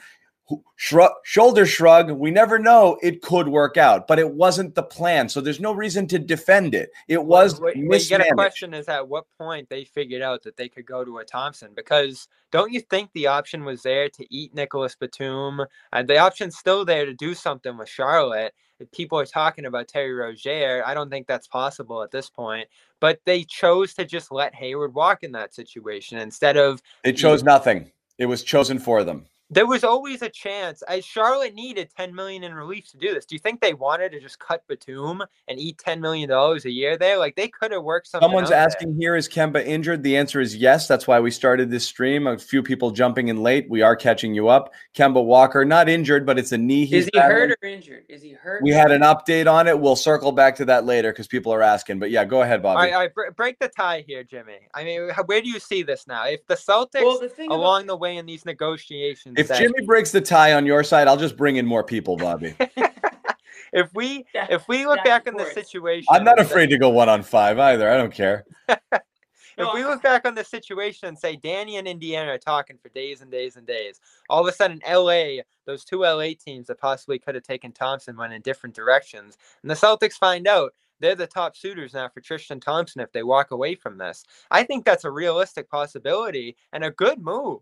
shrug, 0.75 1.12
shoulder 1.23 1.65
shrug. 1.65 2.12
We 2.12 2.31
never 2.31 2.60
know. 2.60 2.97
It 3.01 3.21
could 3.21 3.47
work 3.47 3.77
out, 3.77 4.08
but 4.08 4.19
it 4.19 4.31
wasn't 4.31 4.75
the 4.75 4.84
plan. 4.84 5.29
So 5.29 5.41
there's 5.41 5.60
no 5.60 5.73
reason 5.73 6.08
to 6.08 6.19
defend 6.19 6.75
it. 6.75 6.91
It 7.08 7.23
was 7.23 7.60
what 7.60 7.75
you 7.75 7.89
get 8.08 8.21
a 8.21 8.34
question 8.34 8.73
is 8.73 8.88
at 8.88 9.08
what 9.08 9.25
point 9.38 9.69
they 9.69 9.86
figured 9.86 10.21
out 10.21 10.43
that 10.43 10.58
they 10.58 10.69
could 10.69 10.86
go 10.86 11.03
to 11.03 11.17
a 11.19 11.25
Thompson 11.25 11.71
because 11.75 12.27
don't 12.51 12.71
you 12.71 12.81
think 12.81 13.10
the 13.13 13.27
option 13.27 13.65
was 13.65 13.81
there 13.81 14.10
to 14.10 14.25
eat 14.34 14.53
Nicolas 14.53 14.95
Batum? 14.95 15.62
And 15.91 16.08
the 16.08 16.17
option's 16.17 16.58
still 16.58 16.86
there 16.86 17.05
to 17.05 17.13
do 17.13 17.34
something 17.34 17.77
with 17.77 17.89
Charlotte. 17.89 18.53
If 18.79 18.91
People 18.91 19.19
are 19.19 19.25
talking 19.25 19.65
about 19.65 19.88
Terry 19.88 20.13
Rozier. 20.13 20.84
I 20.86 20.93
don't 20.93 21.10
think 21.10 21.27
that's 21.27 21.47
possible 21.47 22.03
at 22.03 22.12
this 22.12 22.29
point. 22.29 22.67
But 22.99 23.19
they 23.25 23.43
chose 23.43 23.93
to 23.95 24.05
just 24.05 24.31
let 24.31 24.53
Hayward 24.55 24.93
walk 24.93 25.23
in 25.23 25.31
that 25.31 25.53
situation 25.53 26.17
instead 26.17 26.58
of 26.58 26.81
They 27.03 27.13
chose 27.13 27.43
nothing. 27.43 27.91
It 28.17 28.25
was 28.25 28.43
chosen 28.43 28.79
for 28.79 29.03
them. 29.03 29.25
There 29.51 29.67
was 29.67 29.84
always 29.84 30.23
a 30.23 30.29
chance. 30.29 30.81
I, 30.89 31.01
Charlotte 31.01 31.53
needed 31.53 31.89
10 31.95 32.15
million 32.15 32.43
in 32.43 32.53
relief 32.53 32.89
to 32.91 32.97
do 32.97 33.13
this. 33.13 33.25
Do 33.25 33.36
you 33.36 33.39
think 33.39 33.62
they 33.62 33.75
wanted 33.75 34.12
to 34.13 34.19
just 34.19 34.39
cut 34.39 34.63
Batum 34.67 35.21
and 35.47 35.60
eat 35.60 35.77
10 35.77 36.01
million 36.01 36.27
dollars 36.29 36.65
a 36.65 36.71
year 36.71 36.97
there? 36.97 37.17
Like 37.19 37.36
they 37.36 37.47
could 37.47 37.71
have 37.71 37.84
worked 37.84 38.08
something. 38.08 38.25
Someone's 38.25 38.47
out 38.47 38.55
there. 38.55 38.60
asking 38.60 38.97
here, 38.99 39.15
is 39.15 39.29
Kemba 39.29 39.63
injured? 39.63 40.01
The 40.01 40.17
answer 40.17 40.41
is 40.41 40.55
yes. 40.55 40.88
That's 40.88 41.05
why 41.05 41.19
we 41.19 41.29
started 41.29 41.69
this 41.69 41.86
stream. 41.86 42.25
A 42.25 42.39
few 42.39 42.63
people 42.63 42.89
jumping 42.89 43.27
in 43.27 43.43
late. 43.43 43.67
We 43.69 43.84
are 43.84 43.95
catching 43.95 44.34
you 44.34 44.47
up. 44.47 44.73
Kemba 44.95 45.23
Walker, 45.23 45.63
not 45.63 45.88
injured, 45.89 46.25
but 46.25 46.39
it's 46.39 46.51
a 46.51 46.58
knee. 46.58 46.86
He's 46.86 47.03
Is 47.03 47.10
he 47.13 47.19
battling. 47.19 47.49
hurt 47.49 47.60
or 47.62 47.67
injured? 47.67 48.05
Is 48.10 48.23
he 48.23 48.31
hurt? 48.34 48.63
We 48.63 48.71
had 48.71 48.89
an 48.91 49.01
update 49.01 49.51
on 49.51 49.67
it. 49.67 49.79
We'll 49.79 49.95
circle 49.95 50.31
back 50.31 50.55
to 50.55 50.65
that 50.65 50.86
later 50.86 51.12
because 51.12 51.27
people 51.27 51.53
are 51.53 51.62
asking. 51.62 51.99
But 51.99 52.10
yeah, 52.10 52.25
go 52.25 52.41
ahead, 52.41 52.65
All 52.65 52.73
Bobby. 52.73 52.88
right, 52.88 52.93
all 52.93 52.99
right, 53.01 53.13
br- 53.13 53.31
break 53.36 53.60
the 53.60 53.67
tie 53.69 54.03
here, 54.08 54.23
Jimmy. 54.23 54.58
I 54.73 54.84
mean, 54.84 55.12
where 55.27 55.41
do 55.41 55.49
you 55.49 55.60
see 55.60 55.84
this 55.84 56.08
now? 56.08 56.25
If 56.25 56.47
the 56.47 56.55
Celtics 56.55 57.03
Well, 57.03 57.19
the 57.19 57.29
thing 57.29 57.47
about- 57.51 57.58
along 57.60 57.86
the 57.86 57.95
way 57.95 58.17
in 58.17 58.25
these 58.25 58.43
negotiations, 58.43 59.34
if 59.37 59.47
say- 59.47 59.59
Jimmy 59.59 59.85
breaks 59.85 60.11
the 60.11 60.21
tie 60.21 60.53
on 60.53 60.65
your 60.65 60.83
side, 60.83 61.07
I'll 61.07 61.17
just 61.17 61.37
bring 61.37 61.57
in 61.57 61.65
more 61.65 61.83
people, 61.83 62.17
Bobby. 62.17 62.55
if 63.73 63.93
we 63.93 64.25
That- 64.33 64.51
if 64.51 64.67
we 64.67 64.85
look 64.85 65.03
back 65.03 65.27
on 65.27 65.35
the 65.35 65.45
situation, 65.45 66.07
I'm 66.09 66.23
not 66.23 66.39
and 66.39 66.47
say- 66.47 66.53
afraid 66.53 66.69
to 66.69 66.77
go 66.77 66.89
one 66.89 67.09
on 67.09 67.23
five 67.23 67.59
either. 67.59 67.89
I 67.89 67.97
don't 67.97 68.13
care. 68.13 68.45
No, 68.69 68.75
if 69.57 69.73
we 69.73 69.83
look 69.83 70.01
back 70.01 70.25
on 70.25 70.35
the 70.35 70.43
situation 70.43 71.07
and 71.07 71.17
say 71.17 71.35
Danny 71.35 71.77
and 71.77 71.87
Indiana 71.87 72.31
are 72.31 72.37
talking 72.37 72.77
for 72.77 72.89
days 72.89 73.21
and 73.21 73.31
days 73.31 73.55
and 73.55 73.65
days, 73.65 73.99
all 74.29 74.41
of 74.41 74.47
a 74.47 74.55
sudden 74.55 74.81
LA, 74.89 75.41
those 75.65 75.85
two 75.85 76.01
LA 76.01 76.29
teams 76.39 76.67
that 76.67 76.79
possibly 76.79 77.19
could 77.19 77.35
have 77.35 77.43
taken 77.43 77.71
Thompson 77.71 78.17
went 78.17 78.33
in 78.33 78.41
different 78.41 78.75
directions, 78.75 79.37
and 79.61 79.69
the 79.69 79.75
Celtics 79.75 80.13
find 80.13 80.47
out 80.47 80.73
they're 80.99 81.15
the 81.15 81.27
top 81.27 81.57
suitors 81.57 81.93
now 81.93 82.07
for 82.07 82.21
Tristan 82.21 82.59
Thompson 82.59 83.01
if 83.01 83.11
they 83.11 83.23
walk 83.23 83.51
away 83.51 83.75
from 83.75 83.97
this. 83.97 84.23
I 84.51 84.63
think 84.63 84.85
that's 84.85 85.03
a 85.03 85.11
realistic 85.11 85.69
possibility 85.69 86.55
and 86.71 86.83
a 86.83 86.91
good 86.91 87.21
move. 87.21 87.59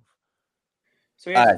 So 1.23 1.31
I-. 1.31 1.55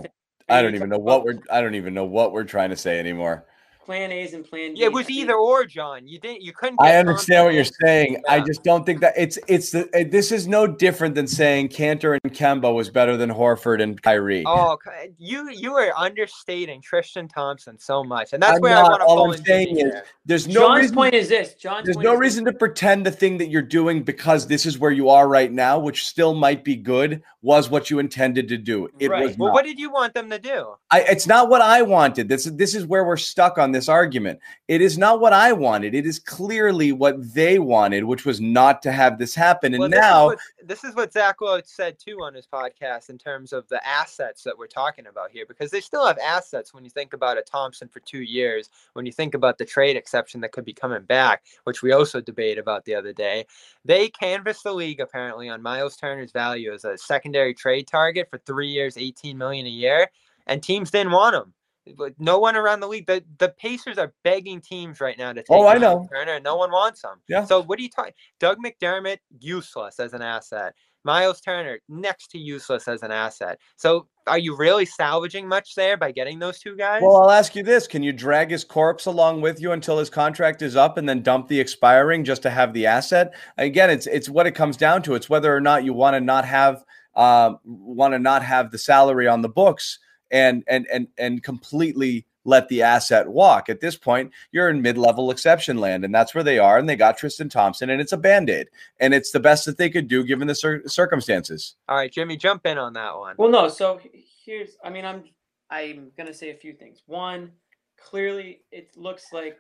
I 0.47 0.61
don't 0.61 0.75
even 0.75 0.89
know 0.89 0.99
what 0.99 1.23
we're. 1.23 1.39
I 1.51 1.59
don't 1.59 1.73
even 1.73 1.95
know 1.95 2.05
what 2.05 2.31
we're 2.31 2.43
trying 2.43 2.69
to 2.69 2.77
say 2.77 2.99
anymore. 2.99 3.45
Plan 3.85 4.11
A's 4.11 4.33
and 4.33 4.43
Plan 4.43 4.73
B. 4.73 4.79
Yeah, 4.79 4.87
it 4.87 4.93
was 4.93 5.09
either 5.09 5.35
or, 5.35 5.63
John. 5.65 6.07
You 6.07 6.19
didn't. 6.19 6.41
You 6.41 6.51
couldn't. 6.53 6.81
I 6.81 6.95
understand 6.95 7.45
what 7.45 7.53
you're 7.53 7.61
and- 7.63 7.75
saying. 7.85 8.23
I 8.27 8.39
just 8.39 8.63
don't 8.63 8.85
think 8.85 8.99
that 9.01 9.13
it's 9.15 9.37
it's 9.47 9.71
the 9.71 9.87
it- 9.97 10.11
this 10.11 10.31
is 10.31 10.47
no 10.47 10.65
different 10.65 11.13
than 11.15 11.27
saying 11.27 11.69
Kanter 11.69 12.17
and 12.23 12.33
Kemba 12.33 12.73
was 12.73 12.89
better 12.89 13.15
than 13.15 13.29
Horford 13.29 13.81
and 13.81 14.01
Kyrie. 14.01 14.43
Oh, 14.47 14.77
c- 14.83 15.11
you 15.19 15.49
you 15.51 15.73
are 15.75 15.93
understating 15.97 16.81
Tristan 16.81 17.27
Thompson 17.27 17.77
so 17.77 18.03
much, 18.03 18.33
and 18.33 18.41
that's 18.41 18.55
I'm 18.55 18.61
where 18.61 18.73
not. 18.73 18.85
I 18.85 18.89
want 18.89 19.01
to 19.01 19.05
All 19.05 19.15
pull 19.17 19.25
I'm 19.27 19.33
in 19.37 19.45
saying 19.45 19.67
is 19.77 19.77
here. 19.77 20.03
There's 20.25 20.47
no 20.47 20.53
John's 20.61 20.81
reason. 20.81 20.95
point 20.95 21.13
is 21.13 21.29
this. 21.29 21.53
John's 21.53 21.85
There's 21.85 21.97
point 21.97 22.05
no 22.05 22.13
is 22.13 22.15
this. 22.17 22.21
reason 22.21 22.45
to 22.45 22.53
pretend 22.53 23.05
the 23.05 23.11
thing 23.11 23.37
that 23.37 23.49
you're 23.49 23.61
doing 23.61 24.01
because 24.01 24.47
this 24.47 24.65
is 24.65 24.79
where 24.79 24.91
you 24.91 25.09
are 25.09 25.27
right 25.27 25.51
now, 25.51 25.77
which 25.77 26.05
still 26.07 26.33
might 26.33 26.63
be 26.63 26.75
good, 26.75 27.21
was 27.43 27.69
what 27.69 27.91
you 27.91 27.99
intended 27.99 28.47
to 28.47 28.57
do. 28.57 28.89
It 28.99 29.11
Right. 29.11 29.27
was 29.27 29.37
Well, 29.37 29.49
not. 29.49 29.53
what 29.53 29.65
did 29.65 29.77
you 29.79 29.91
want 29.91 30.15
them 30.15 30.31
to 30.31 30.39
do? 30.39 30.73
I, 30.89 31.01
it's 31.01 31.27
not 31.27 31.49
what 31.49 31.61
I 31.61 31.83
wanted. 31.83 32.27
This 32.27 32.45
this 32.45 32.73
is 32.73 32.85
where 32.87 33.03
we're 33.05 33.17
stuck 33.17 33.57
on 33.59 33.71
this 33.75 33.89
argument. 33.89 34.39
It 34.67 34.81
is 34.81 34.97
not 34.97 35.19
what 35.19 35.33
I 35.33 35.51
wanted. 35.51 35.93
It 35.93 36.05
is 36.05 36.17
clearly 36.17 36.91
what 36.91 37.33
they 37.33 37.59
wanted, 37.59 38.03
which 38.05 38.25
was 38.25 38.41
not 38.41 38.81
to 38.83 38.91
have 38.91 39.19
this 39.19 39.35
happen. 39.35 39.73
And 39.73 39.81
Well, 39.81 39.89
now, 39.89 40.29
this 40.29 40.39
is, 40.39 40.51
what, 40.57 40.67
this 40.67 40.83
is 40.83 40.95
what 40.95 41.13
Zach 41.13 41.41
Lowe 41.41 41.61
said 41.63 41.99
too 41.99 42.19
on 42.21 42.33
his 42.33 42.47
podcast 42.47 43.09
in 43.09 43.17
terms 43.17 43.53
of 43.53 43.67
the 43.67 43.85
assets 43.85 44.43
that 44.43 44.57
we're 44.57 44.67
talking 44.67 45.07
about 45.07 45.31
here, 45.31 45.45
because 45.45 45.71
they 45.71 45.81
still 45.81 46.05
have 46.05 46.17
assets 46.17 46.73
when 46.73 46.83
you 46.83 46.89
think 46.89 47.13
about 47.13 47.37
a 47.37 47.41
Thompson 47.41 47.87
for 47.87 47.99
two 47.99 48.21
years, 48.21 48.69
when 48.93 49.05
you 49.05 49.11
think 49.11 49.33
about 49.33 49.57
the 49.57 49.65
trade 49.65 49.97
exception 49.97 50.41
that 50.41 50.51
could 50.51 50.65
be 50.65 50.73
coming 50.73 51.03
back, 51.03 51.43
which 51.65 51.81
we 51.81 51.91
also 51.91 52.21
debated 52.21 52.59
about 52.59 52.85
the 52.85 52.95
other 52.95 53.13
day. 53.13 53.45
They 53.83 54.09
canvassed 54.09 54.63
the 54.63 54.73
league 54.73 55.01
apparently 55.01 55.49
on 55.49 55.61
Myles 55.61 55.97
Turner's 55.97 56.31
value 56.31 56.73
as 56.73 56.85
a 56.85 56.97
secondary 56.97 57.53
trade 57.53 57.87
target 57.87 58.29
for 58.29 58.37
three 58.39 58.69
years, 58.69 58.97
18 58.97 59.37
million 59.37 59.65
a 59.65 59.69
year, 59.69 60.09
and 60.47 60.63
teams 60.63 60.91
didn't 60.91 61.11
want 61.11 61.35
him. 61.35 61.53
But 61.97 62.13
no 62.17 62.39
one 62.39 62.55
around 62.55 62.79
the 62.79 62.87
league. 62.87 63.07
The, 63.07 63.23
the 63.37 63.49
Pacers 63.49 63.97
are 63.97 64.13
begging 64.23 64.61
teams 64.61 64.99
right 64.99 65.17
now 65.17 65.33
to 65.33 65.41
take 65.41 65.51
Oh, 65.51 65.67
I 65.67 65.77
Myles 65.77 65.81
know. 65.81 66.07
Turner, 66.11 66.39
no 66.39 66.55
one 66.55 66.71
wants 66.71 67.03
him. 67.03 67.21
Yeah. 67.27 67.45
So 67.45 67.61
what 67.61 67.77
are 67.77 67.81
you 67.81 67.89
talking? 67.89 68.13
Doug 68.39 68.57
McDermott, 68.57 69.17
useless 69.39 69.99
as 69.99 70.13
an 70.13 70.21
asset. 70.21 70.73
Myles 71.03 71.39
Turner, 71.39 71.79
next 71.87 72.31
to 72.31 72.39
useless 72.39 72.87
as 72.87 73.03
an 73.03 73.11
asset. 73.11 73.59
So 73.75 74.07
are 74.25 74.39
you 74.39 74.57
really 74.57 74.85
salvaging 74.87 75.47
much 75.47 75.75
there 75.75 75.97
by 75.97 76.11
getting 76.11 76.39
those 76.39 76.59
two 76.59 76.75
guys? 76.75 77.03
well, 77.03 77.17
I'll 77.17 77.31
ask 77.31 77.55
you 77.55 77.61
this: 77.61 77.85
Can 77.85 78.01
you 78.01 78.11
drag 78.11 78.49
his 78.49 78.63
corpse 78.63 79.05
along 79.05 79.41
with 79.41 79.61
you 79.61 79.71
until 79.71 79.99
his 79.99 80.09
contract 80.09 80.63
is 80.63 80.75
up, 80.75 80.97
and 80.97 81.07
then 81.07 81.21
dump 81.21 81.47
the 81.47 81.59
expiring 81.59 82.23
just 82.23 82.41
to 82.41 82.49
have 82.49 82.73
the 82.73 82.87
asset? 82.87 83.35
Again, 83.59 83.91
it's 83.91 84.07
it's 84.07 84.27
what 84.27 84.47
it 84.47 84.53
comes 84.53 84.77
down 84.77 85.03
to. 85.03 85.13
It's 85.13 85.29
whether 85.29 85.55
or 85.55 85.61
not 85.61 85.83
you 85.83 85.93
want 85.93 86.15
to 86.15 86.21
not 86.21 86.43
have 86.45 86.83
um, 87.13 87.59
want 87.63 88.15
to 88.15 88.19
not 88.19 88.41
have 88.41 88.71
the 88.71 88.79
salary 88.79 89.27
on 89.27 89.43
the 89.43 89.49
books 89.49 89.99
and 90.35 90.63
and 90.67 90.85
and 90.91 91.07
and 91.17 91.41
completely 91.41 92.25
let 92.43 92.67
the 92.67 92.83
asset 92.83 93.27
walk. 93.27 93.69
At 93.69 93.79
this 93.79 93.95
point, 93.95 94.31
you're 94.51 94.69
in 94.69 94.79
mid-level 94.81 95.31
exception 95.31 95.79
land, 95.79 96.05
and 96.05 96.13
that's 96.13 96.35
where 96.35 96.43
they 96.43 96.59
are. 96.59 96.77
And 96.77 96.87
they 96.87 96.95
got 96.95 97.17
Tristan 97.17 97.49
Thompson, 97.49 97.89
and 97.89 97.99
it's 97.99 98.11
a 98.11 98.17
band-aid, 98.17 98.67
and 98.99 99.15
it's 99.15 99.31
the 99.31 99.39
best 99.39 99.65
that 99.65 99.79
they 99.79 99.89
could 99.89 100.07
do 100.07 100.23
given 100.23 100.47
the 100.47 100.53
cir- 100.53 100.87
circumstances. 100.87 101.75
All 101.89 101.95
right, 101.95 102.11
Jimmy, 102.11 102.37
jump 102.37 102.67
in 102.67 102.77
on 102.77 102.93
that 102.93 103.17
one. 103.17 103.35
Well, 103.39 103.49
no. 103.49 103.67
So 103.67 103.99
here's, 104.45 104.77
I 104.83 104.91
mean, 104.91 105.05
I'm, 105.05 105.23
I'm 105.71 106.11
gonna 106.17 106.33
say 106.33 106.51
a 106.51 106.55
few 106.55 106.73
things. 106.73 107.01
One, 107.07 107.51
clearly, 107.99 108.61
it 108.71 108.95
looks 108.95 109.33
like 109.33 109.57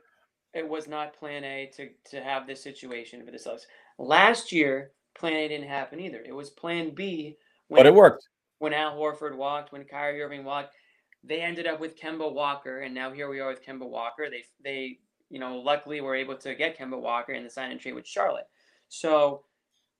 it 0.53 0.67
was 0.67 0.87
not 0.87 1.17
Plan 1.17 1.43
A 1.43 1.71
to 1.77 1.89
to 2.11 2.21
have 2.23 2.45
this 2.45 2.61
situation 2.61 3.25
for 3.25 3.31
the 3.31 3.37
Celtics. 3.37 3.65
Last 3.97 4.51
year, 4.51 4.91
Plan 5.17 5.33
A 5.33 5.47
didn't 5.47 5.69
happen 5.69 5.99
either. 5.99 6.21
It 6.23 6.35
was 6.35 6.49
Plan 6.49 6.93
B. 6.93 7.37
When, 7.69 7.79
But 7.79 7.87
it 7.87 7.95
worked. 7.95 8.27
When 8.59 8.73
Al 8.73 8.95
Horford 8.95 9.35
walked, 9.35 9.71
when 9.71 9.83
Kyrie 9.83 10.21
Irving 10.21 10.43
walked, 10.43 10.75
they 11.23 11.41
ended 11.41 11.67
up 11.67 11.79
with 11.79 11.99
Kemba 11.99 12.31
Walker, 12.31 12.79
and 12.81 12.93
now 12.93 13.11
here 13.11 13.29
we 13.29 13.39
are 13.39 13.49
with 13.49 13.65
Kemba 13.65 13.89
Walker. 13.89 14.29
They 14.29 14.43
they 14.63 14.99
you 15.29 15.39
know 15.39 15.57
luckily 15.57 16.01
were 16.01 16.15
able 16.15 16.37
to 16.37 16.55
get 16.55 16.77
Kemba 16.77 16.99
Walker 16.99 17.33
in 17.33 17.43
the 17.43 17.49
sign 17.49 17.71
and 17.71 17.79
trade 17.79 17.95
with 17.95 18.07
Charlotte. 18.07 18.47
So 18.87 19.43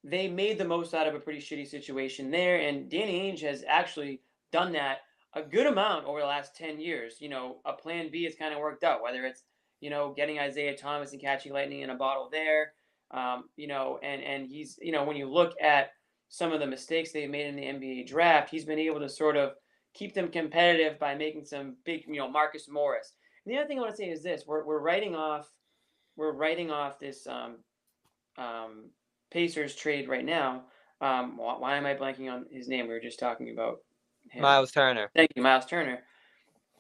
they 0.06 0.28
made 0.28 0.58
the 0.58 0.66
most 0.66 0.94
out 0.94 1.08
of 1.08 1.16
a 1.16 1.20
pretty 1.20 1.40
shitty 1.40 1.68
situation 1.68 2.30
there. 2.30 2.60
And 2.60 2.90
Danny 2.90 3.32
Ainge 3.32 3.42
has 3.42 3.64
actually 3.68 4.22
done 4.52 4.72
that 4.74 5.00
a 5.34 5.42
good 5.42 5.66
amount 5.66 6.06
over 6.06 6.20
the 6.20 6.28
last 6.28 6.56
10 6.56 6.80
years. 6.80 7.18
You 7.20 7.30
know, 7.30 7.58
a 7.66 7.74
plan 7.74 8.10
B 8.12 8.24
has 8.26 8.36
kind 8.36 8.54
of 8.54 8.60
worked 8.60 8.84
out, 8.84 9.02
whether 9.02 9.26
it's, 9.26 9.44
you 9.82 9.90
know, 9.90 10.14
getting 10.16 10.40
Isaiah 10.40 10.78
Thomas 10.78 11.12
and 11.12 11.22
catching 11.22 11.54
lightning 11.54 11.82
in 11.82 11.90
a 11.90 11.96
bottle 11.96 12.30
there. 12.32 12.74
Um, 13.12 13.46
you 13.56 13.68
know, 13.68 14.00
and 14.04 14.22
and 14.24 14.48
he's, 14.48 14.78
you 14.82 14.92
know, 14.92 15.04
when 15.04 15.18
you 15.18 15.30
look 15.30 15.54
at 15.62 15.90
some 16.30 16.52
of 16.52 16.60
the 16.60 16.68
mistakes 16.68 17.12
they 17.12 17.28
made 17.28 17.48
in 17.48 17.56
the 17.56 17.64
NBA 17.64 18.08
draft, 18.08 18.50
he's 18.50 18.66
been 18.66 18.80
able 18.80 19.00
to 19.00 19.10
sort 19.10 19.38
of 19.38 19.54
keep 19.94 20.14
them 20.14 20.30
competitive 20.30 21.00
by 21.00 21.16
making 21.16 21.46
some 21.46 21.76
big, 21.86 22.04
you 22.08 22.18
know, 22.18 22.30
Marcus 22.30 22.68
Morris. 22.70 23.14
And 23.46 23.54
the 23.54 23.60
other 23.60 23.68
thing 23.68 23.78
I 23.78 23.82
want 23.82 23.94
to 23.94 23.98
say 23.98 24.10
is 24.10 24.24
this: 24.24 24.44
we're 24.46 24.66
we're 24.66 24.80
writing 24.80 25.16
off, 25.16 25.50
we're 26.16 26.34
writing 26.34 26.72
off 26.72 27.00
this 27.00 27.28
um, 27.28 27.58
um, 28.38 28.90
Pacers 29.32 29.76
trade 29.76 30.10
right 30.10 30.26
now. 30.26 30.64
Um, 31.02 31.38
why, 31.38 31.58
why 31.58 31.76
am 31.78 31.86
I 31.86 31.94
blanking 31.94 32.32
on 32.32 32.46
his 32.52 32.68
name? 32.68 32.88
We 32.88 32.94
were 32.94 33.00
just 33.00 33.20
talking 33.20 33.52
about 33.52 33.80
him. 34.32 34.42
Myles 34.42 34.72
Turner. 34.72 35.10
Thank 35.16 35.32
you, 35.36 35.44
Myles 35.44 35.66
Turner. 35.66 36.00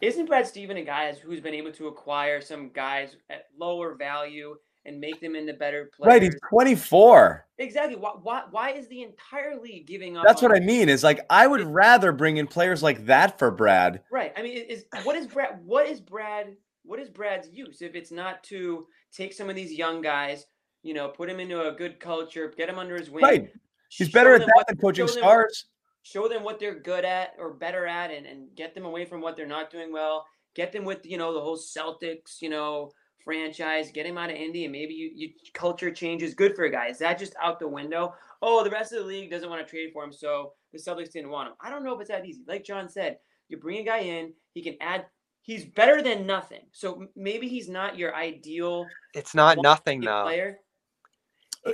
Isn't 0.01 0.25
Brad 0.25 0.45
Steven 0.47 0.77
a 0.77 0.83
guy 0.83 1.13
who's 1.13 1.39
been 1.39 1.53
able 1.53 1.71
to 1.73 1.87
acquire 1.87 2.41
some 2.41 2.69
guys 2.69 3.15
at 3.29 3.45
lower 3.57 3.95
value 3.95 4.55
and 4.85 4.99
make 4.99 5.19
them 5.19 5.35
into 5.35 5.53
better 5.53 5.89
players? 5.95 6.07
Right, 6.07 6.21
he's 6.21 6.35
24. 6.49 7.45
Exactly. 7.57 7.95
Why, 7.95 8.11
why, 8.21 8.43
why 8.51 8.71
is 8.71 8.87
the 8.87 9.03
entire 9.03 9.59
league 9.59 9.87
giving 9.87 10.17
up? 10.17 10.25
That's 10.25 10.41
what 10.41 10.55
I 10.55 10.59
mean. 10.59 10.89
Is 10.89 11.03
like 11.03 11.25
I 11.29 11.47
would 11.47 11.61
rather 11.61 12.11
bring 12.11 12.37
in 12.37 12.47
players 12.47 12.83
like 12.83 13.05
that 13.05 13.39
for 13.39 13.51
Brad. 13.51 14.01
Right. 14.11 14.33
I 14.37 14.41
mean, 14.41 14.57
is 14.57 14.85
what 15.03 15.15
is 15.15 15.27
Brad? 15.27 15.59
What 15.65 15.87
is 15.87 15.99
Brad? 16.01 16.55
What 16.83 16.99
is 16.99 17.09
Brad's 17.09 17.49
use 17.51 17.81
if 17.81 17.95
it's 17.95 18.11
not 18.11 18.43
to 18.45 18.85
take 19.11 19.33
some 19.33 19.49
of 19.49 19.55
these 19.55 19.71
young 19.73 20.01
guys, 20.01 20.45
you 20.83 20.93
know, 20.93 21.07
put 21.07 21.29
him 21.29 21.39
into 21.39 21.67
a 21.67 21.71
good 21.71 21.99
culture, 21.99 22.53
get 22.55 22.69
him 22.69 22.77
under 22.77 22.95
his 22.97 23.09
wing. 23.09 23.23
Right. 23.23 23.49
He's 23.89 24.11
better 24.11 24.33
at 24.33 24.39
them 24.39 24.47
that 24.47 24.55
what- 24.55 24.67
than 24.67 24.77
coaching 24.77 25.07
show 25.07 25.13
them- 25.13 25.21
stars. 25.23 25.65
show 26.03 26.27
them 26.27 26.43
what 26.43 26.59
they're 26.59 26.79
good 26.79 27.05
at 27.05 27.33
or 27.39 27.53
better 27.53 27.87
at 27.87 28.11
and, 28.11 28.25
and 28.25 28.53
get 28.55 28.75
them 28.75 28.85
away 28.85 29.05
from 29.05 29.21
what 29.21 29.35
they're 29.35 29.47
not 29.47 29.71
doing 29.71 29.91
well 29.91 30.25
get 30.53 30.71
them 30.71 30.85
with 30.85 31.03
you 31.05 31.17
know 31.17 31.33
the 31.33 31.41
whole 31.41 31.57
celtics 31.57 32.41
you 32.41 32.49
know 32.49 32.91
franchise 33.25 33.91
get 33.91 34.05
him 34.05 34.17
out 34.17 34.29
of 34.29 34.37
indy 34.37 34.63
and 34.63 34.71
maybe 34.71 34.93
you, 34.93 35.11
you 35.13 35.29
culture 35.53 35.91
change 35.91 36.23
is 36.23 36.33
good 36.33 36.55
for 36.55 36.63
a 36.65 36.71
guy. 36.71 36.87
Is 36.87 36.99
that 36.99 37.19
just 37.19 37.35
out 37.41 37.59
the 37.59 37.67
window? 37.67 38.13
Oh 38.41 38.63
the 38.63 38.69
rest 38.69 38.93
of 38.93 38.99
the 38.99 39.05
league 39.05 39.31
doesn't 39.31 39.49
want 39.49 39.65
to 39.65 39.69
trade 39.69 39.89
for 39.91 40.03
him 40.03 40.13
so 40.13 40.53
the 40.71 40.79
celtics 40.79 41.11
didn't 41.11 41.31
want 41.31 41.49
him. 41.49 41.55
I 41.59 41.69
don't 41.69 41.83
know 41.83 41.93
if 41.93 41.99
it's 41.99 42.09
that 42.09 42.25
easy. 42.25 42.43
Like 42.47 42.63
john 42.63 42.87
said 42.87 43.17
you 43.49 43.57
bring 43.57 43.79
a 43.79 43.83
guy 43.83 43.99
in 43.99 44.31
he 44.53 44.61
can 44.61 44.75
add 44.79 45.05
he's 45.41 45.65
better 45.65 46.01
than 46.01 46.25
nothing. 46.25 46.61
So 46.71 47.07
maybe 47.15 47.47
he's 47.47 47.67
not 47.67 47.97
your 47.97 48.15
ideal 48.15 48.85
It's 49.13 49.35
not 49.35 49.57
nothing 49.61 50.01
though. 50.01 50.23
player. 50.23 50.59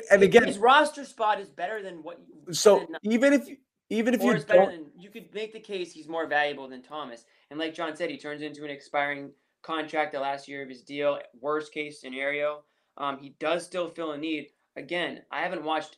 And 0.10 0.24
again, 0.24 0.46
his 0.46 0.58
roster 0.58 1.04
spot 1.04 1.40
is 1.42 1.50
better 1.50 1.84
than 1.84 1.96
what 1.96 2.20
you 2.48 2.54
so 2.54 2.88
even 3.04 3.34
if 3.34 3.48
even 3.90 4.14
if 4.14 4.22
or 4.22 4.38
you 4.38 4.44
don't, 4.44 4.72
than 4.72 4.86
you 4.98 5.10
could 5.10 5.34
make 5.34 5.52
the 5.52 5.60
case 5.60 5.92
he's 5.92 6.08
more 6.08 6.28
valuable 6.28 6.68
than 6.70 6.82
Thomas. 6.82 7.26
And 7.50 7.60
like 7.60 7.74
John 7.74 7.96
said, 7.96 8.10
he 8.10 8.18
turns 8.18 8.42
into 8.42 8.64
an 8.64 8.70
expiring 8.70 9.32
contract 9.62 10.14
the 10.14 10.20
last 10.20 10.48
year 10.48 10.64
of 10.64 10.70
his 10.70 10.82
deal. 10.82 11.20
Worst 11.40 11.74
case 11.74 12.00
scenario, 12.02 12.64
um, 12.98 13.18
he 13.20 13.36
does 13.40 13.66
still 13.66 13.90
fill 13.90 14.12
a 14.12 14.18
need. 14.18 14.48
Again, 14.76 15.22
I 15.32 15.42
haven't 15.42 15.64
watched 15.64 15.98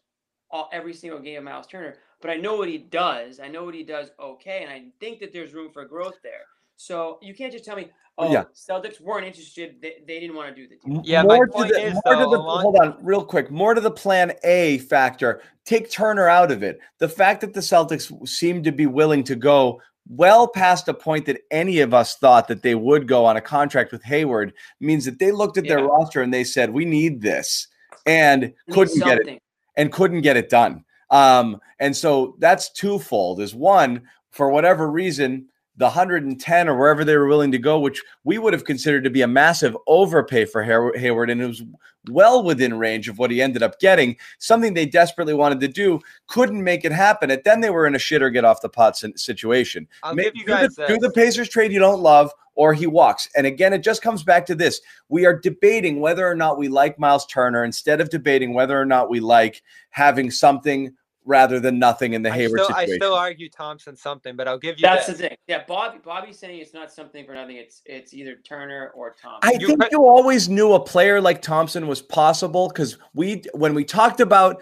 all, 0.52 0.70
every 0.72 0.94
single 0.94 1.20
game 1.20 1.38
of 1.38 1.44
Myles 1.44 1.68
Turner, 1.68 1.98
but 2.22 2.32
I 2.32 2.36
know 2.36 2.56
what 2.56 2.70
he 2.70 2.78
does. 2.78 3.40
I 3.40 3.48
know 3.48 3.64
what 3.64 3.76
he 3.76 3.84
does 3.84 4.12
okay, 4.20 4.64
and 4.64 4.72
I 4.72 4.84
think 5.00 5.20
that 5.20 5.32
there's 5.34 5.54
room 5.54 5.72
for 5.72 5.86
growth 5.86 6.18
there. 6.24 6.46
So 6.76 7.20
you 7.22 7.34
can't 7.34 7.52
just 7.52 7.64
tell 7.66 7.76
me, 7.76 7.90
oh, 8.18 8.32
Yeah. 8.32 8.46
Celtics 8.54 9.00
weren't 9.00 9.26
interested. 9.26 9.76
They, 9.82 10.04
they 10.08 10.20
didn't 10.20 10.36
want 10.36 10.54
to 10.54 10.56
do 10.56 10.68
the 10.68 10.76
deal. 10.86 11.02
Yeah, 11.06 11.24
my 11.24 11.36
more 11.36 11.46
to 11.46 11.52
point 11.52 11.74
the, 11.74 11.82
is, 11.82 11.94
more 12.06 12.16
to 12.16 12.20
the 12.22 12.38
along- 12.38 12.62
hold 12.62 12.78
on 12.78 12.98
real 13.02 13.24
quick 13.24 13.52
more 13.52 13.74
to 13.74 13.82
the 13.82 13.92
plan 13.92 14.34
a 14.44 14.80
factor 14.80 15.42
take 15.66 15.90
turner 15.90 16.28
out 16.28 16.52
of 16.52 16.62
it 16.64 16.80
the 17.00 17.08
fact 17.08 17.42
that 17.42 17.54
the 17.54 17.60
celtics 17.60 18.28
seem 18.28 18.62
to 18.64 18.72
be 18.72 18.86
willing 18.86 19.24
to 19.24 19.36
go 19.36 19.80
well 20.10 20.48
past 20.48 20.88
a 20.88 20.94
point 20.94 21.26
that 21.26 21.42
any 21.52 21.80
of 21.80 21.94
us 21.94 22.18
thought 22.18 22.48
that 22.48 22.62
they 22.62 22.76
would 22.76 23.08
go 23.08 23.26
on 23.26 23.38
a 23.38 23.42
contract 23.42 23.92
with 23.92 24.04
hayward 24.04 24.54
means 24.80 25.06
that 25.06 25.20
they 25.20 25.32
looked 25.32 25.58
at 25.58 25.66
their 25.66 25.84
roster 25.84 26.22
and 26.22 26.34
they 26.34 26.44
said 26.44 26.70
we 26.70 26.86
need 26.86 27.22
this 27.22 27.68
and 28.06 28.54
We 28.68 28.74
couldn't 28.74 29.00
get 29.00 29.28
it 29.28 29.42
and 29.76 29.92
couldn't 29.92 30.22
get 30.22 30.38
it 30.38 30.50
done. 30.50 30.84
Um, 31.10 31.62
and 31.80 31.96
so 31.96 32.36
that's 32.40 32.72
twofold. 32.72 33.40
Is 33.40 33.56
one 33.56 34.04
for 34.32 34.50
whatever 34.50 34.90
reason, 34.90 35.48
the 35.78 35.86
110 35.86 36.70
or 36.70 36.78
wherever 36.78 37.04
they 37.04 37.18
were 37.18 37.28
willing 37.28 37.52
to 37.52 37.58
go, 37.58 37.80
which 37.80 38.02
we 38.24 38.38
would 38.38 38.54
have 38.54 38.64
considered 38.64 39.04
to 39.04 39.10
be 39.10 39.24
a 39.24 39.28
massive 39.28 39.76
overpay 39.88 40.46
for 40.46 40.64
Hayward, 40.64 41.30
and 41.30 41.42
it 41.42 41.48
was 41.48 41.64
well 42.10 42.44
within 42.44 42.78
range 42.78 43.08
of 43.10 43.18
what 43.18 43.32
he 43.32 43.42
ended 43.42 43.64
up 43.64 43.80
getting. 43.80 44.16
Something 44.38 44.74
they 44.74 44.86
desperately 44.86 45.34
wanted 45.34 45.60
to 45.62 45.68
do, 45.68 46.00
couldn't 46.28 46.64
make 46.64 46.86
it 46.86 46.92
happen. 46.92 47.32
And 47.32 47.42
then 47.44 47.62
they 47.62 47.70
were 47.70 47.88
in 47.88 47.96
a 47.96 48.00
shit 48.00 48.22
or 48.22 48.30
get 48.30 48.46
off 48.46 48.62
the 48.62 48.70
pot 48.70 49.02
situation. 49.16 49.88
I'll 50.04 50.16
Ma- 50.16 50.24
give 50.24 50.36
you 50.36 50.46
do 50.46 50.54
the- 50.68 50.86
do 50.88 50.98
the. 50.98 51.12
Pacers 51.12 51.50
trade 51.50 51.72
you 51.72 51.80
don't 51.80 52.02
love, 52.02 52.32
or 52.56 52.74
he 52.74 52.86
walks. 52.88 53.28
And 53.36 53.48
again, 53.48 53.74
it 53.74 53.84
just 53.84 54.02
comes 54.02 54.24
back 54.24 54.46
to 54.48 54.56
this: 54.56 54.82
we 55.10 55.26
are 55.26 55.40
debating 55.40 56.02
whether 56.02 56.28
or 56.28 56.36
not 56.36 56.58
we 56.58 56.68
like 56.68 57.00
Myles 57.00 57.26
Turner 57.26 57.64
instead 57.64 58.02
of 58.02 58.10
debating 58.10 58.54
whether 58.54 58.80
or 58.80 58.86
not 58.86 59.10
we 59.10 59.20
like 59.20 59.64
having 59.92 60.30
something 60.30 60.94
rather 61.26 61.60
than 61.60 61.80
nothing 61.80 62.14
in 62.14 62.22
the 62.22 62.30
I 62.30 62.34
Hayward 62.36 62.62
still, 62.64 62.76
I 62.76 62.86
still 62.86 63.14
argue 63.14 63.50
Thompson 63.50 63.96
something, 63.96 64.36
but 64.36 64.48
I'll 64.48 64.58
give 64.58 64.78
you 64.78 64.82
That's 64.82 65.08
this. 65.08 65.18
the 65.18 65.28
thing. 65.30 65.38
Yeah, 65.48 65.64
Bobby. 65.68 66.00
Bobby's 66.04 66.38
saying 66.40 66.60
it's 66.60 66.74
not 66.74 66.92
something 66.92 67.26
for 67.26 67.34
nothing. 67.34 67.58
It's 67.58 67.82
it's 67.86 68.14
either 68.14 68.36
Turner 68.36 68.92
or 68.96 69.16
Thompson. 69.22 69.50
I 69.56 69.60
You 69.60 69.68
think 69.68 69.82
could- 69.82 69.92
you 69.92 70.06
always 70.06 70.50
knew 70.50 70.74
a 70.74 70.80
player 70.80 71.22
like 71.22 71.42
Thompson 71.42 71.88
was 71.88 72.02
possible 72.02 72.68
because 72.68 72.98
we, 73.14 73.44
when 73.54 73.74
we 73.74 73.84
talked 73.86 74.20
about 74.20 74.62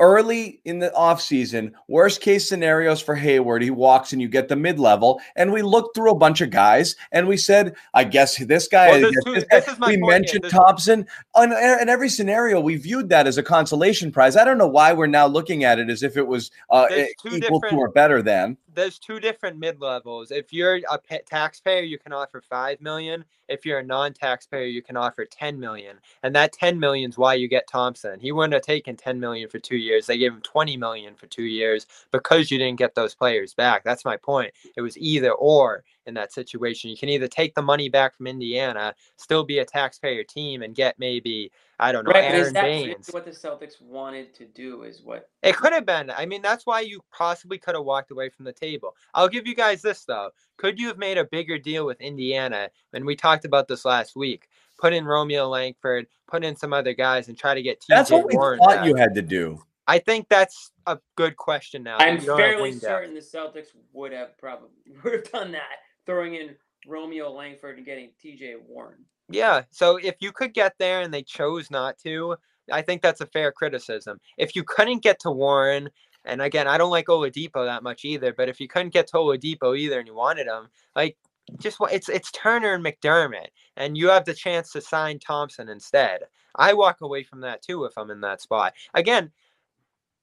early 0.00 0.60
in 0.64 0.78
the 0.78 0.90
offseason, 0.96 1.72
worst 1.88 2.20
case 2.20 2.48
scenarios 2.48 3.00
for 3.00 3.14
Hayward, 3.14 3.62
he 3.62 3.70
walks 3.70 4.12
and 4.12 4.20
you 4.20 4.28
get 4.28 4.48
the 4.48 4.56
mid 4.56 4.78
level. 4.78 5.20
And 5.36 5.52
we 5.52 5.62
looked 5.62 5.94
through 5.94 6.10
a 6.10 6.16
bunch 6.16 6.40
of 6.40 6.50
guys 6.50 6.96
and 7.12 7.28
we 7.28 7.36
said, 7.36 7.74
I 7.94 8.04
guess 8.04 8.36
this 8.38 8.68
guy, 8.68 8.88
Well, 8.88 8.96
I 8.96 9.00
there's 9.00 9.14
guess 9.14 9.24
two- 9.24 9.34
this 9.34 9.44
guy. 9.44 9.60
this 9.60 9.68
is 9.68 9.78
my 9.78 9.86
we 9.88 9.96
mentioned 9.98 10.44
Thompson. 10.50 11.06
On, 11.34 11.52
in 11.52 11.88
every 11.88 12.08
scenario, 12.08 12.60
we 12.60 12.76
viewed 12.76 13.08
that 13.10 13.26
as 13.26 13.38
a 13.38 13.42
consolation 13.42 14.10
prize. 14.12 14.36
I 14.36 14.44
don't 14.44 14.58
know 14.58 14.66
why 14.66 14.92
we're 14.92 15.06
now 15.06 15.26
looking 15.26 15.64
at 15.64 15.78
it 15.78 15.90
as 15.90 16.02
if 16.02 16.16
it 16.16 16.26
was 16.26 16.50
uh, 16.70 16.86
two 16.88 17.36
equal 17.36 17.60
to 17.60 17.76
or 17.76 17.88
better 17.90 18.22
than. 18.22 18.56
there's 18.74 18.98
two 18.98 19.20
different 19.20 19.58
mid 19.58 19.80
levels. 19.80 20.30
If 20.30 20.52
you're 20.52 20.76
a 20.90 20.98
pa- 20.98 21.18
taxpayer, 21.26 21.82
you 21.82 21.98
can 21.98 22.12
offer 22.12 22.40
five 22.40 22.80
million. 22.80 23.24
If 23.48 23.66
you're 23.66 23.80
a 23.80 23.84
non-taxpayer, 23.84 24.64
you 24.66 24.80
can 24.82 24.96
offer 24.96 25.24
ten 25.26 25.60
million, 25.60 25.98
and 26.22 26.34
that 26.34 26.52
ten 26.54 26.80
million 26.80 27.10
is 27.10 27.18
why 27.18 27.34
you 27.34 27.46
get 27.46 27.68
Thompson. 27.68 28.18
He 28.18 28.32
wouldn't 28.32 28.54
have 28.54 28.62
taken 28.62 28.96
ten 28.96 29.20
million 29.20 29.50
for 29.50 29.58
two 29.58 29.76
years. 29.84 30.06
They 30.06 30.18
gave 30.18 30.32
him 30.32 30.40
twenty 30.42 30.76
million 30.76 31.14
for 31.14 31.26
two 31.26 31.44
years 31.44 31.86
because 32.10 32.50
you 32.50 32.58
didn't 32.58 32.78
get 32.78 32.94
those 32.94 33.14
players 33.14 33.54
back. 33.54 33.84
That's 33.84 34.04
my 34.04 34.16
point. 34.16 34.52
It 34.76 34.80
was 34.80 34.98
either 34.98 35.32
or 35.32 35.84
in 36.06 36.14
that 36.14 36.32
situation. 36.32 36.90
You 36.90 36.96
can 36.96 37.08
either 37.08 37.28
take 37.28 37.54
the 37.54 37.62
money 37.62 37.88
back 37.88 38.16
from 38.16 38.26
Indiana, 38.26 38.94
still 39.16 39.44
be 39.44 39.58
a 39.60 39.64
taxpayer 39.64 40.24
team, 40.24 40.62
and 40.62 40.74
get 40.74 40.98
maybe 40.98 41.50
I 41.78 41.92
don't 41.92 42.04
know 42.04 42.12
right, 42.12 42.30
but 42.30 42.38
is 42.40 42.52
that 42.52 42.62
Baynes. 42.62 43.08
what 43.10 43.24
the 43.24 43.30
Celtics 43.32 43.80
wanted 43.82 44.34
to 44.34 44.44
do? 44.46 44.82
Is 44.82 45.02
what 45.02 45.28
It 45.42 45.56
could 45.56 45.72
have 45.72 45.86
been. 45.86 46.10
I 46.10 46.24
mean, 46.26 46.42
that's 46.42 46.66
why 46.66 46.80
you 46.80 47.00
possibly 47.12 47.58
could 47.58 47.74
have 47.74 47.84
walked 47.84 48.10
away 48.10 48.28
from 48.28 48.44
the 48.44 48.52
table. 48.52 48.94
I'll 49.14 49.28
give 49.28 49.46
you 49.46 49.54
guys 49.54 49.82
this 49.82 50.04
though. 50.04 50.30
Could 50.56 50.78
you 50.78 50.86
have 50.88 50.98
made 50.98 51.18
a 51.18 51.24
bigger 51.24 51.58
deal 51.58 51.84
with 51.86 52.00
Indiana? 52.00 52.70
And 52.92 53.04
we 53.04 53.16
talked 53.16 53.44
about 53.44 53.66
this 53.68 53.84
last 53.84 54.14
week. 54.14 54.48
Put 54.78 54.92
in 54.92 55.04
Romeo 55.04 55.48
Langford, 55.48 56.06
put 56.28 56.44
in 56.44 56.54
some 56.56 56.72
other 56.72 56.94
guys, 56.94 57.28
and 57.28 57.38
try 57.38 57.54
to 57.54 57.62
get 57.62 57.80
TJ 57.80 57.86
That's 57.88 58.10
what 58.10 58.26
we 58.26 58.36
Warren. 58.36 58.58
thought 58.58 58.76
back. 58.76 58.86
you 58.86 58.94
had 58.96 59.14
to 59.14 59.22
do. 59.22 59.60
I 59.86 59.98
think 59.98 60.28
that's 60.28 60.72
a 60.86 60.98
good 61.16 61.36
question 61.36 61.82
now. 61.82 61.98
I'm 61.98 62.16
you 62.16 62.26
don't 62.26 62.38
have 62.38 62.48
fairly 62.48 62.70
depth. 62.72 62.82
certain 62.82 63.14
the 63.14 63.20
Celtics 63.20 63.68
would 63.92 64.12
have 64.12 64.36
probably 64.38 64.70
would 65.04 65.12
have 65.12 65.30
done 65.30 65.52
that, 65.52 65.78
throwing 66.06 66.34
in 66.34 66.54
Romeo 66.86 67.30
Langford 67.30 67.76
and 67.76 67.86
getting 67.86 68.10
T.J. 68.20 68.56
Warren. 68.66 69.04
Yeah. 69.28 69.62
So 69.70 69.96
if 69.96 70.16
you 70.20 70.32
could 70.32 70.52
get 70.54 70.74
there 70.78 71.00
and 71.00 71.12
they 71.12 71.22
chose 71.22 71.70
not 71.70 71.98
to, 71.98 72.36
I 72.70 72.82
think 72.82 73.02
that's 73.02 73.20
a 73.20 73.26
fair 73.26 73.52
criticism. 73.52 74.18
If 74.38 74.54
you 74.54 74.64
couldn't 74.64 75.02
get 75.02 75.18
to 75.20 75.30
Warren, 75.30 75.88
and 76.24 76.40
again, 76.40 76.66
I 76.66 76.78
don't 76.78 76.90
like 76.90 77.06
Oladipo 77.06 77.64
that 77.66 77.82
much 77.82 78.04
either, 78.04 78.32
but 78.32 78.48
if 78.48 78.60
you 78.60 78.68
couldn't 78.68 78.92
get 78.92 79.06
to 79.08 79.16
Oladipo 79.16 79.76
either 79.76 79.98
and 79.98 80.08
you 80.08 80.14
wanted 80.14 80.46
him, 80.46 80.68
like 80.96 81.16
just 81.58 81.76
it's 81.92 82.08
it's 82.08 82.30
Turner 82.32 82.74
and 82.74 82.84
McDermott, 82.84 83.48
and 83.76 83.96
you 83.96 84.08
have 84.08 84.24
the 84.24 84.34
chance 84.34 84.72
to 84.72 84.80
sign 84.80 85.18
Thompson 85.18 85.68
instead. 85.68 86.20
I 86.56 86.72
walk 86.72 87.00
away 87.00 87.22
from 87.24 87.40
that 87.40 87.62
too 87.62 87.84
if 87.84 87.92
I'm 87.98 88.10
in 88.10 88.20
that 88.22 88.40
spot. 88.40 88.72
Again, 88.94 89.30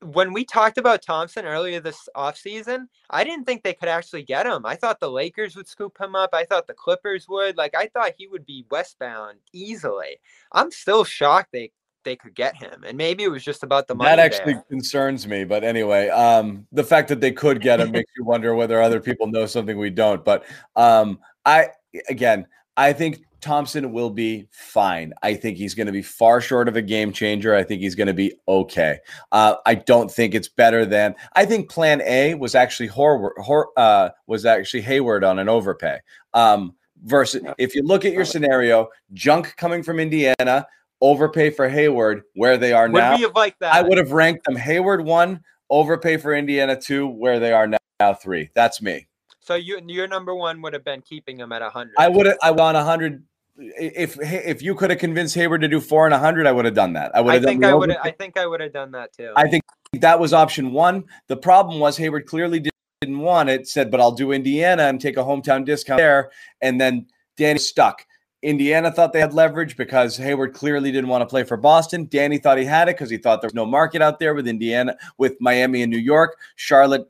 when 0.04 0.34
we 0.34 0.44
talked 0.44 0.78
about 0.78 1.02
Thompson 1.02 1.46
earlier 1.46 1.80
this 1.80 2.10
offseason, 2.16 2.86
I 3.10 3.24
didn't 3.24 3.46
think 3.46 3.64
they 3.64 3.74
could 3.74 3.90
actually 3.90 4.24
get 4.24 4.48
him. 4.48 4.66
I 4.66 4.76
thought 4.76 5.00
the 5.00 5.12
Lakers 5.12 5.56
would 5.56 5.68
scoop 5.68 6.00
him 6.00 6.16
up. 6.16 6.32
I 6.34 6.46
thought 6.46 6.68
the 6.68 6.74
Clippers 6.74 7.28
would. 7.30 7.58
Like 7.58 7.76
I 7.76 7.88
thought 7.88 8.14
he 8.18 8.28
would 8.28 8.46
be 8.46 8.66
westbound 8.72 9.40
easily. 9.54 10.20
I'm 10.52 10.72
still 10.72 11.04
shocked 11.04 11.50
they 11.52 11.72
they 12.04 12.16
could 12.16 12.34
get 12.34 12.56
him. 12.56 12.84
And 12.86 12.98
maybe 12.98 13.24
it 13.24 13.30
was 13.30 13.44
just 13.44 13.62
about 13.62 13.88
the 13.88 13.94
money. 13.94 14.10
That 14.10 14.20
actually 14.20 14.54
there. 14.54 14.66
concerns 14.70 15.28
me. 15.28 15.44
But 15.44 15.64
anyway, 15.64 16.10
um, 16.10 16.66
the 16.72 16.84
fact 16.84 17.08
that 17.10 17.22
they 17.22 17.32
could 17.32 17.62
get 17.62 17.80
him 17.80 17.92
makes 17.92 18.12
you 18.18 18.26
wonder 18.26 18.56
whether 18.56 18.82
other 18.82 19.00
people 19.00 19.28
know 19.28 19.46
something 19.46 19.78
we 19.78 19.92
don't. 19.92 20.26
But 20.26 20.46
um, 20.76 21.20
I 21.46 21.68
again, 22.10 22.48
I 22.76 22.94
think 22.94 23.24
Thompson 23.42 23.92
will 23.92 24.10
be 24.10 24.48
fine. 24.52 25.14
I 25.22 25.34
think 25.34 25.58
he's 25.58 25.74
going 25.74 25.88
to 25.88 25.94
be 25.94 26.02
far 26.02 26.42
short 26.42 26.68
of 26.68 26.76
a 26.76 26.82
game 26.82 27.12
changer. 27.12 27.56
I 27.56 27.64
think 27.64 27.82
he's 27.82 27.96
going 27.96 28.08
to 28.08 28.14
be 28.14 28.34
okay. 28.48 29.00
Uh, 29.32 29.56
I 29.66 29.76
don't 29.76 30.12
think 30.12 30.36
it's 30.36 30.48
better 30.48 30.86
than. 30.86 31.16
I 31.34 31.46
think 31.46 31.70
Plan 31.70 32.02
A 32.02 32.36
was 32.36 32.56
actually 32.56 32.88
Hor, 32.88 33.34
Hor 33.38 33.70
uh, 33.78 34.10
was 34.28 34.46
actually 34.46 34.82
Hayward 34.82 35.24
on 35.24 35.40
an 35.40 35.50
overpay. 35.50 36.00
Um, 36.34 36.76
versus 37.04 37.44
if 37.58 37.76
you 37.76 37.84
look 37.84 38.06
at 38.06 38.14
your 38.14 38.26
scenario, 38.26 38.90
junk 39.14 39.56
coming 39.58 39.84
from 39.84 40.00
Indiana, 40.00 40.68
overpay 41.02 41.50
for 41.50 41.68
Hayward, 41.68 42.24
where 42.36 42.58
they 42.58 42.74
are 42.74 42.88
now. 42.88 43.18
have 43.18 43.36
liked 43.36 43.60
that? 43.60 43.74
I 43.74 43.82
would 43.82 43.98
have 43.98 44.12
ranked 44.12 44.46
them 44.46 44.56
Hayward 44.56 45.04
one, 45.04 45.42
overpay 45.70 46.18
for 46.18 46.34
Indiana 46.34 46.80
two, 46.80 47.08
where 47.08 47.40
they 47.40 47.54
are 47.54 47.68
now, 47.68 47.78
now 48.00 48.14
three. 48.14 48.50
That's 48.54 48.82
me. 48.82 49.08
So 49.42 49.56
you 49.56 49.82
your 49.88 50.08
number 50.08 50.36
one 50.36 50.62
would 50.62 50.74
have 50.74 50.86
been 50.86 51.02
keeping 51.02 51.38
him 51.40 51.52
at 51.52 51.62
hundred. 51.64 51.96
I 51.98 52.08
would 52.08 52.28
have. 52.28 52.38
I 52.42 52.52
want 52.52 52.78
a 52.78 52.84
hundred. 52.84 53.24
If 53.58 54.18
if 54.20 54.62
you 54.62 54.76
could 54.76 54.90
have 54.90 55.00
convinced 55.00 55.36
Hayward 55.36 55.62
to 55.62 55.68
do 55.68 55.80
four 55.80 56.06
and 56.06 56.14
a 56.14 56.20
hundred, 56.20 56.48
I 56.48 56.52
would 56.52 56.66
have 56.66 56.74
done 56.74 56.94
that. 56.94 57.16
I 57.16 57.22
would 57.22 57.34
have 57.34 57.44
done. 57.44 57.54
think 57.54 57.66
I 57.66 57.74
would. 57.74 57.92
I 57.98 58.12
think 58.12 58.38
I 58.38 58.46
would 58.48 58.62
have 58.62 58.74
done 58.74 58.92
that 58.92 59.14
too. 59.14 59.34
I 59.36 59.48
think 59.48 59.64
that 59.94 60.20
was 60.20 60.34
option 60.34 60.72
one. 60.72 61.04
The 61.28 61.38
problem 61.38 61.80
was 61.80 61.98
Hayward 61.98 62.26
clearly 62.26 62.60
did- 62.60 62.72
didn't 63.02 63.20
want 63.20 63.50
it. 63.50 63.68
Said, 63.68 63.92
but 63.92 64.00
I'll 64.00 64.12
do 64.12 64.32
Indiana 64.32 64.84
and 64.84 65.02
take 65.02 65.18
a 65.18 65.22
hometown 65.22 65.66
discount 65.66 65.98
there. 65.98 66.32
And 66.62 66.80
then 66.80 67.08
Danny 67.36 67.60
stuck. 67.60 68.06
Indiana 68.44 68.92
thought 68.92 69.14
they 69.14 69.20
had 69.20 69.34
leverage 69.34 69.78
because 69.78 70.18
Hayward 70.18 70.54
clearly 70.54 70.92
didn't 70.92 71.10
want 71.10 71.22
to 71.22 71.28
play 71.28 71.44
for 71.44 71.58
Boston. 71.58 72.08
Danny 72.10 72.38
thought 72.38 72.58
he 72.58 72.66
had 72.66 72.90
it 72.90 72.96
because 72.96 73.10
he 73.10 73.18
thought 73.18 73.42
there 73.42 73.48
was 73.48 73.54
no 73.54 73.66
market 73.66 74.02
out 74.02 74.20
there 74.20 74.34
with 74.34 74.48
Indiana, 74.48 74.96
with 75.18 75.36
Miami 75.40 75.84
and 75.84 75.92
New 75.92 76.00
York. 76.00 76.38
Charlotte 76.56 77.08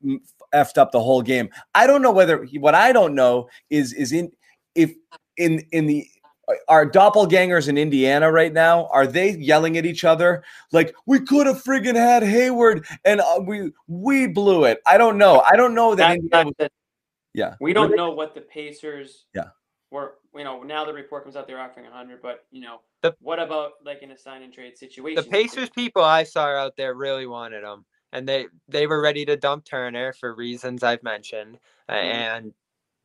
effed 0.54 0.78
up 0.78 0.92
the 0.92 1.00
whole 1.00 1.22
game. 1.22 1.50
I 1.74 1.88
don't 1.88 2.02
know 2.02 2.12
whether 2.12 2.46
what 2.60 2.76
I 2.76 2.92
don't 2.92 3.16
know 3.16 3.48
is 3.70 3.94
is 3.94 4.12
in 4.12 4.32
if 4.76 4.94
in 5.38 5.62
in 5.72 5.88
the 5.88 6.06
our 6.68 6.90
doppelgangers 6.90 7.68
in 7.68 7.78
Indiana 7.78 8.32
right 8.32 8.54
now 8.54 8.88
are 8.88 9.06
they 9.08 9.32
yelling 9.38 9.78
at 9.78 9.86
each 9.86 10.04
other 10.04 10.44
like 10.72 10.94
we 11.06 11.20
could 11.20 11.48
have 11.48 11.64
friggin' 11.64 11.96
had 11.96 12.24
Hayward 12.24 12.86
and 13.06 13.22
uh, 13.22 13.40
we 13.46 13.72
we 13.88 14.28
blew 14.28 14.66
it. 14.66 14.80
I 14.86 14.98
don't 14.98 15.18
know. 15.18 15.42
I 15.42 15.56
don't 15.56 15.74
know 15.74 15.96
that. 15.96 16.18
Indiana 16.18 16.46
was- 16.46 16.56
the- 16.58 16.70
yeah, 17.34 17.56
we 17.62 17.72
don't 17.74 17.96
know 17.96 18.12
what 18.12 18.36
the 18.36 18.42
Pacers. 18.42 19.26
Yeah. 19.34 19.50
Were 19.90 20.16
you 20.36 20.44
know 20.44 20.64
now 20.64 20.86
the 20.86 20.94
report 20.94 21.24
comes 21.24 21.36
out 21.36 21.48
they're 21.48 21.60
offering 21.60 21.86
hundred, 21.92 22.22
but 22.22 22.46
you 22.52 22.62
know 22.62 22.82
The- 23.02 23.16
what 23.22 23.40
about 23.40 23.74
like 23.86 24.02
in 24.04 24.12
a 24.12 24.18
sign 24.18 24.42
and 24.44 24.54
trade 24.54 24.78
situation? 24.78 25.24
the 25.24 25.30
Pacers 25.30 25.70
people 25.70 26.04
I 26.04 26.24
saw 26.24 26.46
out 26.48 26.76
there 26.78 26.94
really 26.94 27.28
wanted 27.28 27.64
him, 27.64 27.86
and 28.14 28.28
they 28.28 28.48
they 28.70 28.88
were 28.88 29.02
ready 29.02 29.26
to 29.26 29.36
dump 29.38 29.66
Turner 29.66 30.14
for 30.14 30.34
reasons 30.36 30.84
I've 30.84 31.04
mentioned, 31.04 31.58
Mm-hmm. 31.90 31.94
and 31.94 32.54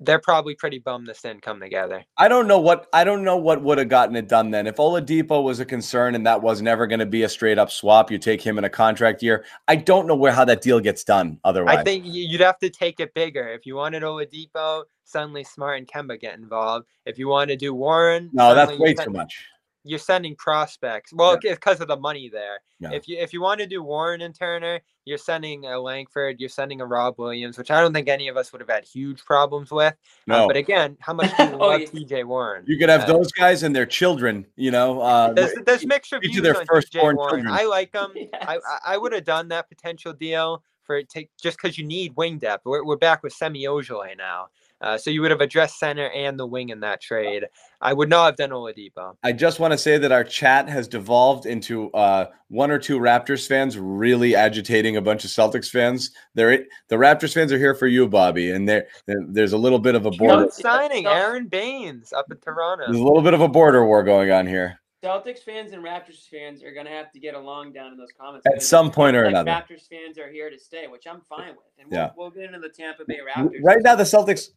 they're 0.01 0.21
probably 0.21 0.55
pretty 0.55 0.79
bummed 0.79 1.07
this 1.07 1.23
didn't 1.23 1.43
come 1.43 1.61
together. 1.61 2.05
I 2.17 2.29
don't 2.29 2.47
know 2.47 2.61
what 2.61 2.89
I 2.93 3.05
don't 3.05 3.25
know 3.25 3.37
what 3.37 3.63
would 3.63 3.79
have 3.79 3.89
gotten 3.89 4.17
it 4.17 4.29
done 4.29 4.51
then. 4.51 4.67
If 4.67 4.77
Oladipo 4.77 5.43
was 5.43 5.61
a 5.61 5.65
concern 5.65 6.15
and 6.15 6.27
that 6.27 6.43
was 6.43 6.61
never 6.61 6.87
going 6.87 7.01
to 7.01 7.07
be 7.07 7.23
a 7.23 7.29
straight 7.29 7.59
up 7.59 7.71
swap, 7.71 8.11
you 8.11 8.19
take 8.19 8.43
him 8.43 8.59
in 8.59 8.65
a 8.65 8.71
contract 8.71 9.23
year. 9.23 9.45
I 9.69 9.77
don't 9.77 10.07
know 10.07 10.15
where 10.15 10.33
how 10.33 10.45
that 10.45 10.61
deal 10.61 10.81
gets 10.81 11.05
done 11.05 11.39
otherwise. 11.45 11.79
I 11.79 11.85
think 11.85 12.05
you'd 12.07 12.41
have 12.41 12.59
to 12.59 12.71
take 12.71 13.01
it 13.01 13.15
bigger. 13.15 13.49
If 13.49 13.65
you 13.65 13.77
wanted 13.77 14.03
Oladipo, 14.03 14.85
suddenly 15.05 15.45
Smart 15.45 15.79
and 15.79 15.87
Kemba 15.87 16.21
get 16.21 16.39
involved. 16.39 16.87
If 17.07 17.19
you 17.19 17.29
want 17.29 17.49
to 17.51 17.57
do 17.57 17.73
Warren, 17.75 18.31
no, 18.33 18.55
that's 18.55 18.79
way 18.79 18.95
too 18.95 19.11
much. 19.11 19.47
You're 19.87 19.99
sending 19.99 20.35
prospects. 20.37 21.13
Well, 21.13 21.39
Yeah. 21.43 21.55
because 21.55 21.81
of 21.81 21.89
the 21.89 21.97
money 21.97 22.29
there. 22.29 22.61
Yeah. 22.81 22.93
If 22.93 23.09
you 23.09 23.17
if 23.19 23.33
you 23.33 23.41
want 23.41 23.61
to 23.61 23.67
do 23.67 23.83
Warren 23.83 24.21
and 24.21 24.35
Turner, 24.35 24.81
you're 25.05 25.17
sending 25.19 25.65
a 25.67 25.79
Langford, 25.81 26.41
you're 26.41 26.49
sending 26.49 26.81
a 26.81 26.87
Rob 26.87 27.15
Williams, 27.19 27.57
which 27.57 27.71
I 27.71 27.81
don't 27.81 27.93
think 27.95 28.09
any 28.09 28.29
of 28.29 28.37
us 28.37 28.53
would 28.53 28.61
have 28.61 28.69
had 28.69 28.85
huge 28.85 29.25
problems 29.25 29.71
with. 29.71 29.95
Uh, 29.95 29.97
No. 30.27 30.47
but 30.49 30.57
again, 30.57 30.97
how 31.01 31.13
much 31.15 31.35
do 31.37 31.43
you 31.45 31.51
Oh, 31.55 31.57
love 31.69 31.81
yeah. 31.81 31.87
TJ 31.87 32.25
Warren? 32.25 32.65
You 32.67 32.79
could 32.79 32.89
have 32.89 33.03
Uh, 33.05 33.07
those 33.15 33.33
guys 33.33 33.63
and 33.63 33.75
their 33.75 33.87
children, 33.87 34.47
you 34.57 34.71
know. 34.71 35.01
Uh, 35.01 35.33
There's, 35.33 35.55
there's 35.65 35.87
mixed 35.87 36.13
reviews 36.13 36.43
their 36.43 36.57
on 36.57 36.63
TJ 36.65 36.67
firstborn 36.67 37.17
Warren. 37.17 37.45
children. 37.45 37.55
I 37.55 37.65
like 37.65 37.95
him. 37.95 38.11
I, 38.35 38.55
Yes. 38.55 38.63
I, 38.85 38.95
I 38.95 38.97
would 38.99 39.13
have 39.13 39.25
done 39.25 39.49
that 39.49 39.69
potential 39.69 40.13
deal 40.13 40.63
for 40.83 40.99
it 40.99 41.09
take 41.09 41.31
just 41.41 41.57
because 41.57 41.77
you 41.79 41.85
need 41.85 42.13
wing 42.17 42.39
depth. 42.39 42.65
We're, 42.65 42.85
we're 42.85 42.97
back 42.97 43.23
with 43.23 43.33
Semi 43.33 43.65
Ojeleye 43.65 44.17
now. 44.17 44.49
Uh, 44.81 44.99
so 44.99 45.11
you 45.11 45.23
would 45.23 45.31
have 45.31 45.41
addressed 45.41 45.79
center 45.79 46.11
and 46.11 46.39
the 46.39 46.47
wing 46.47 46.69
in 46.69 46.81
that 46.81 47.01
trade. 47.01 47.45
I 47.81 47.93
would 47.93 48.09
not 48.09 48.27
have 48.27 48.37
done 48.37 48.51
Oladipo. 48.51 49.15
I 49.23 49.33
just 49.33 49.59
want 49.61 49.73
to 49.73 49.79
say 49.79 49.99
that 49.99 50.13
our 50.13 50.25
chat 50.25 50.69
has 50.69 50.87
devolved 50.89 51.47
into 51.47 51.91
uh, 51.93 52.27
one 52.49 52.71
or 52.71 52.79
two 52.79 52.99
Raptors 52.99 53.47
fans 53.47 53.79
really 53.79 54.35
agitating 54.37 54.97
a 54.97 55.03
bunch 55.03 55.25
of 55.25 55.31
Celtics 55.31 55.71
fans. 55.71 56.11
They're 56.35 56.65
the 56.89 56.97
Raptors 56.97 57.33
fans 57.35 57.53
are 57.53 57.59
here 57.59 57.75
for 57.75 57.87
you, 57.87 58.09
Bobby, 58.09 58.51
and 58.51 58.69
there 58.69 58.87
there's 59.07 59.53
a 59.53 59.59
little 59.59 59.79
bit 59.79 59.95
of 59.95 60.07
a 60.07 60.11
border. 60.11 60.43
Not 60.43 60.55
signing 60.55 61.07
Aron 61.07 61.49
Baynes 61.49 62.13
up 62.13 62.27
in 62.31 62.37
Toronto. 62.39 62.85
There's 62.87 63.01
a 63.01 63.05
little 63.05 63.23
bit 63.23 63.35
of 63.35 63.41
a 63.41 63.49
border 63.49 63.85
war 63.87 64.03
going 64.03 64.31
on 64.31 64.47
here. 64.47 64.79
Celtics 65.05 65.41
fans 65.41 65.73
and 65.73 65.85
Raptors 65.85 66.27
fans 66.29 66.65
are 66.65 66.73
gonna 66.73 66.91
have 66.91 67.13
to 67.13 67.21
get 67.21 67.35
along 67.35 67.73
down 67.73 67.93
in 67.93 67.99
those 67.99 68.13
comments 68.19 68.47
At 68.47 68.63
some 68.63 68.91
point 68.91 69.15
or 69.17 69.25
like 69.25 69.31
another. 69.31 69.51
Raptors 69.51 69.89
fans 69.89 70.19
are 70.19 70.29
here 70.31 70.51
to 70.51 70.59
stay, 70.59 70.87
which 70.89 71.07
I'm 71.07 71.21
fine 71.29 71.51
with, 71.51 71.67
and 71.79 71.91
we'll, 71.91 72.01
Yeah. 72.01 72.11
we'll 72.17 72.31
get 72.31 72.45
into 72.45 72.59
the 72.59 72.71
Tampa 72.71 73.05
Bay 73.07 73.19
Raptors. 73.21 73.63
Right 73.63 73.79
now, 73.83 73.95
the 73.95 74.05
Celtics, 74.05 74.49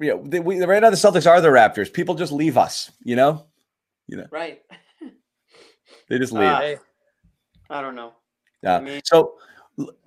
yeah, 0.00 0.14
they, 0.22 0.40
we, 0.40 0.62
right 0.64 0.80
now 0.82 0.90
the 0.90 0.96
Celtics 0.96 1.26
are 1.30 1.40
the 1.40 1.48
Raptors. 1.48 1.92
People 1.92 2.14
just 2.14 2.32
leave 2.32 2.56
us, 2.56 2.90
you 3.04 3.16
know. 3.16 3.46
you 4.06 4.16
know, 4.18 4.26
right? 4.30 4.60
They 6.08 6.18
just 6.18 6.32
leave. 6.32 6.44
Ah, 6.48 6.60
Hey, 6.60 6.78
I 7.68 7.80
don't 7.82 7.94
know. 7.96 8.12
Yeah. 8.62 8.76
I 8.76 8.80
mean- 8.80 9.00
so 9.04 9.34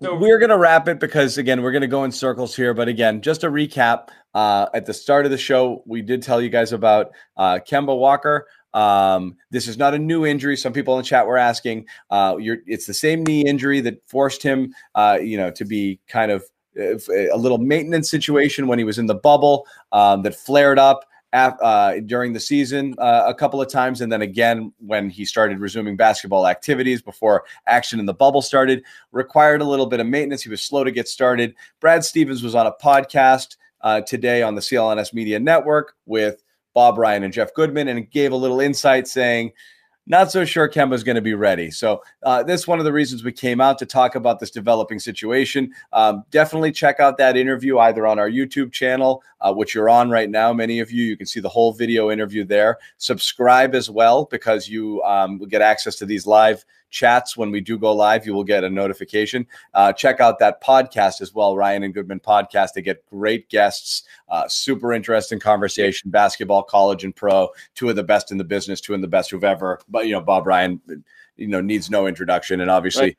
So- 0.01 0.15
we're 0.17 0.39
going 0.39 0.49
to 0.49 0.57
wrap 0.57 0.87
it 0.87 0.99
because, 0.99 1.37
again, 1.37 1.61
we're 1.61 1.71
going 1.71 1.81
to 1.81 1.87
go 1.87 2.03
in 2.05 2.11
circles 2.11 2.55
here. 2.55 2.73
But 2.73 2.87
again, 2.87 3.21
just 3.21 3.43
a 3.43 3.49
recap 3.49 4.07
uh, 4.33 4.67
at 4.73 4.85
the 4.85 4.93
start 4.93 5.25
of 5.25 5.31
the 5.31 5.37
show, 5.37 5.83
we 5.85 6.01
did 6.01 6.23
tell 6.23 6.41
you 6.41 6.49
guys 6.49 6.71
about 6.73 7.11
uh, 7.37 7.59
Kemba 7.67 7.97
Walker. 7.97 8.47
Um, 8.73 9.35
this 9.51 9.67
is 9.67 9.77
not 9.77 9.93
a 9.93 9.99
new 9.99 10.25
injury. 10.25 10.55
Some 10.55 10.73
people 10.73 10.95
in 10.95 11.01
the 11.03 11.07
chat 11.07 11.27
were 11.27 11.37
asking. 11.37 11.87
Uh, 12.09 12.37
you're, 12.39 12.57
it's 12.65 12.85
the 12.85 12.93
same 12.93 13.23
knee 13.23 13.45
injury 13.45 13.81
that 13.81 14.01
forced 14.07 14.41
him, 14.43 14.73
uh, 14.95 15.19
you 15.21 15.37
know, 15.37 15.51
to 15.51 15.65
be 15.65 15.99
kind 16.07 16.31
of 16.31 16.41
uh, 16.41 16.45
a 16.79 17.37
little 17.37 17.57
maintenance 17.57 18.09
situation 18.09 18.67
when 18.67 18.79
he 18.79 18.85
was 18.85 18.97
in 18.97 19.05
the 19.05 19.15
bubble 19.15 19.67
um, 19.91 20.23
that 20.23 20.35
flared 20.35 20.79
up 20.79 21.05
uh, 21.33 21.99
during 22.05 22.33
the 22.33 22.39
season 22.39 22.95
uh, 22.97 23.23
a 23.27 23.33
couple 23.33 23.61
of 23.61 23.69
times, 23.69 24.01
and 24.01 24.11
then 24.11 24.21
again 24.21 24.73
when 24.79 25.09
he 25.09 25.25
started 25.25 25.59
resuming 25.59 25.95
basketball 25.95 26.47
activities 26.47 27.01
before 27.01 27.43
action 27.67 27.99
in 27.99 28.05
the 28.05 28.13
bubble 28.13 28.41
started. 28.41 28.83
Required 29.11 29.61
a 29.61 29.65
little 29.65 29.85
bit 29.85 29.99
of 29.99 30.07
maintenance. 30.07 30.41
He 30.41 30.49
was 30.49 30.61
slow 30.61 30.83
to 30.83 30.91
get 30.91 31.07
started. 31.07 31.55
Brad 31.79 32.03
Stevens 32.03 32.41
was 32.41 32.55
on 32.55 32.67
a 32.67 32.71
podcast 32.71 33.57
uh, 33.81 34.01
today 34.01 34.41
on 34.41 34.55
the 34.55 34.61
CLNS 34.61 35.13
Media 35.13 35.39
Network 35.39 35.95
with 36.05 36.43
Bob 36.73 36.97
Ryan 36.97 37.23
and 37.23 37.33
Jeff 37.33 37.53
Goodman, 37.53 37.87
and 37.87 38.09
gave 38.09 38.31
a 38.31 38.37
little 38.37 38.59
insight 38.59 39.07
saying. 39.07 39.51
Not 40.09 40.31
so 40.31 40.43
sure 40.43 40.67
Kemba's 40.67 41.03
going 41.03 41.15
to 41.15 41.21
be 41.21 41.35
ready. 41.35 41.69
So, 41.69 42.01
uh, 42.23 42.41
this 42.41 42.61
is 42.61 42.67
one 42.67 42.79
of 42.79 42.85
the 42.85 42.91
reasons 42.91 43.23
we 43.23 43.31
came 43.31 43.61
out 43.61 43.77
to 43.77 43.85
talk 43.85 44.15
about 44.15 44.39
this 44.39 44.49
developing 44.49 44.97
situation. 44.97 45.71
Um, 45.93 46.23
definitely 46.31 46.71
check 46.71 46.99
out 46.99 47.19
that 47.19 47.37
interview 47.37 47.77
either 47.77 48.07
on 48.07 48.17
our 48.17 48.29
YouTube 48.29 48.71
channel, 48.71 49.23
uh, 49.39 49.53
which 49.53 49.75
you're 49.75 49.87
on 49.87 50.09
right 50.09 50.29
now. 50.29 50.51
Many 50.51 50.79
of 50.79 50.91
you, 50.91 51.03
you 51.05 51.15
can 51.15 51.27
see 51.27 51.39
the 51.39 51.47
whole 51.47 51.73
video 51.73 52.09
interview 52.09 52.43
there. 52.43 52.79
Subscribe 52.97 53.75
as 53.75 53.87
well 53.87 54.25
because 54.25 54.67
you 54.67 55.01
um, 55.03 55.37
will 55.37 55.45
get 55.45 55.61
access 55.61 55.95
to 55.97 56.07
these 56.07 56.25
live 56.25 56.65
chats 56.89 57.37
when 57.37 57.51
we 57.51 57.61
do 57.61 57.77
go 57.77 57.93
live. 57.93 58.25
You 58.25 58.33
will 58.33 58.43
get 58.43 58.63
a 58.63 58.69
notification. 58.69 59.47
Uh, 59.73 59.93
check 59.93 60.19
out 60.19 60.39
that 60.39 60.61
podcast 60.63 61.21
as 61.21 61.33
well, 61.33 61.55
Ryan 61.55 61.83
and 61.83 61.93
Goodman 61.93 62.19
podcast. 62.19 62.73
They 62.73 62.81
get 62.81 63.05
great 63.05 63.49
guests, 63.49 64.03
uh, 64.29 64.47
super 64.47 64.93
interesting 64.93 65.39
conversation, 65.39 66.11
basketball, 66.11 66.63
college, 66.63 67.03
and 67.03 67.15
pro. 67.15 67.49
Two 67.75 67.89
of 67.89 67.95
the 67.95 68.03
best 68.03 68.31
in 68.31 68.37
the 68.37 68.43
business, 68.43 68.81
two 68.81 68.93
of 68.93 69.01
the 69.01 69.07
best 69.07 69.31
who've 69.31 69.43
ever. 69.43 69.79
But 69.89 70.07
you 70.07 70.13
know, 70.13 70.21
Bob 70.21 70.47
Ryan, 70.47 70.81
you 71.37 71.47
know, 71.47 71.61
needs 71.61 71.89
no 71.89 72.07
introduction, 72.07 72.61
and 72.61 72.69
obviously. 72.69 73.17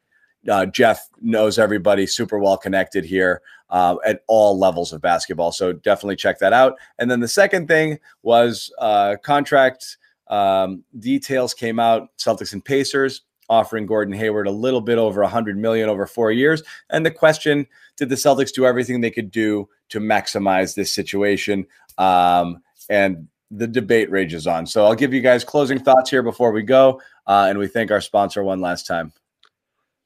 Uh, 0.49 0.65
Jeff 0.65 1.07
knows 1.21 1.59
everybody 1.59 2.07
super 2.07 2.39
well 2.39 2.57
connected 2.57 3.05
here 3.05 3.43
uh, 3.69 3.97
at 4.07 4.23
all 4.27 4.59
levels 4.59 4.93
of 4.93 5.01
basketball. 5.01 5.53
So 5.53 5.73
definitely 5.73 6.17
check 6.17 6.39
that 6.39 6.53
out. 6.53 6.79
And 6.99 7.11
then 7.11 7.21
the 7.21 7.29
second 7.29 7.69
thing 7.69 7.99
was 8.23 8.73
uh, 8.79 9.17
contract 9.23 9.99
um, 10.29 10.85
details 10.99 11.53
came 11.53 11.79
out. 11.79 12.09
Celtics 12.17 12.53
and 12.53 12.65
Pacers 12.65 13.23
offering 13.51 13.85
Gordon 13.85 14.15
Hayward 14.15 14.47
a 14.47 14.53
little 14.53 14.81
bit 14.81 14.97
over 14.97 15.21
100 15.21 15.59
million 15.59 15.91
over 15.91 16.07
four 16.07 16.33
years. 16.33 16.63
And 16.89 17.05
the 17.05 17.11
question: 17.11 17.67
Did 17.97 18.09
the 18.09 18.15
Celtics 18.15 18.55
do 18.55 18.65
everything 18.65 19.03
they 19.03 19.11
could 19.11 19.31
do 19.31 19.69
to 19.91 20.01
maximize 20.01 20.75
this 20.75 20.91
situation? 20.91 21.67
Um, 21.99 22.63
and 22.89 23.29
the 23.51 23.67
debate 23.67 24.11
rages 24.11 24.47
on. 24.47 24.67
So 24.67 24.87
I'll 24.87 24.95
give 24.95 25.13
you 25.13 25.21
guys 25.21 25.45
closing 25.45 25.79
thoughts 25.79 26.09
here 26.09 26.23
before 26.23 26.53
we 26.53 26.63
go, 26.63 27.03
uh, 27.27 27.47
and 27.49 27.59
we 27.59 27.67
thank 27.67 27.91
our 27.91 28.01
sponsor 28.01 28.43
one 28.43 28.61
last 28.61 28.87
time. 28.87 29.13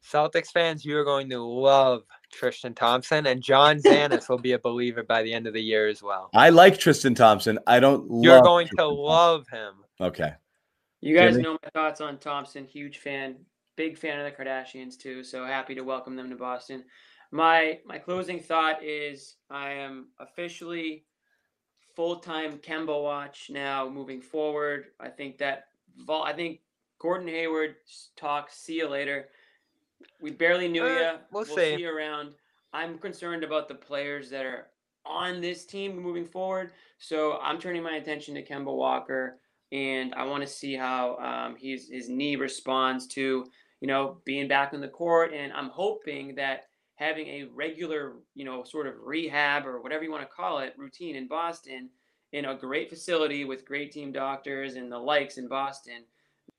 Celtics 0.02 0.50
fans, 0.52 0.84
you 0.84 0.96
are 0.98 1.04
going 1.04 1.30
to 1.30 1.42
love 1.42 2.04
Tristan 2.30 2.74
Thompson, 2.74 3.26
and 3.26 3.42
John 3.42 3.78
Zanis 3.78 4.28
will 4.28 4.38
be 4.38 4.52
a 4.52 4.58
believer 4.58 5.02
by 5.02 5.22
the 5.22 5.32
end 5.32 5.46
of 5.46 5.54
the 5.54 5.62
year 5.62 5.88
as 5.88 6.02
well. 6.02 6.30
I 6.34 6.50
like 6.50 6.78
Tristan 6.78 7.14
Thompson. 7.14 7.58
I 7.66 7.80
don't. 7.80 8.22
You're 8.22 8.42
going 8.42 8.68
to 8.68 8.76
Thompson. 8.76 8.98
love 8.98 9.48
him. 9.48 9.74
Okay. 10.00 10.34
You 11.04 11.16
guys 11.16 11.32
Jimmy? 11.32 11.42
know 11.42 11.58
my 11.62 11.70
thoughts 11.70 12.00
on 12.00 12.18
Thompson. 12.18 12.64
Huge 12.64 12.98
fan, 12.98 13.36
big 13.76 13.98
fan 13.98 14.18
of 14.18 14.24
the 14.24 14.30
Kardashians 14.44 14.96
too. 14.98 15.22
So 15.22 15.44
happy 15.44 15.74
to 15.74 15.82
welcome 15.82 16.16
them 16.16 16.30
to 16.30 16.36
Boston. 16.36 16.84
My 17.30 17.80
my 17.84 17.98
closing 17.98 18.40
thought 18.40 18.82
is 18.82 19.36
I 19.50 19.70
am 19.72 20.08
officially 20.18 21.04
full 21.94 22.16
time 22.16 22.58
Kemba 22.58 23.02
watch 23.02 23.50
now 23.50 23.88
moving 23.88 24.20
forward. 24.22 24.86
I 24.98 25.08
think 25.08 25.36
that 25.38 25.66
vol- 26.06 26.22
I 26.24 26.32
think 26.32 26.60
Gordon 26.98 27.28
Hayward 27.28 27.76
talk. 28.16 28.48
See 28.50 28.74
you 28.76 28.88
later. 28.88 29.28
We 30.20 30.30
barely 30.30 30.68
knew 30.68 30.84
Uh, 30.84 30.88
you. 30.88 31.18
we'll 31.32 31.44
see. 31.44 31.54
see. 31.76 31.82
you 31.82 31.90
around. 31.94 32.34
I'm 32.72 32.98
concerned 32.98 33.44
about 33.44 33.68
the 33.68 33.74
players 33.74 34.30
that 34.30 34.46
are 34.46 34.68
on 35.04 35.40
this 35.42 35.66
team 35.66 35.98
moving 35.98 36.24
forward. 36.24 36.72
So 36.98 37.38
I'm 37.42 37.58
turning 37.60 37.82
my 37.82 37.96
attention 37.96 38.34
to 38.36 38.42
Kemba 38.44 38.74
Walker, 38.74 39.38
and 39.74 40.14
I 40.14 40.24
want 40.24 40.42
to 40.42 40.46
see 40.46 40.74
how 40.76 41.16
um, 41.16 41.56
he's, 41.58 41.88
his 41.90 42.08
knee 42.08 42.36
responds 42.36 43.06
to 43.08 43.44
you 43.80 43.88
know 43.88 44.20
being 44.24 44.48
back 44.48 44.72
on 44.72 44.80
the 44.80 44.88
court. 44.88 45.34
And 45.34 45.52
I'm 45.52 45.68
hoping 45.68 46.36
that 46.36 46.68
having 46.94 47.26
a 47.26 47.48
regular 47.52 48.14
you 48.34 48.44
know 48.44 48.62
sort 48.62 48.86
of 48.86 48.94
rehab 49.02 49.66
or 49.66 49.82
whatever 49.82 50.04
you 50.04 50.12
want 50.12 50.22
to 50.22 50.34
call 50.34 50.60
it 50.60 50.74
routine 50.78 51.16
in 51.16 51.26
Boston 51.26 51.90
in 52.32 52.46
a 52.46 52.54
great 52.54 52.88
facility 52.88 53.44
with 53.44 53.66
great 53.66 53.92
team 53.92 54.12
doctors 54.12 54.76
and 54.76 54.90
the 54.90 54.98
likes 54.98 55.38
in 55.38 55.48
Boston 55.48 56.04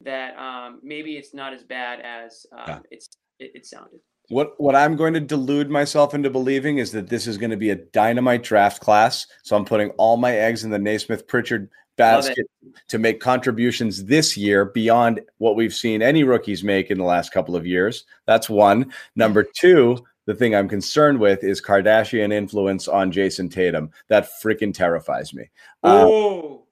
that 0.01 0.37
um, 0.37 0.79
maybe 0.83 1.15
it's 1.15 1.33
not 1.33 1.53
as 1.53 1.63
bad 1.63 2.01
as 2.01 2.45
um, 2.51 2.63
Yeah. 2.67 2.79
it's 2.91 3.07
it, 3.39 3.51
it 3.55 3.65
sounded. 3.65 3.99
What 4.29 4.59
what 4.59 4.75
I'm 4.75 4.95
going 4.95 5.13
to 5.13 5.19
delude 5.19 5.69
myself 5.69 6.13
into 6.13 6.29
believing 6.29 6.77
is 6.77 6.91
that 6.91 7.09
this 7.09 7.27
is 7.27 7.37
going 7.37 7.51
to 7.51 7.57
be 7.57 7.69
a 7.69 7.75
dynamite 7.75 8.43
draft 8.43 8.81
class. 8.81 9.27
So 9.43 9.55
I'm 9.55 9.65
putting 9.65 9.89
all 9.91 10.17
my 10.17 10.35
eggs 10.35 10.63
in 10.63 10.71
the 10.71 10.79
Nesmith 10.79 11.27
Pritchard 11.27 11.69
basket 11.95 12.47
to 12.89 12.97
make 12.97 13.19
contributions 13.19 14.05
this 14.05 14.35
year 14.35 14.65
beyond 14.65 15.21
what 15.37 15.55
we've 15.55 15.73
seen 15.73 16.01
any 16.01 16.23
rookies 16.23 16.63
make 16.63 16.91
in 16.91 16.97
the 16.97 17.03
last 17.03 17.31
couple 17.31 17.55
of 17.55 17.65
years. 17.65 18.05
That's 18.25 18.49
one. 18.49 18.91
Number 19.15 19.43
two, 19.43 19.97
the 20.25 20.35
thing 20.35 20.55
I'm 20.55 20.67
concerned 20.67 21.19
with 21.19 21.43
is 21.43 21.61
Kardashian 21.61 22.33
influence 22.33 22.87
on 22.87 23.11
Jayson 23.11 23.49
Tatum. 23.49 23.91
That 24.07 24.27
freaking 24.43 24.73
terrifies 24.73 25.33
me. 25.33 25.49
Oh. 25.83 26.64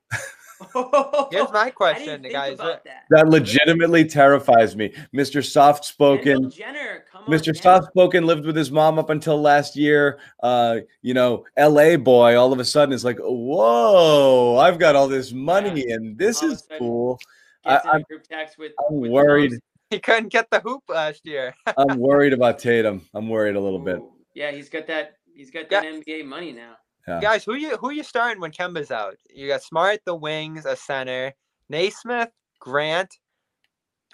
Here's 1.32 1.51
my 1.51 1.70
question, 1.76 2.22
guys. 2.24 2.55
about 2.55 2.84
that. 2.86 3.03
that 3.09 3.28
legitimately 3.30 4.05
terrifies 4.05 4.76
me. 4.76 4.93
Mr. 5.14 5.43
Soft 5.43 5.86
spoken. 5.86 6.49
Jenner, 6.49 7.05
Mr. 7.28 7.47
man. 7.47 7.55
Soft 7.55 7.88
spoken 7.88 8.26
lived 8.26 8.45
with 8.45 8.55
his 8.55 8.72
mom 8.72 8.97
up 8.99 9.09
until 9.09 9.41
last 9.41 9.76
year. 9.76 10.20
Uh, 10.41 10.80
you 11.01 11.14
know, 11.14 11.45
LA 11.57 11.97
boy 11.97 12.36
all 12.38 12.51
of 12.53 12.59
a 12.59 12.66
sudden 12.66 12.93
is 12.93 13.03
like, 13.05 13.18
whoa, 13.20 14.57
I've 14.57 14.80
got 14.80 14.95
all 14.95 15.07
this 15.07 15.32
money 15.32 15.91
and 15.91 16.18
this 16.18 16.41
All 16.43 16.51
is 16.51 16.68
cool. 16.78 17.20
Gets 17.66 17.86
I- 17.86 17.89
in 17.89 17.89
a 17.89 17.93
I'm- 17.93 18.03
group 18.09 18.24
text 18.28 18.57
with. 18.57 18.72
I'm 18.89 18.99
with 18.99 19.11
worried. 19.11 19.53
He 19.89 19.99
couldn't 19.99 20.30
get 20.30 20.49
the 20.49 20.59
hoop 20.59 20.84
last 20.89 21.26
year. 21.26 21.53
I'm 21.78 21.99
worried 21.99 22.34
about 22.34 22.57
Tatum. 22.59 23.07
I'm 23.14 23.30
worried 23.30 23.55
a 23.55 23.59
little 23.59 23.80
bit. 23.80 24.01
Yeah, 24.34 24.51
he's 24.51 24.68
got 24.70 24.88
that. 24.88 25.18
He's 25.36 25.51
got 25.51 25.66
Yeah. 25.72 25.82
that 25.82 25.93
NBA 26.05 26.26
money 26.26 26.51
now. 26.51 26.74
Yeah. 27.07 27.19
Guys, 27.19 27.43
who 27.43 27.55
you 27.55 27.77
who 27.77 27.91
you 27.91 28.03
starting 28.03 28.39
when 28.39 28.51
Kemba's 28.51 28.91
out? 28.91 29.17
You 29.29 29.47
got 29.47 29.61
Smart, 29.61 29.99
the 30.05 30.15
wings, 30.15 30.65
a 30.65 30.75
center, 30.75 31.33
Nesmith, 31.69 32.31
Grant, 32.59 33.17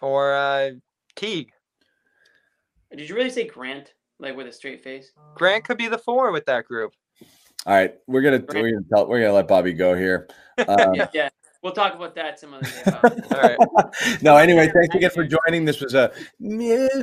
or 0.02 0.34
uh, 0.34 0.72
Teague. 1.16 1.52
Did 2.96 3.08
you 3.08 3.16
really 3.16 3.30
say 3.30 3.46
Grant, 3.46 3.94
like 4.20 4.36
with 4.36 4.48
a 4.48 4.52
straight 4.52 4.84
face? 4.84 5.12
Grant 5.36 5.64
could 5.66 5.78
be 5.78 5.88
the 5.88 6.00
four 6.00 6.32
with 6.32 6.46
that 6.46 6.66
group. 6.66 6.94
All 7.66 7.76
right, 7.76 7.94
we're 8.08 8.22
gonna 8.22 8.44
we're 8.48 8.72
gonna 8.72 8.86
tell, 8.92 9.08
we're 9.08 9.20
gonna 9.20 9.34
let 9.34 9.48
Bobby 9.48 9.74
go 9.74 9.96
here. 9.96 10.28
Um, 10.68 10.94
Yeah, 10.94 11.08
yeah. 11.14 11.30
We'll 11.62 11.72
talk 11.72 11.94
about 11.96 12.16
that 12.16 12.38
some 12.38 12.54
other 12.54 12.66
day. 12.66 12.82
All 13.32 13.42
right. 13.42 13.58
no, 14.22 14.36
anyway, 14.36 14.70
thanks 14.74 14.94
again 14.94 15.10
for 15.10 15.26
joining. 15.26 15.64
This 15.64 15.80
was 15.80 15.94
a 15.94 16.12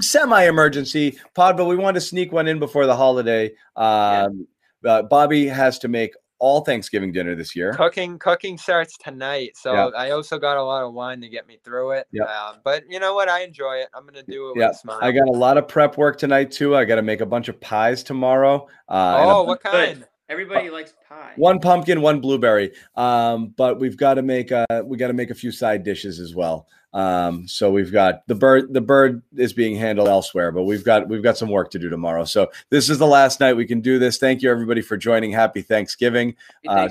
semi-emergency 0.03 1.18
pod, 1.34 1.57
but 1.57 1.64
we 1.64 1.76
wanted 1.76 2.01
to 2.01 2.07
sneak 2.07 2.32
one 2.32 2.49
in 2.49 2.59
before 2.59 2.84
the 2.87 2.97
holiday. 2.97 3.53
Um, 3.76 4.47
uh, 4.85 5.03
Bobby 5.03 5.47
has 5.47 5.79
to 5.81 5.89
make 5.89 6.12
all 6.39 6.61
Thanksgiving 6.61 7.12
dinner 7.12 7.35
this 7.35 7.57
year. 7.57 7.72
Cooking 7.72 8.18
cooking 8.18 8.59
starts 8.59 8.99
tonight, 8.99 9.53
so 9.57 9.72
Yeah. 9.72 9.87
I 9.97 10.11
also 10.11 10.39
got 10.39 10.59
a 10.59 10.62
lot 10.62 10.85
of 10.85 10.93
wine 10.93 11.20
to 11.22 11.29
get 11.31 11.47
me 11.47 11.59
through 11.64 11.93
it. 11.93 12.07
Yeah. 12.12 12.24
Um, 12.24 12.57
but 12.62 12.85
you 12.91 13.01
know 13.01 13.14
what? 13.14 13.29
I 13.31 13.41
enjoy 13.43 13.77
it. 13.77 13.89
I'm 13.95 14.05
gonna 14.05 14.22
do 14.22 14.51
it 14.51 14.59
Yeah, 14.59 14.66
with 14.68 14.77
a 14.77 14.79
smile. 14.79 14.99
I 15.01 15.12
got 15.12 15.29
a 15.29 15.33
lot 15.33 15.57
of 15.57 15.66
prep 15.66 15.97
work 15.97 16.18
tonight 16.18 16.51
too. 16.51 16.77
I 16.77 16.85
got 16.85 16.97
to 16.97 17.03
make 17.03 17.22
a 17.22 17.27
bunch 17.27 17.49
of 17.49 17.59
pies 17.61 18.03
tomorrow. 18.03 18.68
Uh, 18.89 19.16
oh, 19.27 19.43
what 19.45 19.62
Good. 19.62 19.72
kind? 19.72 20.07
Everybody 20.29 20.70
likes 20.70 20.93
pie. 21.09 21.33
one 21.37 21.61
pumpkin, 21.61 22.03
one 22.03 22.20
blueberry. 22.20 22.72
Um, 22.97 23.55
but 23.57 23.79
we've 23.79 23.97
got 23.97 24.14
to 24.14 24.22
make 24.22 24.51
uh 24.53 24.83
we 24.85 24.99
got 24.99 25.07
to 25.07 25.14
make 25.14 25.31
a 25.31 25.35
few 25.35 25.53
side 25.53 25.85
dishes 25.85 26.20
as 26.20 26.35
well. 26.35 26.66
Um, 26.97 27.47
so 27.47 27.71
we've 27.71 27.93
got 27.93 28.27
the 28.27 28.35
bird. 28.35 28.73
The 28.73 28.81
bird 28.81 29.23
is 29.37 29.53
being 29.53 29.77
handled 29.77 30.09
elsewhere, 30.09 30.51
but 30.51 30.63
we've 30.63 30.83
got 30.83 31.09
we've 31.09 31.23
got 31.23 31.37
some 31.37 31.51
work 31.51 31.71
to 31.73 31.79
do 31.79 31.91
tomorrow. 31.91 32.25
So 32.25 32.51
this 32.71 32.89
is 32.89 32.97
the 32.99 33.07
last 33.07 33.39
night 33.39 33.53
we 33.53 33.67
can 33.67 33.83
do 33.83 33.99
this. 33.99 34.17
Thank 34.17 34.41
you 34.41 34.51
everybody 34.51 34.81
for 34.81 34.97
joining. 34.97 35.31
Happy 35.31 35.61
Thanksgiving. 35.61 36.35
Hey, 36.63 36.69
Uh, 36.71 36.89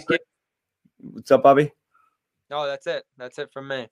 What's 0.99 1.31
up, 1.31 1.41
Bobby? 1.41 1.71
No, 2.51 2.67
that's 2.67 2.85
it. 2.85 3.03
That's 3.17 3.39
it 3.39 3.51
from 3.51 3.67
me. 3.67 3.87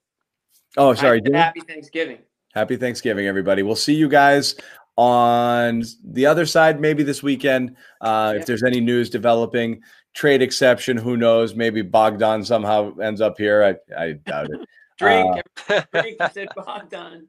Oh, 0.76 0.94
sorry. 0.94 1.20
said 1.24 1.34
Happy 1.34 1.60
Thanksgiving. 1.60 2.18
Happy 2.54 2.76
Thanksgiving, 2.76 3.26
everybody. 3.26 3.64
We'll 3.64 3.74
see 3.74 3.94
you 3.94 4.08
guys 4.08 4.54
on 4.96 5.82
the 6.04 6.26
other 6.26 6.46
side 6.46 6.80
maybe 6.80 7.02
this 7.02 7.24
weekend. 7.24 7.76
Uh, 8.00 8.32
Yeah. 8.34 8.40
If 8.40 8.46
there's 8.46 8.62
any 8.62 8.80
news 8.80 9.10
developing, 9.10 9.82
trade 10.14 10.42
exception, 10.42 10.96
who 10.96 11.16
knows? 11.16 11.56
Maybe 11.56 11.82
Bogdan 11.82 12.44
somehow 12.44 12.96
ends 12.98 13.20
up 13.20 13.36
here. 13.36 13.64
I, 13.64 14.00
I 14.00 14.12
doubt 14.12 14.50
it. 14.50 14.60
Drink. 14.98 15.42
Uh, 15.68 15.82
drink. 15.92 16.18
said 16.32 16.48
Bogdan. 16.54 17.28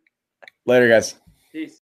Later, 0.66 0.88
guys. 0.89 1.16
Peace. 1.51 1.74